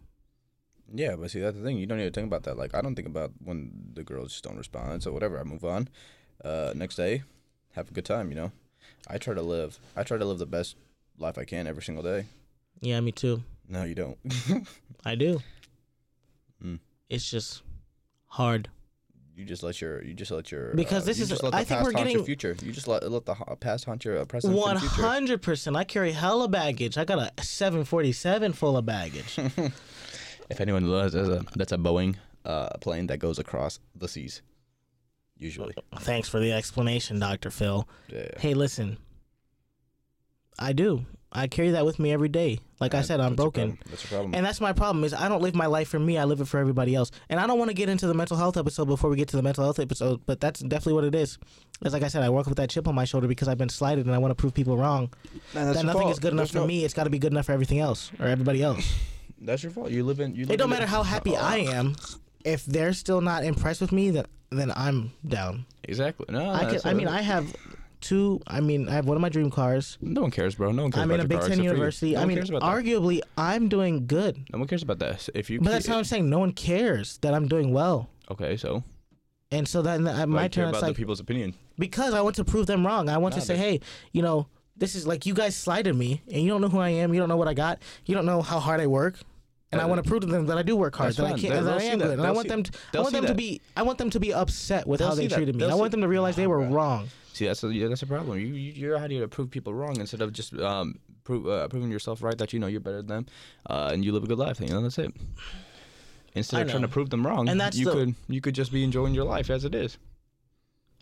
Yeah, 0.93 1.15
but 1.15 1.31
see, 1.31 1.39
that's 1.39 1.57
the 1.57 1.63
thing. 1.63 1.77
You 1.77 1.85
don't 1.85 1.97
need 1.97 2.05
to 2.05 2.11
think 2.11 2.27
about 2.27 2.43
that. 2.43 2.57
Like, 2.57 2.75
I 2.75 2.81
don't 2.81 2.95
think 2.95 3.07
about 3.07 3.31
when 3.43 3.71
the 3.93 4.03
girls 4.03 4.31
just 4.31 4.43
don't 4.43 4.57
respond. 4.57 5.03
So 5.03 5.13
whatever, 5.13 5.39
I 5.39 5.43
move 5.43 5.63
on. 5.63 5.87
Uh, 6.43 6.73
next 6.75 6.95
day, 6.95 7.23
have 7.73 7.89
a 7.89 7.93
good 7.93 8.05
time. 8.05 8.29
You 8.29 8.35
know, 8.35 8.51
I 9.07 9.17
try 9.17 9.33
to 9.33 9.41
live. 9.41 9.79
I 9.95 10.03
try 10.03 10.17
to 10.17 10.25
live 10.25 10.39
the 10.39 10.45
best 10.45 10.75
life 11.17 11.37
I 11.37 11.45
can 11.45 11.65
every 11.65 11.83
single 11.83 12.03
day. 12.03 12.25
Yeah, 12.81 12.99
me 12.99 13.11
too. 13.11 13.43
No, 13.69 13.83
you 13.83 13.95
don't. 13.95 14.17
I 15.05 15.15
do. 15.15 15.41
Mm. 16.63 16.79
It's 17.09 17.29
just 17.29 17.63
hard. 18.27 18.69
You 19.35 19.45
just 19.45 19.63
let 19.63 19.81
your. 19.81 20.03
You 20.03 20.13
just 20.13 20.31
let 20.31 20.51
your. 20.51 20.73
Because 20.73 21.03
uh, 21.03 21.05
this 21.07 21.19
is- 21.19 21.31
I 21.31 21.63
think 21.63 21.67
past 21.69 21.83
we're 21.85 21.91
haunt 21.93 21.95
your 21.97 22.05
getting- 22.05 22.25
future. 22.25 22.55
You 22.63 22.71
just 22.71 22.87
let 22.87 23.09
let 23.09 23.25
the 23.25 23.33
ha- 23.33 23.55
past 23.55 23.85
haunt 23.85 24.03
your 24.05 24.19
uh, 24.19 24.25
present 24.25 24.53
One 24.53 24.77
hundred 24.77 25.41
percent. 25.41 25.75
I 25.75 25.83
carry 25.83 26.11
hella 26.11 26.47
baggage. 26.47 26.97
I 26.97 27.05
got 27.05 27.33
a 27.37 27.43
seven 27.43 27.83
forty 27.85 28.11
seven 28.11 28.53
full 28.53 28.77
of 28.77 28.85
baggage. 28.85 29.37
If 30.49 30.59
anyone 30.59 30.83
knows, 30.85 31.13
that's 31.13 31.29
a 31.29 31.45
that's 31.55 31.71
a 31.71 31.77
Boeing 31.77 32.17
uh, 32.43 32.71
plane 32.81 33.07
that 33.07 33.19
goes 33.19 33.39
across 33.39 33.79
the 33.95 34.09
seas. 34.09 34.41
Usually. 35.37 35.73
Thanks 35.99 36.27
for 36.27 36.41
the 36.41 36.51
explanation, 36.51 37.19
Doctor 37.19 37.49
Phil. 37.49 37.87
Yeah. 38.09 38.27
Hey, 38.37 38.53
listen. 38.53 38.97
I 40.61 40.73
do. 40.73 41.05
I 41.33 41.47
carry 41.47 41.71
that 41.71 41.85
with 41.85 41.97
me 41.97 42.11
every 42.11 42.27
day. 42.27 42.59
Like 42.81 42.93
I 42.93 43.01
said, 43.03 43.21
I'm 43.21 43.31
that's 43.31 43.37
broken. 43.37 43.77
problem. 43.77 43.89
That's 43.89 44.03
your 44.03 44.09
problem. 44.09 44.35
And 44.35 44.45
that's 44.45 44.59
my 44.59 44.73
problem 44.73 45.05
is 45.05 45.13
I 45.13 45.29
don't 45.29 45.41
live 45.41 45.55
my 45.55 45.65
life 45.67 45.87
for 45.87 45.97
me. 45.97 46.17
I 46.17 46.25
live 46.25 46.41
it 46.41 46.47
for 46.47 46.59
everybody 46.59 46.93
else. 46.93 47.09
And 47.29 47.39
I 47.39 47.47
don't 47.47 47.57
want 47.57 47.69
to 47.69 47.73
get 47.73 47.87
into 47.87 48.05
the 48.05 48.13
mental 48.13 48.35
health 48.35 48.57
episode 48.57 48.85
before 48.85 49.09
we 49.09 49.15
get 49.15 49.29
to 49.29 49.37
the 49.37 49.41
mental 49.41 49.63
health 49.63 49.79
episode, 49.79 50.21
but 50.25 50.41
that's 50.41 50.59
definitely 50.59 50.93
what 50.93 51.05
it 51.05 51.15
is. 51.15 51.37
It's 51.81 51.93
like 51.93 52.03
I 52.03 52.09
said, 52.09 52.21
I 52.23 52.29
work 52.29 52.47
with 52.47 52.57
that 52.57 52.69
chip 52.69 52.85
on 52.87 52.95
my 52.95 53.05
shoulder 53.05 53.27
because 53.27 53.47
I've 53.47 53.57
been 53.57 53.69
slighted 53.69 54.05
and 54.05 54.13
I 54.13 54.17
want 54.17 54.31
to 54.31 54.35
prove 54.35 54.53
people 54.53 54.75
wrong. 54.77 55.13
that 55.53 55.85
nothing 55.85 56.09
is 56.09 56.19
good 56.19 56.33
enough 56.33 56.51
for 56.51 56.65
me. 56.65 56.83
It's 56.83 56.93
got 56.93 57.05
to 57.05 57.09
be 57.09 57.19
good 57.19 57.31
enough 57.31 57.45
for 57.45 57.53
everything 57.53 57.79
else 57.79 58.11
or 58.19 58.27
everybody 58.27 58.61
else. 58.61 58.93
That's 59.41 59.63
your 59.63 59.71
fault. 59.71 59.89
You 59.89 60.03
live 60.03 60.19
in. 60.19 60.35
You 60.35 60.45
live 60.45 60.51
it 60.51 60.57
don't 60.57 60.65
in 60.65 60.71
matter 60.71 60.85
how 60.85 61.01
happy 61.01 61.35
uh, 61.35 61.43
I 61.43 61.65
uh, 61.65 61.71
am. 61.71 61.95
If 62.43 62.65
they're 62.65 62.93
still 62.93 63.21
not 63.21 63.43
impressed 63.43 63.81
with 63.81 63.91
me, 63.91 64.11
then 64.11 64.25
then 64.51 64.71
I'm 64.75 65.13
down. 65.25 65.65
Exactly. 65.85 66.25
No, 66.29 66.49
I 66.51 66.59
can, 66.59 66.69
that's 66.73 66.85
I 66.85 66.91
a- 66.91 66.95
mean, 66.95 67.07
I 67.07 67.21
have 67.21 67.55
two. 68.01 68.41
I 68.47 68.59
mean, 68.59 68.89
I 68.89 68.93
have 68.93 69.05
one 69.05 69.15
of 69.15 69.21
my 69.21 69.29
dream 69.29 69.49
cars. 69.49 69.97
No 70.01 70.21
one 70.21 70.31
cares, 70.31 70.55
bro. 70.55 70.71
No 70.71 70.83
one 70.83 70.91
cares. 70.91 71.03
I'm 71.03 71.11
in 71.11 71.19
a 71.21 71.23
Big 71.25 71.39
Ten 71.39 71.47
except 71.51 71.55
for 71.57 71.63
you. 71.63 71.69
university. 71.69 72.11
No 72.13 72.21
I 72.21 72.25
mean, 72.25 72.39
that. 72.39 72.47
arguably, 72.61 73.21
I'm 73.37 73.69
doing 73.69 74.07
good. 74.07 74.43
No 74.51 74.59
one 74.59 74.67
cares 74.67 74.83
about 74.83 74.99
that. 74.99 75.29
If 75.33 75.49
you. 75.49 75.59
But 75.59 75.65
keep- 75.65 75.71
that's 75.73 75.87
how 75.87 75.97
I'm 75.97 76.03
saying. 76.03 76.29
No 76.29 76.39
one 76.39 76.51
cares 76.51 77.17
that 77.19 77.33
I'm 77.33 77.47
doing 77.47 77.71
well. 77.73 78.09
Okay, 78.29 78.57
so 78.57 78.83
And 79.51 79.67
so 79.67 79.81
then 79.81 80.07
uh, 80.07 80.15
why 80.19 80.25
my 80.25 80.47
turn, 80.47 80.65
about 80.65 80.75
it's 80.75 80.81
the 80.81 80.87
like 80.87 80.95
people's 80.95 81.19
opinion. 81.19 81.53
because 81.77 82.13
I 82.13 82.21
want 82.21 82.35
to 82.37 82.43
prove 82.45 82.65
them 82.65 82.85
wrong. 82.85 83.09
I 83.09 83.17
want 83.17 83.35
Nah, 83.35 83.39
to 83.41 83.45
say, 83.45 83.57
hey, 83.57 83.79
you 84.13 84.21
know, 84.21 84.47
this 84.77 84.95
is 84.95 85.05
like 85.05 85.25
you 85.25 85.33
guys 85.33 85.55
slighted 85.55 85.95
me, 85.95 86.21
and 86.31 86.41
you 86.41 86.49
don't 86.49 86.61
know 86.61 86.69
who 86.69 86.79
I 86.79 86.89
am. 86.89 87.13
You 87.13 87.19
don't 87.19 87.29
know 87.29 87.37
what 87.37 87.47
I 87.47 87.53
got. 87.53 87.79
You 88.05 88.15
don't 88.15 88.25
know 88.25 88.41
how 88.41 88.59
hard 88.59 88.79
I 88.79 88.87
work. 88.87 89.15
And 89.73 89.79
I 89.79 89.85
Uh, 89.85 89.87
want 89.87 90.03
to 90.03 90.07
prove 90.09 90.21
to 90.21 90.27
them 90.27 90.47
that 90.47 90.57
I 90.57 90.63
do 90.63 90.75
work 90.75 90.95
hard, 90.97 91.13
that 91.15 91.25
I 91.25 91.29
can't, 91.39 91.63
that 91.65 91.79
I 91.79 91.83
am 91.83 91.99
that. 91.99 92.05
good. 92.05 92.19
And 92.19 92.27
I 92.27 92.31
want 92.31 92.45
see- 92.45 92.49
them, 92.49 92.63
to, 92.63 92.71
I 92.93 92.99
want 93.01 93.13
them 93.13 93.25
to 93.27 93.33
be, 93.33 93.61
I 93.77 93.83
want 93.83 93.97
them 93.99 94.09
to 94.09 94.19
be 94.19 94.33
upset 94.33 94.85
with 94.85 94.99
They'll 94.99 95.09
how 95.09 95.15
they 95.15 95.27
that. 95.27 95.35
treated 95.35 95.55
me. 95.55 95.59
They'll 95.61 95.71
I 95.71 95.75
want 95.75 95.91
them 95.91 96.01
to 96.01 96.09
realize 96.09 96.35
they 96.35 96.47
were 96.47 96.57
bro. 96.59 96.67
wrong. 96.67 97.07
See, 97.41 97.47
that's 97.47 97.63
a, 97.63 97.73
yeah, 97.73 97.87
that's 97.87 98.03
a 98.03 98.05
problem. 98.05 98.37
You, 98.37 98.53
you 98.53 98.71
you're 98.73 98.95
out 98.95 99.09
here 99.09 99.21
to 99.21 99.27
prove 99.27 99.49
people 99.49 99.73
wrong 99.73 99.99
instead 99.99 100.21
of 100.21 100.31
just 100.31 100.53
um 100.59 100.99
prove, 101.23 101.47
uh, 101.47 101.67
proving 101.69 101.89
yourself 101.89 102.21
right 102.21 102.37
that 102.37 102.53
you 102.53 102.59
know 102.59 102.67
you're 102.67 102.79
better 102.79 102.97
than 102.97 103.07
them, 103.07 103.25
uh, 103.67 103.89
and 103.91 104.05
you 104.05 104.11
live 104.11 104.23
a 104.23 104.27
good 104.27 104.37
life. 104.37 104.59
You 104.59 104.67
know 104.67 104.79
that's 104.79 104.99
it. 104.99 105.11
Instead 106.35 106.61
of 106.61 106.69
trying 106.69 106.83
to 106.83 106.87
prove 106.87 107.09
them 107.09 107.25
wrong, 107.25 107.49
And 107.49 107.59
that's 107.59 107.75
you 107.75 107.85
the- 107.85 107.93
could 107.93 108.15
you 108.27 108.41
could 108.41 108.53
just 108.53 108.71
be 108.71 108.83
enjoying 108.83 109.15
your 109.15 109.23
life 109.23 109.49
as 109.49 109.65
it 109.65 109.73
is. 109.73 109.97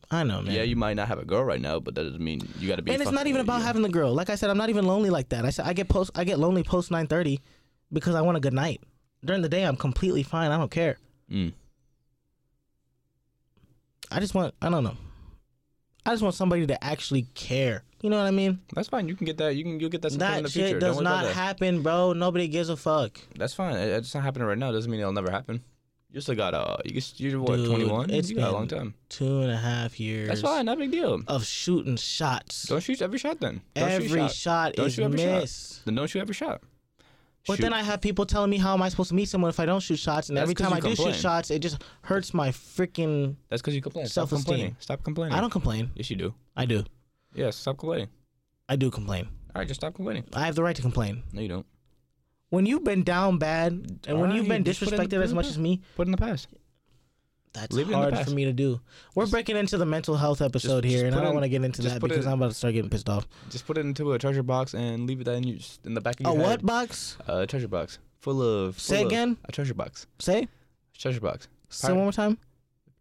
I 0.10 0.24
know, 0.24 0.42
man. 0.42 0.56
Yeah, 0.56 0.62
you 0.62 0.78
might 0.78 0.94
not 0.94 1.10
have 1.10 1.20
a 1.20 1.26
girl 1.26 1.44
right 1.44 1.60
now, 1.60 1.82
but 1.82 1.94
that 1.96 2.04
doesn't 2.04 2.24
mean 2.24 2.40
you 2.58 2.70
got 2.70 2.78
to 2.78 2.82
be. 2.82 2.94
and 2.94 3.02
it's 3.02 3.12
not 3.12 3.28
even 3.28 3.42
about 3.42 3.60
yeah. 3.60 3.66
having 3.66 3.82
the 3.82 3.90
girl. 3.90 4.14
Like 4.14 4.30
I 4.30 4.36
said, 4.36 4.50
I'm 4.50 4.58
not 4.58 4.70
even 4.70 4.88
lonely 4.88 5.10
like 5.10 5.28
that. 5.30 5.44
I 5.44 5.50
said 5.50 5.66
I 5.66 5.74
get 5.74 5.90
post, 5.90 6.12
I 6.16 6.24
get 6.24 6.40
lonely 6.40 6.64
post 6.64 6.90
9:30 6.90 7.42
because 7.92 8.16
I 8.16 8.22
want 8.22 8.38
a 8.38 8.40
good 8.40 8.54
night. 8.54 8.82
During 9.26 9.42
the 9.42 9.50
day, 9.50 9.64
I'm 9.64 9.76
completely 9.76 10.24
fine. 10.24 10.52
I 10.52 10.58
don't 10.58 10.72
care. 10.72 10.98
Mm. 11.30 11.52
I 14.10 14.22
just 14.22 14.34
want, 14.34 14.56
I 14.62 14.70
don't 14.70 14.86
know. 14.86 14.96
I 16.06 16.12
just 16.12 16.24
want 16.24 16.36
somebody 16.36 16.66
to 16.68 16.84
actually 16.84 17.24
care. 17.36 17.84
You 18.02 18.10
know 18.10 18.18
what 18.18 18.26
I 18.28 18.32
mean? 18.32 18.60
That's 18.74 18.88
fine. 18.88 19.08
You 19.08 19.16
can 19.16 19.26
get 19.26 19.38
that. 19.38 19.56
You 19.56 19.64
can 19.64 19.80
you'll 19.80 19.90
get 19.90 20.02
that 20.04 20.12
sometime 20.12 20.38
in 20.38 20.44
That 20.44 20.44
the 20.44 20.50
shit 20.60 20.66
future. 20.68 20.80
Does 20.80 21.02
not 21.02 21.26
that. 21.26 21.34
happen, 21.36 21.82
bro. 21.82 22.14
Nobody 22.14 22.48
gives 22.48 22.70
a 22.70 22.78
fuck. 22.78 23.20
That's 23.36 23.54
fine. 23.54 23.76
It- 23.76 23.90
It's 23.90 24.14
not 24.16 24.24
happening 24.24 24.48
right 24.48 24.58
now. 24.58 24.72
Doesn't 24.72 24.90
mean 24.90 25.02
it'll 25.02 25.12
never 25.14 25.30
happen. 25.32 25.62
You 26.12 26.22
still 26.22 26.34
got 26.36 26.56
uh, 26.56 26.78
you 26.86 26.92
just 26.92 27.20
you're 27.20 27.40
what 27.40 27.58
Dude, 27.58 27.68
21. 27.68 28.10
it's 28.10 28.30
you 28.32 28.38
got 28.38 28.50
a 28.50 28.54
long 28.54 28.66
been 28.66 28.80
time. 28.80 28.94
Two 29.10 29.42
and 29.42 29.52
a 29.52 29.58
half 29.58 30.00
years 30.00 30.28
That's 30.30 30.42
fine. 30.42 30.66
Not 30.66 30.78
a 30.78 30.80
big 30.80 30.92
deal. 30.92 31.22
of 31.28 31.46
shooting 31.46 31.98
shots. 31.98 32.64
Don't 32.64 32.82
shoot 32.82 33.00
every 33.04 33.20
shot 33.20 33.40
then. 33.40 33.62
Don't 33.76 33.90
shoot 33.90 34.06
Every 34.06 34.20
shot. 34.22 34.32
shot 34.32 34.74
Don't 34.74 34.88
is 34.88 34.94
shoot 34.96 35.04
every 35.04 35.20
shot. 35.20 35.42
missed. 35.42 35.86
Then 35.86 35.94
don't 35.96 36.08
shoot 36.10 36.22
every 36.22 36.34
shot. 36.34 36.62
But 37.50 37.56
Shoot. 37.58 37.64
then 37.64 37.74
I 37.74 37.82
have 37.82 38.00
people 38.00 38.28
telling 38.28 38.52
me 38.52 38.58
how 38.60 38.74
am 38.76 38.82
I 38.84 38.90
supposed 38.90 39.10
to 39.10 39.16
meet 39.16 39.28
someone 39.28 39.50
if 39.50 39.60
I 39.60 39.66
don't 39.66 39.80
shoot 39.80 39.98
shots, 39.98 40.30
and 40.30 40.38
That's 40.38 40.44
every 40.44 40.54
time 40.54 40.72
I 40.72 40.76
you 40.78 40.82
do 40.84 40.96
shoot 40.96 41.16
shots, 41.16 41.50
it 41.50 41.60
just 41.60 41.82
hurts 42.04 42.32
my 42.32 42.50
freaking. 42.50 43.38
That's 43.50 43.60
because 43.60 43.74
you 43.74 43.82
complain. 43.82 44.06
Stop 44.06 44.30
Self-esteem. 44.30 44.46
complaining. 44.54 44.76
Stop 44.80 45.04
complaining. 45.04 45.36
I 45.36 45.42
don't 45.42 45.50
complain. 45.50 45.90
Yes, 45.96 46.12
you 46.12 46.16
do. 46.16 46.36
I 46.56 46.66
do. 46.68 46.84
Yes, 47.34 47.56
stop 47.56 47.80
complaining. 47.80 48.10
I 48.70 48.76
do 48.76 48.92
complain. 48.92 49.26
All 49.56 49.60
right, 49.62 49.68
just 49.68 49.80
stop 49.82 49.96
complaining. 49.96 50.26
I 50.32 50.46
have 50.46 50.54
the 50.54 50.62
right 50.62 50.76
to 50.76 50.82
complain. 50.84 51.24
No, 51.34 51.42
you 51.42 51.48
don't. 51.48 51.66
When 52.50 52.68
you've 52.68 52.84
been 52.84 53.02
down 53.04 53.40
bad 53.40 53.72
and 53.74 54.00
when 54.06 54.16
Alright, 54.18 54.36
you've 54.36 54.48
been 54.48 54.64
just 54.64 54.80
put 54.80 54.90
it 54.94 55.00
in- 55.00 55.08
disrespected 55.08 55.24
as 55.24 55.34
much 55.34 55.48
as 55.48 55.58
me, 55.58 55.82
Put 55.96 56.08
in 56.08 56.12
the 56.12 56.18
past. 56.18 56.48
That's 57.54 57.76
Leave 57.76 57.90
it 57.90 57.94
in 57.94 58.00
the 58.00 58.12
hard 58.12 58.28
for 58.28 58.34
me 58.34 58.46
to 58.46 58.54
do. 58.54 58.80
We're 59.16 59.28
breaking 59.28 59.58
into 59.58 59.78
the 59.78 59.86
mental 59.86 60.16
health 60.16 60.42
episode 60.42 60.84
just 60.84 60.96
here, 60.96 61.08
and 61.08 61.16
I 61.16 61.24
don't 61.24 61.34
want 61.34 61.44
to 61.44 61.50
get 61.50 61.64
into 61.64 61.82
that 61.84 62.02
because 62.02 62.26
it- 62.26 62.30
I'm 62.30 62.40
about 62.40 62.50
to 62.50 62.56
start 62.56 62.74
getting 62.74 62.90
pissed 62.90 63.10
off. 63.10 63.28
Just 63.50 63.66
put 63.66 63.78
it 63.78 63.82
into 63.82 64.14
a 64.14 64.20
treasure 64.20 64.44
box 64.44 64.74
and 64.74 65.08
leave 65.08 65.22
it 65.22 65.28
in 65.28 65.44
your, 65.44 65.58
in 65.86 65.94
the 65.94 66.02
back 66.02 66.20
of 66.20 66.26
your 66.26 66.32
A 66.32 66.36
your 66.36 66.44
what 66.44 66.66
box? 66.66 67.18
A 67.28 67.48
treasure 67.48 67.68
box 67.68 68.00
full 68.20 68.42
of. 68.42 68.80
Say 68.80 69.02
of- 69.02 69.08
again? 69.08 69.38
A 69.46 69.52
treasure 69.52 69.74
box. 69.74 70.08
Say. 70.20 70.48
Treasure 70.98 71.22
box. 71.22 71.48
Say 71.70 71.92
one 71.94 72.04
more 72.04 72.12
time. 72.12 72.38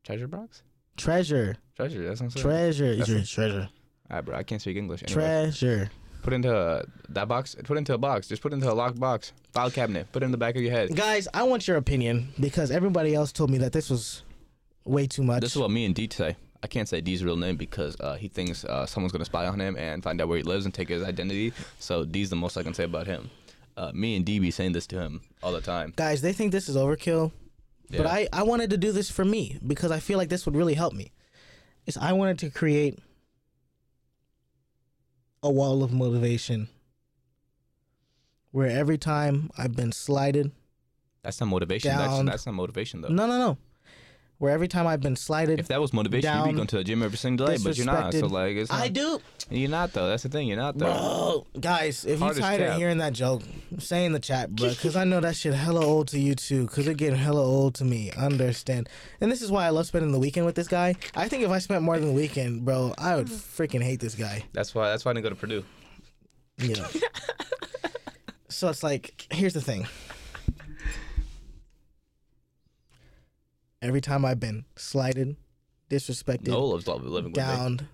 Treasure 0.04 0.28
box. 0.28 0.62
Treasure. 0.96 1.56
Treasure. 1.76 2.08
That's 2.08 2.20
what. 2.20 2.36
Treasure. 2.36 2.96
That's 2.96 3.08
Treasure. 3.08 3.26
Treasure. 3.26 3.68
All 4.10 4.16
right, 4.16 4.24
bro. 4.24 4.36
I 4.36 4.42
can't 4.42 4.60
speak 4.60 4.76
English. 4.76 5.02
Anyway, 5.02 5.14
Treasure. 5.14 5.90
put 6.22 6.32
into 6.32 6.54
uh, 6.54 6.82
that 7.10 7.28
box. 7.28 7.54
Put 7.64 7.76
into 7.76 7.94
a 7.94 7.98
box. 7.98 8.28
Just 8.28 8.40
put 8.42 8.52
into 8.52 8.70
a 8.70 8.74
locked 8.74 8.98
box. 8.98 9.32
File 9.52 9.70
cabinet. 9.70 10.10
Put 10.12 10.22
it 10.22 10.26
in 10.26 10.32
the 10.32 10.38
back 10.38 10.56
of 10.56 10.62
your 10.62 10.70
head. 10.72 10.94
Guys, 10.96 11.28
I 11.34 11.42
want 11.42 11.68
your 11.68 11.76
opinion 11.76 12.32
because 12.40 12.70
everybody 12.70 13.14
else 13.14 13.32
told 13.32 13.50
me 13.50 13.58
that 13.58 13.72
this 13.72 13.90
was 13.90 14.22
way 14.88 15.06
too 15.06 15.22
much. 15.22 15.40
This 15.42 15.52
is 15.54 15.58
what 15.58 15.70
me 15.70 15.84
and 15.84 15.94
D 15.94 16.08
say. 16.10 16.36
I 16.62 16.66
can't 16.66 16.88
say 16.88 17.00
D's 17.00 17.22
real 17.22 17.36
name 17.36 17.56
because 17.56 17.96
uh, 18.00 18.14
he 18.14 18.26
thinks 18.28 18.64
uh, 18.64 18.84
someone's 18.86 19.12
gonna 19.12 19.24
spy 19.24 19.46
on 19.46 19.60
him 19.60 19.76
and 19.76 20.02
find 20.02 20.20
out 20.20 20.28
where 20.28 20.38
he 20.38 20.42
lives 20.42 20.64
and 20.64 20.74
take 20.74 20.88
his 20.88 21.02
identity. 21.04 21.52
So 21.78 22.04
D's 22.04 22.30
the 22.30 22.36
most 22.36 22.56
I 22.56 22.62
can 22.62 22.74
say 22.74 22.84
about 22.84 23.06
him. 23.06 23.30
Uh, 23.76 23.92
me 23.94 24.16
and 24.16 24.24
D 24.24 24.40
be 24.40 24.50
saying 24.50 24.72
this 24.72 24.86
to 24.88 25.00
him 25.00 25.20
all 25.42 25.52
the 25.52 25.60
time. 25.60 25.92
Guys, 25.96 26.20
they 26.20 26.32
think 26.32 26.50
this 26.50 26.68
is 26.68 26.74
overkill, 26.74 27.30
but 27.90 28.06
I, 28.06 28.26
I 28.32 28.42
wanted 28.42 28.70
to 28.70 28.76
do 28.76 28.90
this 28.90 29.08
for 29.08 29.24
me 29.24 29.58
because 29.64 29.92
I 29.92 30.00
feel 30.00 30.18
like 30.18 30.30
this 30.30 30.46
would 30.46 30.56
really 30.56 30.74
help 30.74 30.94
me. 30.94 31.12
Is 31.86 31.96
I 31.96 32.12
wanted 32.12 32.40
to 32.40 32.50
create 32.50 32.98
a 35.44 35.50
wall 35.50 35.84
of 35.84 35.92
motivation 35.92 36.68
where 38.50 38.68
every 38.68 38.98
time 38.98 39.50
I've 39.56 39.76
been 39.76 39.92
slighted, 39.92 40.50
That's 41.22 41.40
not 41.40 41.46
motivation. 41.46 41.90
That's, 41.96 42.12
Down. 42.12 42.26
that's 42.26 42.46
not 42.46 42.56
motivation 42.56 43.00
though. 43.00 43.08
no, 43.08 43.26
no, 43.26 43.38
no, 43.38 43.58
where 44.38 44.52
every 44.52 44.68
time 44.68 44.86
I've 44.86 45.00
been 45.00 45.16
slighted, 45.16 45.58
If 45.58 45.68
that 45.68 45.80
was 45.80 45.92
motivation, 45.92 46.30
you'd 46.32 46.42
be 46.42 46.46
Down, 46.46 46.54
going 46.54 46.66
to 46.68 46.76
the 46.76 46.84
gym 46.84 47.02
every 47.02 47.18
single 47.18 47.46
day, 47.46 47.56
but 47.62 47.76
you're 47.76 47.86
not. 47.86 48.14
So 48.14 48.26
like, 48.26 48.56
it's 48.56 48.70
not, 48.70 48.80
I 48.80 48.88
do. 48.88 49.20
You're 49.50 49.68
not 49.70 49.92
though. 49.92 50.08
That's 50.08 50.22
the 50.22 50.28
thing. 50.28 50.46
You're 50.46 50.56
not 50.56 50.78
though. 50.78 51.44
Bro, 51.52 51.60
guys, 51.60 52.04
if 52.04 52.20
you're 52.20 52.34
tired 52.34 52.62
of 52.62 52.76
hearing 52.76 52.98
that 52.98 53.12
joke, 53.12 53.42
say 53.78 54.04
in 54.04 54.12
the 54.12 54.20
chat, 54.20 54.54
bro, 54.54 54.70
because 54.70 54.94
I 54.94 55.04
know 55.04 55.20
that 55.20 55.34
shit 55.34 55.54
hella 55.54 55.84
old 55.84 56.08
to 56.08 56.20
you 56.20 56.34
too, 56.34 56.66
because 56.66 56.86
it 56.86 56.96
getting 56.96 57.18
hella 57.18 57.42
old 57.42 57.74
to 57.76 57.84
me. 57.84 58.12
Understand, 58.12 58.88
and 59.20 59.30
this 59.30 59.42
is 59.42 59.50
why 59.50 59.66
I 59.66 59.70
love 59.70 59.86
spending 59.86 60.12
the 60.12 60.18
weekend 60.20 60.46
with 60.46 60.54
this 60.54 60.68
guy. 60.68 60.94
I 61.16 61.28
think 61.28 61.42
if 61.42 61.50
I 61.50 61.58
spent 61.58 61.82
more 61.82 61.98
than 61.98 62.08
the 62.08 62.14
weekend, 62.14 62.64
bro, 62.64 62.94
I 62.96 63.16
would 63.16 63.26
freaking 63.26 63.82
hate 63.82 64.00
this 64.00 64.14
guy. 64.14 64.44
That's 64.52 64.74
why. 64.74 64.88
That's 64.88 65.04
why 65.04 65.10
I 65.10 65.14
didn't 65.14 65.24
go 65.24 65.30
to 65.30 65.36
Purdue. 65.36 65.64
You 66.58 66.74
know. 66.76 66.86
so 68.48 68.68
it's 68.68 68.82
like, 68.82 69.26
here's 69.30 69.54
the 69.54 69.60
thing. 69.60 69.86
Every 73.80 74.00
time 74.00 74.24
I've 74.24 74.40
been 74.40 74.64
slighted, 74.76 75.36
disrespected, 75.90 76.48
No 76.48 76.64
loves 76.64 76.86
love 76.88 77.04
living 77.04 77.32
downed. 77.32 77.86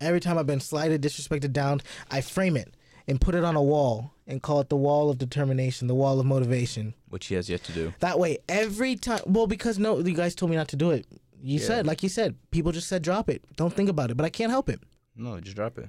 Every 0.00 0.20
time 0.20 0.38
I've 0.38 0.46
been 0.46 0.60
slighted, 0.60 1.02
disrespected, 1.02 1.52
downed, 1.52 1.82
I 2.10 2.20
frame 2.22 2.56
it 2.56 2.74
and 3.06 3.20
put 3.20 3.34
it 3.34 3.44
on 3.44 3.56
a 3.56 3.62
wall 3.62 4.14
and 4.26 4.42
call 4.42 4.60
it 4.60 4.68
the 4.70 4.76
wall 4.76 5.10
of 5.10 5.18
determination, 5.18 5.88
the 5.88 5.94
wall 5.94 6.18
of 6.20 6.26
motivation. 6.26 6.94
which 7.08 7.26
he 7.26 7.34
has 7.34 7.50
yet 7.50 7.62
to 7.64 7.72
do. 7.72 7.92
That 7.98 8.18
way, 8.20 8.38
every 8.48 8.94
time, 8.94 9.20
well, 9.26 9.48
because 9.48 9.78
no, 9.78 9.98
you 9.98 10.14
guys 10.14 10.34
told 10.36 10.50
me 10.50 10.56
not 10.56 10.68
to 10.68 10.76
do 10.76 10.90
it. 10.92 11.06
You 11.42 11.58
Yeah. 11.58 11.66
said, 11.66 11.86
like 11.86 12.02
you 12.04 12.08
said, 12.08 12.36
people 12.52 12.70
just 12.70 12.86
said 12.86 13.02
drop 13.02 13.28
it. 13.28 13.42
Don't 13.56 13.74
think 13.74 13.88
about 13.90 14.10
it, 14.10 14.16
but 14.16 14.24
I 14.24 14.30
can't 14.30 14.50
help 14.50 14.68
it. 14.68 14.80
No, 15.16 15.38
just 15.40 15.56
drop 15.56 15.76
it. 15.78 15.88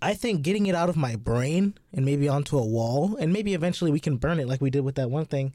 I 0.00 0.14
think 0.14 0.42
getting 0.42 0.66
it 0.66 0.74
out 0.74 0.88
of 0.88 0.96
my 0.96 1.14
brain 1.14 1.74
and 1.92 2.04
maybe 2.06 2.26
onto 2.28 2.56
a 2.58 2.64
wall, 2.64 3.16
and 3.16 3.32
maybe 3.32 3.52
eventually 3.54 3.90
we 3.92 4.00
can 4.00 4.16
burn 4.16 4.40
it 4.40 4.48
like 4.48 4.60
we 4.62 4.70
did 4.70 4.80
with 4.80 4.94
that 4.94 5.10
one 5.10 5.26
thing. 5.26 5.52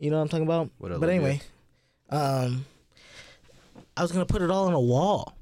You 0.00 0.10
know 0.10 0.16
what 0.16 0.22
I'm 0.22 0.28
talking 0.28 0.46
about? 0.46 0.70
What 0.78 0.98
but 0.98 1.10
anyway, 1.10 1.42
um, 2.08 2.64
I 3.96 4.02
was 4.02 4.12
gonna 4.12 4.24
put 4.24 4.40
it 4.40 4.50
all 4.50 4.66
on 4.66 4.72
a 4.72 4.80
wall, 4.80 5.36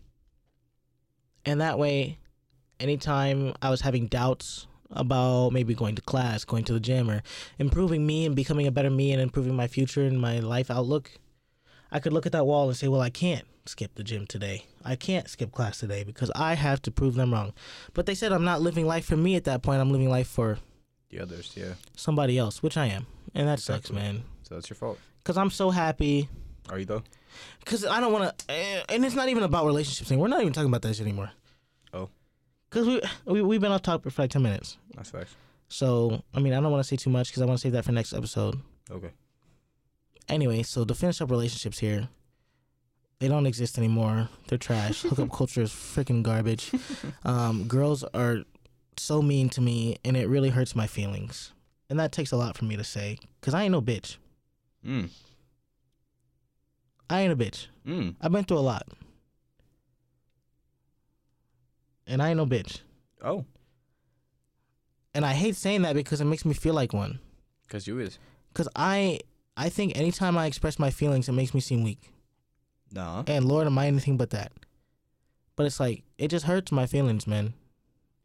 and 1.44 1.60
that 1.60 1.78
way, 1.78 2.18
anytime 2.80 3.54
I 3.62 3.70
was 3.70 3.82
having 3.82 4.08
doubts 4.08 4.66
about 4.90 5.52
maybe 5.52 5.74
going 5.74 5.94
to 5.94 6.02
class, 6.02 6.44
going 6.44 6.64
to 6.64 6.72
the 6.72 6.80
gym, 6.80 7.08
or 7.08 7.22
improving 7.60 8.04
me 8.04 8.26
and 8.26 8.34
becoming 8.34 8.66
a 8.66 8.72
better 8.72 8.90
me 8.90 9.12
and 9.12 9.22
improving 9.22 9.54
my 9.54 9.68
future 9.68 10.02
and 10.04 10.20
my 10.20 10.40
life 10.40 10.72
outlook, 10.72 11.12
I 11.92 12.00
could 12.00 12.12
look 12.12 12.26
at 12.26 12.32
that 12.32 12.44
wall 12.44 12.66
and 12.66 12.76
say, 12.76 12.88
"Well, 12.88 13.00
I 13.00 13.10
can't 13.10 13.46
skip 13.64 13.94
the 13.94 14.02
gym 14.02 14.26
today. 14.26 14.64
I 14.84 14.96
can't 14.96 15.28
skip 15.28 15.52
class 15.52 15.78
today 15.78 16.02
because 16.02 16.32
I 16.34 16.54
have 16.54 16.82
to 16.82 16.90
prove 16.90 17.14
them 17.14 17.32
wrong." 17.32 17.52
But 17.94 18.06
they 18.06 18.14
said 18.16 18.32
I'm 18.32 18.44
not 18.44 18.60
living 18.60 18.88
life 18.88 19.04
for 19.04 19.16
me 19.16 19.36
at 19.36 19.44
that 19.44 19.62
point. 19.62 19.80
I'm 19.80 19.92
living 19.92 20.10
life 20.10 20.26
for 20.26 20.58
The 21.10 21.20
others, 21.20 21.52
yeah. 21.54 21.74
somebody 21.96 22.36
else, 22.36 22.60
which 22.60 22.76
I 22.76 22.86
am, 22.86 23.06
and 23.36 23.46
that 23.46 23.60
sucks, 23.60 23.92
man. 23.92 24.24
So 24.48 24.54
that's 24.54 24.70
your 24.70 24.76
fault. 24.76 24.98
Cause 25.24 25.36
I'm 25.36 25.50
so 25.50 25.68
happy 25.68 26.26
Are 26.70 26.78
you 26.78 26.86
though? 26.86 27.02
Cause 27.66 27.84
I 27.84 28.00
don't 28.00 28.12
want 28.12 28.38
to, 28.38 28.52
and 28.90 29.04
it's 29.04 29.14
not 29.14 29.28
even 29.28 29.42
about 29.42 29.66
relationships. 29.66 30.08
Thing. 30.08 30.18
We're 30.18 30.28
not 30.28 30.40
even 30.40 30.54
talking 30.54 30.70
about 30.70 30.80
that 30.82 30.94
shit 30.94 31.06
anymore. 31.06 31.30
Oh. 31.92 32.08
Cause 32.70 32.86
we, 32.86 33.02
we 33.26 33.42
we've 33.42 33.60
been 33.60 33.72
off 33.72 33.82
topic 33.82 34.10
for 34.10 34.22
like 34.22 34.30
ten 34.30 34.42
minutes. 34.42 34.78
That's 34.94 35.10
facts. 35.10 35.36
So 35.68 36.22
I 36.32 36.40
mean, 36.40 36.54
I 36.54 36.60
don't 36.60 36.70
want 36.70 36.82
to 36.82 36.88
say 36.88 36.96
too 36.96 37.10
much 37.10 37.28
because 37.28 37.42
I 37.42 37.44
want 37.44 37.58
to 37.58 37.60
save 37.60 37.72
that 37.72 37.84
for 37.84 37.92
next 37.92 38.14
episode. 38.14 38.58
Okay. 38.90 39.10
Anyway, 40.30 40.62
so 40.62 40.84
to 40.84 40.94
finish 40.94 41.20
up 41.20 41.30
relationships 41.30 41.78
here, 41.78 42.08
they 43.18 43.28
don't 43.28 43.46
exist 43.46 43.76
anymore. 43.76 44.30
They're 44.46 44.56
trash. 44.56 45.02
Hookup 45.08 45.30
culture 45.30 45.60
is 45.60 45.70
freaking 45.70 46.22
garbage. 46.22 46.72
Um, 47.22 47.64
girls 47.68 48.02
are 48.14 48.44
so 48.96 49.20
mean 49.20 49.50
to 49.50 49.60
me, 49.60 49.98
and 50.06 50.16
it 50.16 50.26
really 50.26 50.48
hurts 50.48 50.74
my 50.74 50.86
feelings. 50.86 51.52
And 51.90 52.00
that 52.00 52.12
takes 52.12 52.32
a 52.32 52.36
lot 52.36 52.56
for 52.56 52.64
me 52.64 52.76
to 52.76 52.84
say, 52.84 53.18
cause 53.42 53.52
I 53.52 53.64
ain't 53.64 53.72
no 53.72 53.82
bitch. 53.82 54.16
Mm. 54.86 55.10
I 57.10 57.20
ain't 57.22 57.32
a 57.32 57.36
bitch. 57.36 57.66
Mm. 57.86 58.16
I've 58.20 58.32
been 58.32 58.44
through 58.44 58.58
a 58.58 58.60
lot, 58.60 58.86
and 62.06 62.22
I 62.22 62.28
ain't 62.30 62.36
no 62.36 62.46
bitch. 62.46 62.80
Oh, 63.22 63.44
And 65.14 65.24
I 65.26 65.32
hate 65.32 65.56
saying 65.56 65.82
that 65.82 65.94
because 65.94 66.20
it 66.20 66.24
makes 66.26 66.44
me 66.44 66.54
feel 66.54 66.74
like 66.74 66.92
one. 66.92 67.18
cause 67.68 67.86
you 67.86 67.98
is. 67.98 68.18
Cause 68.54 68.68
I 68.76 69.20
I 69.56 69.68
think 69.68 69.96
anytime 69.96 70.38
I 70.38 70.46
express 70.46 70.78
my 70.78 70.90
feelings, 70.90 71.28
it 71.28 71.32
makes 71.32 71.52
me 71.54 71.60
seem 71.60 71.82
weak. 71.82 72.10
Nah. 72.92 73.24
And 73.26 73.44
Lord, 73.46 73.66
am 73.66 73.76
I 73.78 73.86
anything 73.88 74.16
but 74.16 74.30
that? 74.30 74.52
But 75.56 75.66
it's 75.66 75.80
like 75.80 76.04
it 76.18 76.28
just 76.28 76.44
hurts 76.46 76.70
my 76.70 76.86
feelings, 76.86 77.26
man, 77.26 77.54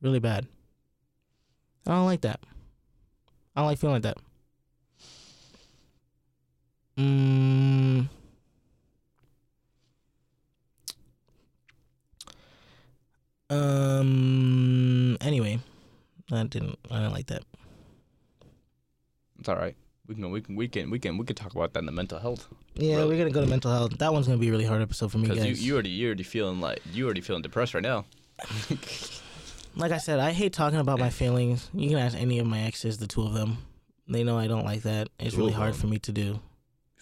really 0.02 0.20
bad. 0.20 0.48
I 1.88 1.92
don't 1.92 2.06
like 2.06 2.22
that. 2.22 2.40
I 3.56 3.62
don't 3.62 3.68
like 3.68 3.80
feeling 3.80 3.96
like 3.96 4.04
that. 4.04 4.18
Mm. 6.98 8.08
Um. 13.54 15.18
Anyway, 15.22 15.60
I 16.32 16.44
didn't. 16.44 16.78
I 16.90 16.96
didn't 17.00 17.14
like 17.14 17.28
that. 17.28 17.44
It's 19.40 19.50
all 19.50 19.56
right. 19.56 19.76
We 20.08 20.16
can 20.16 20.32
we 20.32 20.42
can 20.42 20.56
we 20.56 20.68
can 20.68 20.90
we 20.90 21.00
can 21.00 21.18
we 21.18 21.26
can 21.26 21.36
talk 21.36 21.52
about 21.54 21.74
that 21.74 21.80
in 21.80 21.86
the 21.86 21.92
mental 21.92 22.20
health. 22.20 22.48
Yeah, 22.76 22.98
Really? 22.98 23.10
we're 23.10 23.18
gonna 23.20 23.32
go 23.32 23.42
to 23.42 23.48
mental 23.48 23.72
health. 23.72 23.98
That 24.00 24.14
one's 24.14 24.28
gonna 24.28 24.40
be 24.40 24.48
a 24.50 24.52
really 24.52 24.66
hard 24.66 24.82
episode 24.82 25.12
for 25.12 25.18
me, 25.18 25.28
Because 25.28 25.44
guys. 25.44 25.62
you, 25.62 25.68
you 25.68 25.74
already 25.74 25.90
you 25.90 26.08
already 26.08 26.24
feeling 26.24 26.60
like 26.60 26.82
you 26.92 27.06
already 27.06 27.22
feeling 27.22 27.42
depressed 27.42 27.74
right 27.74 27.84
now. 27.84 28.06
like 29.76 29.92
I 29.92 29.98
said, 29.98 30.20
I 30.20 30.32
hate 30.32 30.54
talking 30.54 30.80
about 30.80 31.00
my 31.00 31.10
feelings. 31.10 31.70
You 31.74 31.90
can 31.90 31.98
ask 32.00 32.18
any 32.18 32.40
of 32.40 32.48
my 32.48 32.62
exes, 32.62 32.98
the 32.98 33.08
two 33.08 33.22
of 33.24 33.34
them. 33.34 33.58
They 34.08 34.24
know 34.24 34.38
I 34.38 34.48
don't 34.48 34.66
like 34.66 34.82
that. 34.84 35.10
It's 35.20 35.36
really 35.36 35.54
hard 35.54 35.76
for 35.76 35.88
me 35.88 36.00
to 36.00 36.12
do. 36.12 36.40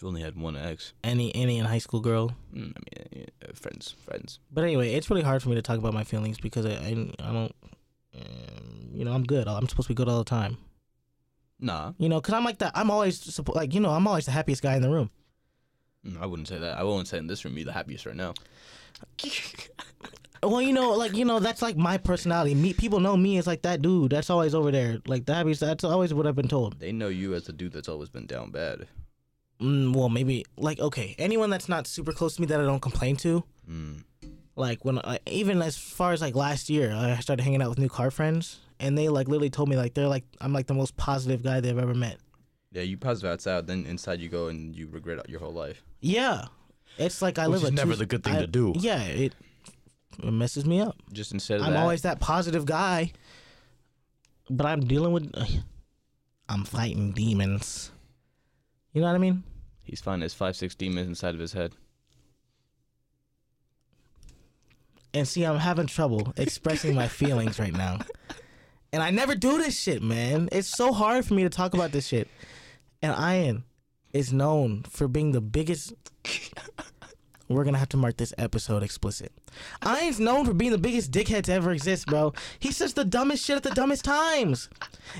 You 0.02 0.08
only 0.08 0.22
had 0.22 0.36
one 0.36 0.56
ex. 0.56 0.92
Any 1.04 1.32
any 1.34 1.58
in 1.58 1.64
high 1.64 1.78
school 1.78 2.00
girl. 2.00 2.32
Mm, 2.54 2.72
I 2.76 3.14
mean, 3.14 3.26
friends, 3.54 3.94
friends. 4.04 4.40
But 4.50 4.64
anyway, 4.64 4.94
it's 4.94 5.08
really 5.08 5.22
hard 5.22 5.42
for 5.42 5.48
me 5.48 5.54
to 5.54 5.62
talk 5.62 5.78
about 5.78 5.94
my 5.94 6.02
feelings 6.02 6.38
because 6.38 6.66
I 6.66 6.70
I, 6.72 6.90
I 7.20 7.32
don't. 7.32 7.54
Um, 8.14 8.90
you 8.92 9.04
know, 9.04 9.12
I'm 9.12 9.22
good. 9.22 9.46
I'm 9.46 9.68
supposed 9.68 9.86
to 9.86 9.94
be 9.94 9.96
good 9.96 10.08
all 10.08 10.18
the 10.18 10.24
time. 10.24 10.58
Nah, 11.60 11.92
You 11.98 12.08
know, 12.08 12.20
because 12.20 12.34
I'm 12.34 12.44
like 12.44 12.58
that. 12.58 12.72
I'm 12.74 12.90
always 12.90 13.40
like 13.54 13.72
you 13.72 13.78
know 13.80 13.90
I'm 13.90 14.08
always 14.08 14.26
the 14.26 14.32
happiest 14.32 14.62
guy 14.62 14.74
in 14.74 14.82
the 14.82 14.90
room. 14.90 15.10
Mm, 16.04 16.20
I 16.20 16.26
wouldn't 16.26 16.48
say 16.48 16.58
that. 16.58 16.76
I 16.76 16.82
wouldn't 16.82 17.06
say 17.06 17.18
in 17.18 17.28
this 17.28 17.44
room 17.44 17.56
you're 17.56 17.66
the 17.66 17.72
happiest 17.72 18.04
right 18.06 18.16
now. 18.16 18.34
Well, 20.44 20.60
you 20.60 20.72
know, 20.72 20.90
like 20.94 21.14
you 21.14 21.24
know, 21.24 21.38
that's 21.38 21.62
like 21.62 21.76
my 21.76 21.98
personality. 21.98 22.56
Me, 22.56 22.72
people 22.72 22.98
know 22.98 23.16
me 23.16 23.38
as 23.38 23.46
like 23.46 23.62
that 23.62 23.80
dude. 23.80 24.10
That's 24.10 24.28
always 24.28 24.56
over 24.56 24.72
there, 24.72 24.98
like 25.06 25.24
the 25.24 25.34
happiest. 25.34 25.60
That's 25.60 25.84
always 25.84 26.12
what 26.12 26.26
I've 26.26 26.34
been 26.34 26.48
told. 26.48 26.80
They 26.80 26.90
know 26.90 27.06
you 27.06 27.34
as 27.34 27.44
the 27.44 27.52
dude 27.52 27.72
that's 27.72 27.88
always 27.88 28.08
been 28.08 28.26
down 28.26 28.50
bad. 28.50 28.88
Mm, 29.62 29.94
well, 29.94 30.08
maybe 30.08 30.44
like 30.56 30.80
okay, 30.80 31.14
anyone 31.18 31.48
that's 31.50 31.68
not 31.68 31.86
super 31.86 32.12
close 32.12 32.34
to 32.36 32.40
me 32.40 32.46
that 32.48 32.60
I 32.60 32.64
don't 32.64 32.80
complain 32.82 33.16
to. 33.16 33.44
Mm. 33.70 34.02
Like 34.56 34.84
when 34.84 34.98
I, 34.98 35.18
even 35.26 35.62
as 35.62 35.78
far 35.78 36.12
as 36.12 36.20
like 36.20 36.34
last 36.34 36.68
year, 36.68 36.92
I 36.92 37.16
started 37.20 37.42
hanging 37.42 37.62
out 37.62 37.70
with 37.70 37.78
new 37.78 37.88
car 37.88 38.10
friends, 38.10 38.58
and 38.80 38.98
they 38.98 39.08
like 39.08 39.28
literally 39.28 39.50
told 39.50 39.68
me 39.68 39.76
like 39.76 39.94
they're 39.94 40.08
like 40.08 40.24
I'm 40.40 40.52
like 40.52 40.66
the 40.66 40.74
most 40.74 40.96
positive 40.96 41.42
guy 41.42 41.60
they've 41.60 41.78
ever 41.78 41.94
met. 41.94 42.18
Yeah, 42.72 42.82
you 42.82 42.96
positive 42.96 43.30
outside, 43.30 43.66
then 43.66 43.86
inside 43.86 44.20
you 44.20 44.28
go 44.28 44.48
and 44.48 44.74
you 44.74 44.88
regret 44.88 45.28
your 45.28 45.40
whole 45.40 45.52
life. 45.52 45.82
Yeah, 46.00 46.46
it's 46.98 47.22
like 47.22 47.38
I 47.38 47.46
Which 47.48 47.62
live 47.62 47.64
is 47.64 47.68
a 47.70 47.74
never 47.74 47.92
two- 47.92 47.98
the 47.98 48.06
good 48.06 48.24
thing 48.24 48.34
I- 48.36 48.40
to 48.40 48.46
do. 48.46 48.72
Yeah, 48.76 49.02
it, 49.04 49.34
it 50.22 50.32
messes 50.32 50.66
me 50.66 50.80
up. 50.80 50.96
Just 51.12 51.32
instead 51.32 51.60
of 51.60 51.66
I'm 51.66 51.74
that, 51.74 51.80
always 51.80 52.02
that 52.02 52.18
positive 52.20 52.66
guy, 52.66 53.12
but 54.50 54.66
I'm 54.66 54.80
dealing 54.80 55.12
with. 55.12 55.32
I'm 56.48 56.64
fighting 56.64 57.12
demons. 57.12 57.92
You 58.92 59.00
know 59.00 59.06
what 59.06 59.14
I 59.14 59.18
mean? 59.18 59.42
He's 59.82 60.00
finding 60.00 60.22
his 60.22 60.34
five 60.34 60.56
six 60.56 60.74
demons 60.74 61.08
inside 61.08 61.34
of 61.34 61.40
his 61.40 61.52
head. 61.52 61.72
And 65.14 65.28
see, 65.28 65.44
I'm 65.44 65.58
having 65.58 65.86
trouble 65.86 66.32
expressing 66.36 66.94
my 66.94 67.06
feelings 67.08 67.58
right 67.58 67.72
now. 67.72 67.98
And 68.94 69.02
I 69.02 69.10
never 69.10 69.34
do 69.34 69.58
this 69.58 69.78
shit, 69.78 70.02
man. 70.02 70.48
It's 70.52 70.68
so 70.68 70.92
hard 70.92 71.24
for 71.26 71.34
me 71.34 71.42
to 71.42 71.50
talk 71.50 71.74
about 71.74 71.92
this 71.92 72.06
shit. 72.06 72.28
And 73.02 73.14
Ian, 73.18 73.64
is 74.12 74.32
known 74.32 74.82
for 74.82 75.08
being 75.08 75.32
the 75.32 75.40
biggest. 75.40 75.92
We're 77.48 77.64
gonna 77.64 77.78
have 77.78 77.90
to 77.90 77.96
mark 77.98 78.16
this 78.16 78.32
episode 78.38 78.82
explicit. 78.82 79.30
Ian's 79.84 80.18
known 80.18 80.46
for 80.46 80.54
being 80.54 80.70
the 80.70 80.78
biggest 80.78 81.10
dickhead 81.10 81.42
to 81.44 81.52
ever 81.52 81.72
exist, 81.72 82.06
bro. 82.06 82.32
He 82.58 82.72
says 82.72 82.94
the 82.94 83.04
dumbest 83.04 83.44
shit 83.44 83.56
at 83.56 83.62
the 83.62 83.70
dumbest 83.70 84.04
times. 84.04 84.70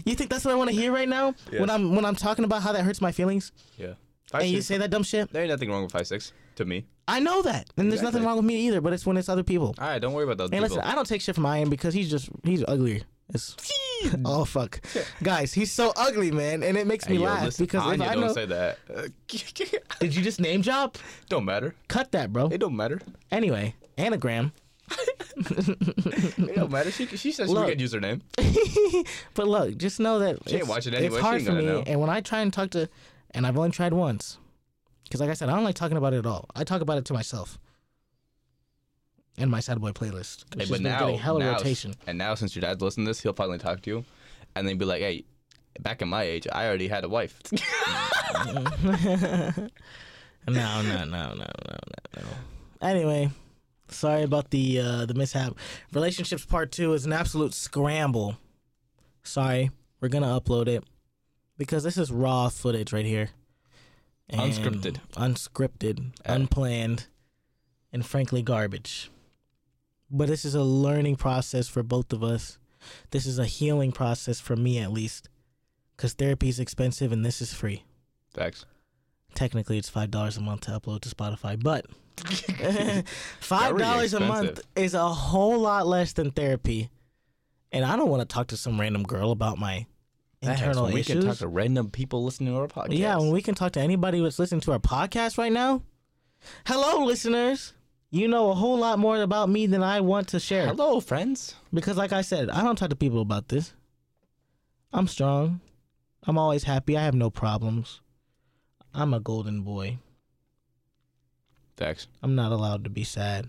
You 0.07 0.15
think 0.15 0.31
that's 0.31 0.45
what 0.45 0.53
I 0.53 0.55
want 0.55 0.71
to 0.71 0.77
hear 0.77 0.93
right 0.93 1.09
now 1.09 1.35
when 1.51 1.69
I'm 1.69 1.95
when 1.95 2.07
I'm 2.07 2.15
talking 2.15 2.45
about 2.45 2.63
how 2.63 2.73
that 2.73 2.85
hurts 2.85 3.03
my 3.03 3.13
feelings, 3.13 3.53
Yeah. 3.77 3.95
And 4.35 4.49
you 4.49 4.63
say 4.63 4.79
that 4.79 4.91
dumb 4.91 5.03
shit? 5.03 5.33
there 5.33 5.43
ain't 5.43 5.51
nothing 5.51 5.71
wrong 5.71 5.83
with 5.83 5.93
five 5.93 6.07
six 6.07 6.33
to 6.57 6.65
me. 6.65 6.85
I 7.09 7.21
know 7.21 7.43
that, 7.43 7.69
and 7.77 7.91
there's 7.91 8.03
nothing 8.03 8.25
wrong 8.25 8.37
with 8.37 8.45
me 8.47 8.57
either. 8.69 8.81
But 8.81 8.93
it's 8.93 9.05
when 9.05 9.17
it's 9.17 9.29
other 9.29 9.43
people. 9.43 9.75
All 9.79 9.87
right, 9.89 9.99
don't 9.99 10.13
worry 10.13 10.25
about 10.25 10.39
those 10.39 10.51
Hey, 10.51 10.57
people. 10.61 10.77
listen, 10.77 10.91
I 10.91 10.95
don't 10.95 11.07
take 11.07 11.21
shit 11.21 11.35
from 11.35 11.47
Ian 11.47 11.69
because 11.71 11.95
he's 11.95 12.11
just 12.11 12.29
he's 12.45 12.65
ugly. 12.67 13.05
It's, 13.35 13.57
oh 14.27 14.45
fuck, 14.45 14.81
guys, 15.23 15.55
he's 15.55 15.73
so 15.73 15.93
ugly, 15.97 16.31
man, 16.31 16.63
and 16.63 16.77
it 16.77 16.87
makes 16.87 17.09
me 17.09 17.17
Hey, 17.17 17.23
yo, 17.23 17.29
laugh 17.29 17.45
listen, 17.45 17.65
because 17.65 17.83
Anya 17.83 18.05
if 18.05 18.11
I 18.11 18.15
don't 18.15 18.27
know, 18.27 18.33
say 18.35 18.47
that. 18.47 18.79
did 20.01 20.15
you 20.15 20.23
just 20.23 20.39
name 20.41 20.61
drop? 20.61 20.99
don't 21.29 21.45
matter. 21.47 21.75
Cut 21.89 22.13
that, 22.13 22.33
bro. 22.33 22.49
It 22.49 22.59
don't 22.59 22.77
matter. 22.77 23.01
Anyway, 23.31 23.75
anagram. 23.97 24.53
It 25.37 26.55
don't 26.57 26.71
matter. 26.71 26.91
She 26.91 27.07
she 27.07 27.33
says 27.33 27.49
she 27.49 27.55
Look. 27.55 27.69
can 27.69 27.79
use 27.79 27.93
her 27.93 28.01
name. 28.01 28.23
But 29.35 29.49
look, 29.49 29.77
just 29.79 29.99
know 30.01 30.19
that 30.19 30.37
She 30.47 30.55
ain't 30.55 30.63
it's, 30.63 30.69
watching 30.69 30.93
it's 30.93 31.01
anyway. 31.03 31.17
She 31.19 31.23
hard 31.23 31.43
for 31.43 31.53
me. 31.53 31.65
know. 31.65 31.83
And 31.87 32.01
when 32.01 32.11
I 32.11 32.21
try 32.21 32.41
and 32.41 32.53
talk 32.53 32.71
to, 32.71 32.89
and 33.35 33.47
I've 33.47 33.57
only 33.57 33.71
tried 33.71 33.93
once, 33.93 34.39
because 35.05 35.21
like 35.21 35.31
I 35.31 35.35
said, 35.35 35.49
I 35.49 35.55
don't 35.55 35.65
like 35.65 35.75
talking 35.75 35.97
about 35.97 36.15
it 36.15 36.19
at 36.19 36.27
all. 36.27 36.47
I 36.55 36.65
talk 36.65 36.81
about 36.81 36.99
it 36.99 37.05
to 37.07 37.13
myself. 37.13 37.59
And 39.39 39.51
my 39.51 39.61
sad 39.61 39.81
boy 39.81 39.93
playlist. 39.93 40.45
Hey, 40.57 40.67
but 40.69 40.81
now, 40.81 40.99
getting 41.01 41.19
hella 41.19 41.41
now, 41.41 41.53
rotation. 41.53 41.95
and 42.07 42.19
now 42.19 42.35
since 42.35 42.55
your 42.55 42.61
dad's 42.61 42.83
listening 42.83 43.07
to 43.07 43.11
this, 43.11 43.21
he'll 43.21 43.33
finally 43.33 43.59
talk 43.59 43.81
to 43.83 43.91
you, 43.91 44.05
and 44.55 44.69
then 44.69 44.77
be 44.77 44.85
like, 44.85 45.01
"Hey, 45.01 45.25
back 45.81 46.03
in 46.03 46.09
my 46.09 46.23
age, 46.23 46.47
I 46.53 46.67
already 46.67 46.89
had 46.89 47.05
a 47.05 47.09
wife." 47.09 47.41
No, 47.51 48.53
no, 50.49 50.83
no, 50.83 50.83
no, 50.83 51.05
no, 51.05 51.35
no, 51.35 51.45
no. 52.17 52.23
Anyway, 52.83 53.31
sorry 53.89 54.23
about 54.23 54.51
the 54.51 54.81
uh, 54.81 55.07
the 55.07 55.15
mishap. 55.15 55.57
Relationships 55.93 56.45
part 56.45 56.71
two 56.71 56.93
is 56.93 57.07
an 57.07 57.13
absolute 57.13 57.55
scramble. 57.55 58.37
Sorry, 59.23 59.71
we're 60.01 60.09
gonna 60.09 60.39
upload 60.39 60.69
it 60.69 60.85
because 61.63 61.85
this 61.85 61.97
is 61.97 62.11
raw 62.11 62.49
footage 62.49 62.93
right 62.93 63.05
here. 63.07 63.31
And 64.29 64.41
Unscripted. 64.53 64.99
unscripted, 65.15 66.13
Uh. 66.27 66.33
unplanned, 66.35 67.07
and 67.93 68.05
frankly 68.05 68.43
garbage. 68.43 69.11
But 70.11 70.29
this 70.29 70.45
is 70.45 70.55
a 70.55 70.63
learning 70.63 71.17
process 71.17 71.69
for 71.69 71.83
both 71.83 72.13
of 72.13 72.23
us. 72.23 72.59
This 73.11 73.27
is 73.27 73.39
a 73.39 73.47
healing 73.47 73.93
process 73.93 74.41
for 74.41 74.57
me 74.57 74.79
at 74.79 74.91
least, 74.93 75.29
because 75.97 76.15
therapy 76.15 76.49
is 76.49 76.59
expensive 76.59 77.13
and 77.13 77.25
this 77.25 77.41
is 77.41 77.55
free 77.55 77.85
Thanks. 78.35 78.65
technically 79.35 79.79
it's 79.79 79.89
five 79.89 80.11
dollars 80.11 80.37
a 80.37 80.41
month 80.41 80.63
to 80.63 80.71
upload 80.73 81.01
to 81.03 81.09
Spotify, 81.15 81.63
but 81.63 81.87
five 83.41 83.77
dollars 83.79 84.15
a 84.15 84.21
month 84.21 84.61
is 84.77 84.95
a 84.95 85.09
whole 85.09 85.59
lot 85.61 85.87
less 85.87 86.13
than 86.13 86.31
therapy. 86.31 86.91
And 87.71 87.85
I 87.85 87.97
don't 87.97 88.11
want 88.11 88.21
to 88.29 88.33
talk 88.35 88.49
to 88.49 88.57
some 88.57 88.81
random 88.81 89.03
girl 89.05 89.31
about 89.31 89.59
my 89.59 89.87
internal 90.43 90.87
we 90.87 91.01
issues. 91.01 91.19
can 91.19 91.27
talk 91.27 91.39
to 91.39 91.49
random 91.49 91.91
people 91.91 92.25
listening 92.25 92.53
to 92.53 92.61
our 92.61 92.69
podcast. 92.69 92.99
yeah, 92.99 93.17
when 93.17 93.31
we 93.31 93.43
can 93.43 93.55
talk 93.55 93.73
to 93.73 93.81
anybody 93.81 94.21
that's 94.21 94.39
listening 94.39 94.61
to 94.63 94.73
our 94.73 94.79
podcast 94.79 95.39
right 95.39 95.53
now. 95.53 95.83
Hello, 96.67 97.05
listeners. 97.05 97.73
You 98.11 98.29
know 98.29 98.51
a 98.51 98.55
whole 98.55 98.77
lot 98.79 98.99
more 98.99 99.23
about 99.23 99.49
me 99.49 99.67
than 99.67 99.83
I 99.83 100.01
want 100.01 100.29
to 100.29 100.41
share. 100.41 100.67
Hello, 100.67 101.01
friends. 101.01 101.55
Because, 101.73 101.97
like 101.97 102.13
I 102.13 102.21
said, 102.21 102.51
I 102.51 102.63
don't 102.63 102.77
talk 102.77 102.91
to 102.91 102.97
people 102.97 103.23
about 103.23 103.49
this. 103.49 103.73
I'm 104.93 105.07
strong. 105.09 105.61
I'm 106.25 106.37
always 106.37 106.65
happy. 106.65 106.97
I 106.97 107.03
have 107.05 107.15
no 107.15 107.31
problems. 107.31 108.01
I'm 108.93 109.15
a 109.15 109.21
golden 109.21 109.63
boy. 109.63 109.99
Facts. 111.77 112.07
I'm 112.23 112.35
not 112.35 112.53
allowed 112.53 112.85
to 112.85 112.91
be 112.91 113.05
sad. 113.05 113.49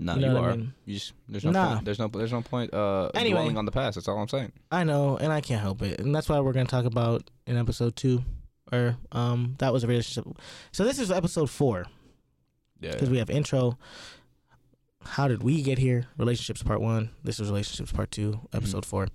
No, 0.00 0.14
You 0.14 0.20
you, 0.20 0.26
know 0.28 0.36
I 0.36 0.46
are. 0.48 0.56
mean? 0.56 0.74
You 0.84 0.94
just 0.94 1.12
there's 1.28 1.44
no 1.44 1.50
Nah. 1.50 1.72
point. 1.74 1.84
There's 1.84 1.98
no 1.98 2.06
there's 2.08 2.32
no 2.32 2.40
point 2.42 2.72
uh 2.72 3.10
Anyway. 3.14 3.32
dwelling 3.40 3.58
on 3.58 3.64
the 3.64 3.72
past. 3.72 3.96
That's 3.96 4.06
all 4.08 4.18
I'm 4.18 4.28
saying. 4.28 4.52
I 4.70 4.84
know, 4.84 5.16
and 5.16 5.32
I 5.32 5.40
can't 5.40 5.60
help 5.60 5.82
it, 5.82 6.00
and 6.00 6.14
that's 6.14 6.28
why 6.28 6.38
we're 6.40 6.52
gonna 6.52 6.66
talk 6.66 6.84
about 6.84 7.28
in 7.46 7.56
episode 7.56 7.96
two, 7.96 8.22
or 8.72 8.96
um, 9.12 9.56
that 9.58 9.72
was 9.72 9.82
a 9.84 9.86
relationship. 9.88 10.24
So 10.72 10.84
this 10.84 10.98
is 11.00 11.10
episode 11.10 11.50
four 11.50 11.86
Yeah. 12.80 12.92
because 12.92 13.10
we 13.10 13.18
have 13.18 13.28
intro. 13.30 13.76
How 15.04 15.26
did 15.26 15.42
we 15.42 15.62
get 15.62 15.78
here? 15.78 16.06
Relationships 16.16 16.62
part 16.62 16.80
one. 16.80 17.10
This 17.24 17.40
is 17.40 17.48
relationships 17.48 17.90
part 17.92 18.10
two, 18.10 18.40
episode 18.52 18.84
four. 18.86 19.08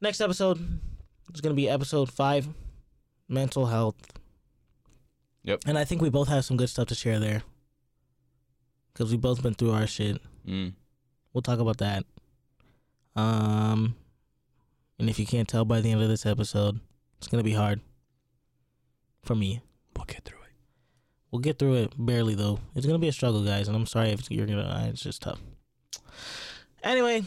Next 0.00 0.20
episode 0.20 0.58
is 1.32 1.40
gonna 1.40 1.54
be 1.54 1.68
episode 1.70 2.10
five, 2.12 2.48
mental 3.28 3.66
health. 3.66 3.96
Yep. 5.44 5.60
And 5.66 5.78
I 5.78 5.84
think 5.84 6.02
we 6.02 6.10
both 6.10 6.28
have 6.28 6.44
some 6.44 6.56
good 6.56 6.68
stuff 6.70 6.88
to 6.88 6.94
share 6.94 7.18
there, 7.20 7.42
because 8.94 9.10
we 9.10 9.18
both 9.18 9.42
been 9.42 9.54
through 9.54 9.72
our 9.72 9.86
shit. 9.86 10.22
Mm. 10.48 10.72
We'll 11.34 11.42
talk 11.42 11.58
about 11.58 11.78
that. 11.78 12.04
Um, 13.16 13.96
and 14.98 15.10
if 15.10 15.18
you 15.18 15.26
can't 15.26 15.48
tell 15.48 15.64
by 15.64 15.80
the 15.80 15.90
end 15.92 16.00
of 16.02 16.08
this 16.08 16.24
episode, 16.26 16.80
it's 17.18 17.28
gonna 17.28 17.42
be 17.42 17.52
hard 17.52 17.80
for 19.22 19.34
me. 19.34 19.60
We'll 19.96 20.04
get 20.06 20.24
through 20.24 20.38
it. 20.38 20.52
We'll 21.30 21.40
get 21.40 21.58
through 21.58 21.74
it 21.74 21.92
barely 21.98 22.34
though. 22.34 22.60
It's 22.74 22.86
gonna 22.86 22.98
be 22.98 23.08
a 23.08 23.12
struggle, 23.12 23.44
guys, 23.44 23.68
and 23.68 23.76
I'm 23.76 23.86
sorry 23.86 24.10
if 24.10 24.30
you're 24.30 24.46
gonna. 24.46 24.62
uh, 24.62 24.86
It's 24.88 25.02
just 25.02 25.22
tough. 25.22 25.40
Anyway, 26.82 27.24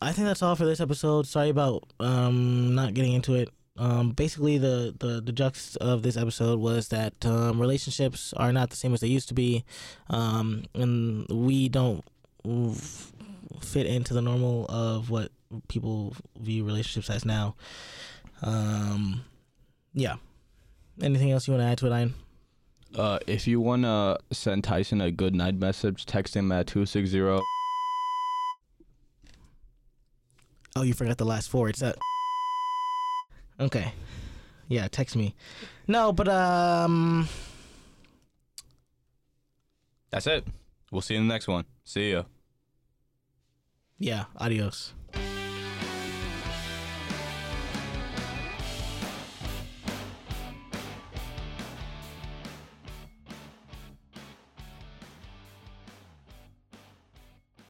I 0.00 0.12
think 0.12 0.26
that's 0.26 0.42
all 0.42 0.54
for 0.56 0.64
this 0.64 0.80
episode. 0.80 1.26
Sorry 1.26 1.48
about 1.50 1.84
um 2.00 2.74
not 2.74 2.94
getting 2.94 3.12
into 3.14 3.34
it. 3.34 3.48
Um, 3.78 4.10
basically 4.10 4.58
the 4.58 4.94
the 4.98 5.22
the 5.22 5.32
jux 5.32 5.76
of 5.78 6.02
this 6.02 6.16
episode 6.16 6.60
was 6.60 6.88
that 6.88 7.14
um, 7.24 7.58
relationships 7.58 8.34
are 8.36 8.52
not 8.52 8.68
the 8.68 8.76
same 8.76 8.92
as 8.92 9.00
they 9.00 9.08
used 9.08 9.28
to 9.28 9.34
be, 9.34 9.64
um, 10.10 10.64
and 10.74 11.26
we 11.30 11.70
don't 11.70 12.04
fit 13.60 13.86
into 13.86 14.12
the 14.12 14.20
normal 14.20 14.66
of 14.68 15.08
what 15.08 15.30
people 15.68 16.14
view 16.38 16.64
relationships 16.64 17.08
as 17.08 17.24
now. 17.24 17.54
Um, 18.42 19.24
yeah. 19.94 20.16
Anything 21.00 21.30
else 21.30 21.46
you 21.46 21.54
want 21.54 21.62
to 21.62 21.68
add 21.68 21.78
to 21.78 21.86
it, 21.86 21.98
Ian? 21.98 22.14
Uh, 22.94 23.18
if 23.26 23.46
you 23.46 23.58
wanna 23.58 24.18
send 24.32 24.64
Tyson 24.64 25.00
a 25.00 25.10
good 25.10 25.34
night 25.34 25.54
message, 25.54 26.04
text 26.04 26.36
him 26.36 26.52
at 26.52 26.66
two 26.66 26.84
six 26.84 27.08
zero. 27.08 27.40
Oh, 30.76 30.82
you 30.82 30.92
forgot 30.92 31.16
the 31.16 31.24
last 31.24 31.48
four. 31.48 31.70
It's 31.70 31.80
that. 31.80 31.96
Okay. 33.60 33.92
Yeah, 34.68 34.88
text 34.88 35.16
me. 35.16 35.34
No, 35.86 36.12
but 36.12 36.28
um, 36.28 37.28
That's 40.10 40.26
it. 40.26 40.46
We'll 40.90 41.02
see 41.02 41.14
you 41.14 41.20
in 41.20 41.28
the 41.28 41.34
next 41.34 41.48
one. 41.48 41.64
See 41.84 42.12
ya. 42.12 42.24
yeah. 43.98 44.24
Adios. 44.38 44.94